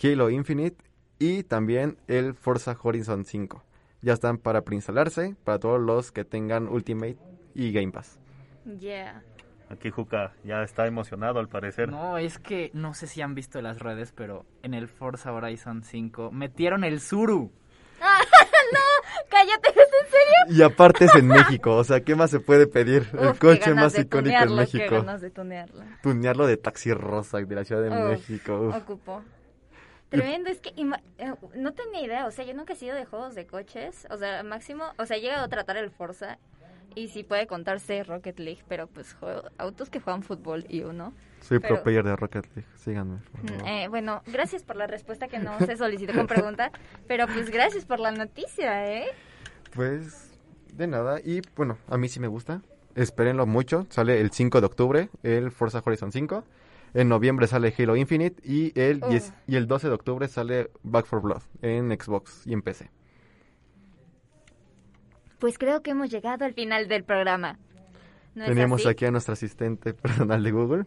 Halo 0.02 0.28
Infinite 0.28 0.76
y 1.18 1.42
también 1.42 1.96
el 2.06 2.34
Forza 2.34 2.76
Horizon 2.82 3.24
5. 3.24 3.64
Ya 4.02 4.12
están 4.12 4.36
para 4.36 4.60
preinstalarse 4.60 5.36
para 5.42 5.58
todos 5.58 5.80
los 5.80 6.12
que 6.12 6.26
tengan 6.26 6.68
Ultimate 6.68 7.16
y 7.54 7.72
Game 7.72 7.92
Pass. 7.92 8.18
Yeah. 8.80 9.22
Aquí 9.68 9.90
Juca 9.90 10.32
ya 10.44 10.62
está 10.62 10.86
emocionado 10.86 11.40
al 11.40 11.48
parecer. 11.48 11.88
No, 11.88 12.18
es 12.18 12.38
que 12.38 12.70
no 12.72 12.94
sé 12.94 13.06
si 13.06 13.20
han 13.20 13.34
visto 13.34 13.60
las 13.60 13.80
redes, 13.80 14.12
pero 14.12 14.44
en 14.62 14.74
el 14.74 14.86
Forza 14.88 15.32
Horizon 15.32 15.82
5 15.82 16.30
metieron 16.30 16.84
el 16.84 17.00
Zuru. 17.00 17.50
Ah, 18.00 18.20
no, 18.72 19.24
cállate, 19.28 19.68
¿es 19.70 19.76
en 19.76 20.10
serio? 20.10 20.58
Y 20.58 20.62
aparte 20.62 21.06
es 21.06 21.14
en 21.16 21.26
México, 21.26 21.74
o 21.74 21.82
sea, 21.82 22.00
¿qué 22.00 22.14
más 22.14 22.30
se 22.30 22.38
puede 22.38 22.66
pedir? 22.66 23.08
Uf, 23.12 23.22
el 23.22 23.38
coche 23.38 23.74
más 23.74 23.98
icónico 23.98 24.36
en 24.40 24.54
México. 24.54 24.84
Qué 24.88 24.96
ganas 24.96 25.20
de 25.20 25.30
tunearlo. 25.30 25.82
Tunearlo 26.02 26.46
de 26.46 26.56
taxi 26.58 26.92
rosa 26.92 27.38
de 27.38 27.54
la 27.54 27.64
Ciudad 27.64 27.82
de 27.82 27.90
Uf, 27.90 28.10
México. 28.10 28.68
uf. 28.68 28.76
Ocupó. 28.76 29.24
Tremendo, 30.10 30.50
es 30.50 30.60
que 30.60 30.68
eh, 30.68 31.34
no 31.56 31.72
tenía 31.72 32.02
idea, 32.02 32.26
o 32.26 32.30
sea, 32.30 32.44
yo 32.44 32.54
nunca 32.54 32.74
he 32.74 32.76
sido 32.76 32.94
de 32.94 33.04
juegos 33.04 33.34
de 33.34 33.46
coches, 33.46 34.06
o 34.10 34.16
sea, 34.16 34.44
máximo, 34.44 34.84
o 34.98 35.06
sea, 35.06 35.16
he 35.16 35.20
llegado 35.20 35.44
a 35.44 35.48
tratar 35.48 35.76
el 35.76 35.90
Forza 35.90 36.38
y 36.94 37.08
sí 37.08 37.24
puede 37.24 37.46
contarse 37.46 38.02
Rocket 38.04 38.38
League, 38.38 38.62
pero 38.68 38.86
pues 38.86 39.14
juego- 39.14 39.42
autos 39.58 39.90
que 39.90 40.00
juegan 40.00 40.22
fútbol 40.22 40.64
y 40.68 40.82
uno. 40.82 41.12
Soy 41.40 41.58
pero- 41.58 41.74
pro 41.76 41.84
player 41.84 42.04
de 42.04 42.16
Rocket 42.16 42.46
League, 42.56 42.70
síganme. 42.76 43.18
por 43.32 43.42
Mm, 43.42 43.46
favor. 43.48 43.68
eh, 43.68 43.88
bueno, 43.88 44.22
gracias 44.26 44.62
por 44.64 44.76
la 44.76 44.86
respuesta 44.86 45.28
que 45.28 45.38
no 45.38 45.58
se 45.74 45.76
solicitó 45.76 46.12
con 46.14 46.26
pregunta, 46.26 46.70
pero 47.06 47.26
pues 47.26 47.50
gracias 47.50 47.84
por 47.84 48.00
la 48.00 48.10
noticia, 48.12 48.90
¿eh? 48.92 49.06
Pues, 49.74 50.30
de 50.72 50.86
nada, 50.86 51.20
y 51.22 51.42
bueno, 51.56 51.78
a 51.88 51.96
mí 51.98 52.08
sí 52.08 52.20
me 52.20 52.28
gusta. 52.28 52.62
Espérenlo 52.94 53.46
mucho, 53.46 53.86
sale 53.90 54.20
el 54.20 54.30
5 54.30 54.60
de 54.60 54.66
octubre, 54.66 55.08
el 55.22 55.50
Forza 55.50 55.82
Horizon 55.84 56.12
5. 56.12 56.44
En 56.94 57.10
noviembre 57.10 57.46
sale 57.46 57.74
Halo 57.78 57.94
Infinite 57.96 58.40
y 58.42 58.72
el. 58.80 59.00
10 59.00 59.34
y 59.46 59.56
el 59.56 59.66
12 59.66 59.88
de 59.88 59.94
octubre 59.94 60.28
sale 60.28 60.70
Back 60.82 61.04
for 61.04 61.20
Blood 61.20 61.42
en 61.60 61.90
Xbox 61.90 62.46
y 62.46 62.54
en 62.54 62.62
PC. 62.62 62.90
Pues 65.38 65.58
creo 65.58 65.82
que 65.82 65.90
hemos 65.90 66.10
llegado 66.10 66.44
al 66.44 66.54
final 66.54 66.88
del 66.88 67.04
programa. 67.04 67.58
¿No 68.34 68.44
Tenemos 68.44 68.86
aquí 68.86 69.04
a 69.04 69.10
nuestro 69.10 69.32
asistente 69.32 69.94
personal 69.94 70.42
de 70.42 70.50
Google. 70.50 70.84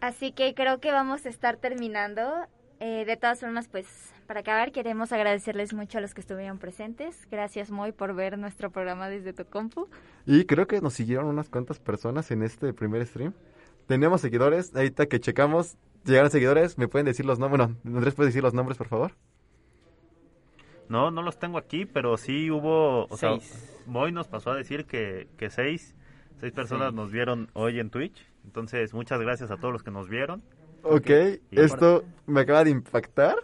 Así 0.00 0.32
que 0.32 0.54
creo 0.54 0.80
que 0.80 0.92
vamos 0.92 1.26
a 1.26 1.28
estar 1.28 1.56
terminando. 1.56 2.46
Eh, 2.80 3.04
de 3.04 3.16
todas 3.16 3.40
formas, 3.40 3.68
pues 3.68 3.86
para 4.26 4.40
acabar 4.40 4.72
queremos 4.72 5.12
agradecerles 5.12 5.74
mucho 5.74 5.98
a 5.98 6.00
los 6.00 6.14
que 6.14 6.20
estuvieron 6.20 6.58
presentes. 6.58 7.26
Gracias 7.30 7.70
Moy 7.70 7.92
por 7.92 8.14
ver 8.14 8.38
nuestro 8.38 8.70
programa 8.70 9.08
desde 9.08 9.32
tu 9.32 9.44
compu. 9.44 9.88
Y 10.24 10.44
creo 10.44 10.66
que 10.66 10.80
nos 10.80 10.94
siguieron 10.94 11.26
unas 11.26 11.48
cuantas 11.48 11.78
personas 11.78 12.30
en 12.30 12.42
este 12.42 12.72
primer 12.72 13.06
stream. 13.06 13.34
Tenemos 13.86 14.20
seguidores, 14.20 14.74
ahorita 14.74 15.06
que 15.06 15.20
checamos, 15.20 15.76
llegaron 16.04 16.30
seguidores, 16.30 16.78
¿me 16.78 16.88
pueden 16.88 17.06
decir 17.06 17.26
los 17.26 17.38
nombres? 17.38 17.66
Bueno, 17.66 17.98
Andrés, 17.98 18.14
¿puedes 18.14 18.32
decir 18.32 18.42
los 18.42 18.54
nombres, 18.54 18.78
por 18.78 18.86
favor? 18.86 19.12
No, 20.90 21.10
no 21.10 21.22
los 21.22 21.38
tengo 21.38 21.56
aquí, 21.56 21.86
pero 21.86 22.16
sí 22.16 22.50
hubo, 22.50 23.04
o 23.06 23.16
Seis. 23.16 23.42
sea, 23.44 23.82
Moy 23.86 24.12
nos 24.12 24.28
pasó 24.28 24.50
a 24.50 24.56
decir 24.56 24.84
que, 24.86 25.28
que 25.38 25.48
seis, 25.48 25.94
seis 26.38 26.52
personas 26.52 26.88
Seis. 26.88 26.94
nos 26.96 27.10
vieron 27.12 27.48
hoy 27.54 27.78
en 27.80 27.90
Twitch. 27.90 28.26
Entonces, 28.44 28.92
muchas 28.92 29.20
gracias 29.20 29.50
a 29.50 29.56
todos 29.56 29.72
los 29.72 29.82
que 29.82 29.90
nos 29.90 30.08
vieron. 30.08 30.42
Ok, 30.82 31.08
Y 31.50 31.60
esto 31.60 32.04
me 32.26 32.40
acaba 32.40 32.64
de 32.64 32.70
impactar. 32.70 33.36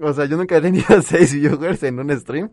O 0.00 0.12
sea, 0.12 0.24
yo 0.24 0.36
nunca 0.36 0.56
he 0.56 0.60
tenido 0.60 0.86
seis 1.02 1.34
viewers 1.34 1.82
en 1.82 1.98
un 1.98 2.10
stream. 2.18 2.50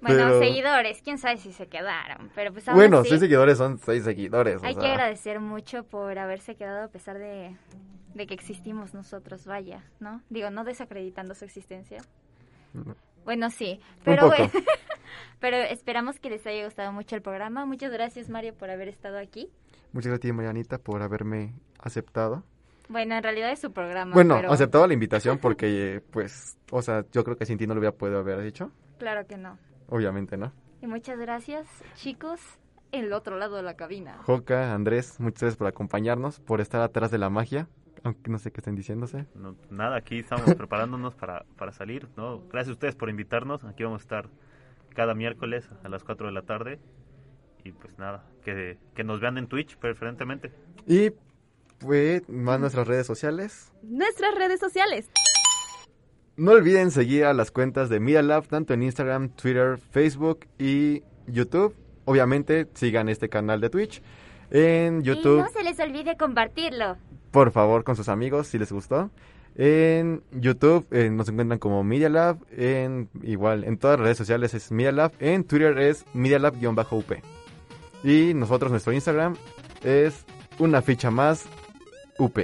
Bueno, 0.00 0.24
pero- 0.26 0.38
seguidores, 0.38 1.02
quién 1.02 1.18
sabe 1.18 1.38
si 1.38 1.52
se 1.52 1.66
quedaron, 1.66 2.30
pero 2.34 2.52
pues 2.52 2.68
aún 2.68 2.76
Bueno, 2.76 2.98
así, 2.98 3.08
seis 3.08 3.20
seguidores 3.20 3.58
son 3.58 3.78
seis 3.78 4.04
seguidores. 4.04 4.62
o 4.62 4.66
hay 4.66 4.74
que 4.74 4.80
sea. 4.82 4.92
agradecer 4.92 5.40
mucho 5.40 5.84
por 5.84 6.16
haberse 6.18 6.54
quedado 6.54 6.84
a 6.84 6.88
pesar 6.88 7.18
de, 7.18 7.56
de 8.14 8.26
que 8.26 8.34
existimos 8.34 8.94
nosotros, 8.94 9.46
vaya, 9.46 9.82
¿no? 9.98 10.22
Digo, 10.30 10.50
no 10.50 10.62
desacreditando 10.64 11.34
su 11.34 11.44
existencia. 11.46 11.98
Bueno, 13.26 13.50
sí, 13.50 13.80
pero 14.04 14.28
bueno, 14.28 14.48
pero 15.40 15.56
esperamos 15.56 16.20
que 16.20 16.30
les 16.30 16.46
haya 16.46 16.64
gustado 16.64 16.92
mucho 16.92 17.16
el 17.16 17.22
programa. 17.22 17.66
Muchas 17.66 17.90
gracias, 17.92 18.30
Mario, 18.30 18.54
por 18.54 18.70
haber 18.70 18.86
estado 18.86 19.18
aquí. 19.18 19.50
Muchas 19.92 20.10
gracias, 20.10 20.32
Marianita, 20.32 20.78
por 20.78 21.02
haberme 21.02 21.52
aceptado. 21.80 22.44
Bueno, 22.88 23.16
en 23.16 23.24
realidad 23.24 23.50
es 23.50 23.58
su 23.58 23.72
programa. 23.72 24.14
Bueno, 24.14 24.36
pero 24.36 24.52
aceptado 24.52 24.86
la 24.86 24.94
invitación 24.94 25.38
porque, 25.38 26.00
pues, 26.12 26.56
o 26.70 26.80
sea, 26.82 27.04
yo 27.10 27.24
creo 27.24 27.36
que 27.36 27.46
sin 27.46 27.58
ti 27.58 27.66
no 27.66 27.74
lo 27.74 27.80
hubiera 27.80 27.96
podido 27.96 28.20
haber 28.20 28.38
hecho. 28.46 28.70
Claro 29.00 29.26
que 29.26 29.36
no. 29.36 29.58
Obviamente, 29.88 30.36
¿no? 30.36 30.52
Y 30.80 30.86
muchas 30.86 31.18
gracias, 31.18 31.66
chicos, 31.96 32.40
el 32.92 33.12
otro 33.12 33.36
lado 33.38 33.56
de 33.56 33.64
la 33.64 33.74
cabina. 33.74 34.18
Joca, 34.22 34.72
Andrés, 34.72 35.18
muchas 35.18 35.40
gracias 35.40 35.56
por 35.56 35.66
acompañarnos, 35.66 36.38
por 36.38 36.60
estar 36.60 36.80
atrás 36.80 37.10
de 37.10 37.18
la 37.18 37.28
magia. 37.28 37.66
Aunque 38.06 38.30
no 38.30 38.38
sé 38.38 38.52
qué 38.52 38.60
estén 38.60 38.76
diciéndose. 38.76 39.26
No, 39.34 39.56
nada, 39.68 39.96
aquí 39.96 40.20
estamos 40.20 40.44
preparándonos 40.54 41.16
para, 41.16 41.44
para 41.58 41.72
salir, 41.72 42.06
¿no? 42.16 42.40
Gracias 42.48 42.68
a 42.68 42.72
ustedes 42.74 42.94
por 42.94 43.10
invitarnos. 43.10 43.64
Aquí 43.64 43.82
vamos 43.82 44.02
a 44.02 44.04
estar 44.04 44.28
cada 44.94 45.12
miércoles 45.14 45.68
a 45.82 45.88
las 45.88 46.04
4 46.04 46.28
de 46.28 46.32
la 46.32 46.42
tarde. 46.42 46.78
Y 47.64 47.72
pues 47.72 47.98
nada, 47.98 48.24
que, 48.44 48.78
que 48.94 49.02
nos 49.02 49.18
vean 49.20 49.38
en 49.38 49.48
Twitch 49.48 49.76
preferentemente. 49.78 50.52
Y, 50.86 51.10
pues, 51.80 52.28
más 52.28 52.60
nuestras 52.60 52.86
redes 52.86 53.08
sociales. 53.08 53.72
Nuestras 53.82 54.36
redes 54.36 54.60
sociales. 54.60 55.10
No 56.36 56.52
olviden 56.52 56.92
seguir 56.92 57.24
a 57.24 57.34
las 57.34 57.50
cuentas 57.50 57.88
de 57.88 57.98
Media 57.98 58.22
Lab, 58.22 58.46
tanto 58.46 58.72
en 58.72 58.84
Instagram, 58.84 59.30
Twitter, 59.30 59.78
Facebook 59.78 60.46
y 60.60 61.02
YouTube. 61.26 61.74
Obviamente, 62.04 62.68
sigan 62.74 63.08
este 63.08 63.28
canal 63.28 63.60
de 63.60 63.68
Twitch. 63.68 64.00
En 64.50 65.00
Y 65.00 65.02
YouTube, 65.02 65.38
no 65.38 65.48
se 65.48 65.64
les 65.64 65.80
olvide 65.80 66.16
compartirlo. 66.16 66.98
Por 67.36 67.50
favor, 67.50 67.84
con 67.84 67.96
sus 67.96 68.08
amigos, 68.08 68.46
si 68.46 68.58
les 68.58 68.72
gustó. 68.72 69.10
En 69.56 70.22
YouTube 70.32 70.86
eh, 70.90 71.10
nos 71.10 71.28
encuentran 71.28 71.58
como 71.58 71.84
Media 71.84 72.08
Lab. 72.08 72.38
En, 72.50 73.10
igual, 73.22 73.64
en 73.64 73.76
todas 73.76 73.98
las 73.98 74.04
redes 74.04 74.16
sociales 74.16 74.54
es 74.54 74.72
Media 74.72 74.90
Lab. 74.90 75.12
En 75.18 75.44
Twitter 75.44 75.78
es 75.78 76.06
Media 76.14 76.38
Lab-UP. 76.38 77.12
Y 78.02 78.32
nosotros, 78.32 78.70
nuestro 78.70 78.94
Instagram 78.94 79.36
es 79.84 80.24
una 80.58 80.80
ficha 80.80 81.10
más 81.10 81.44
UP. 82.18 82.38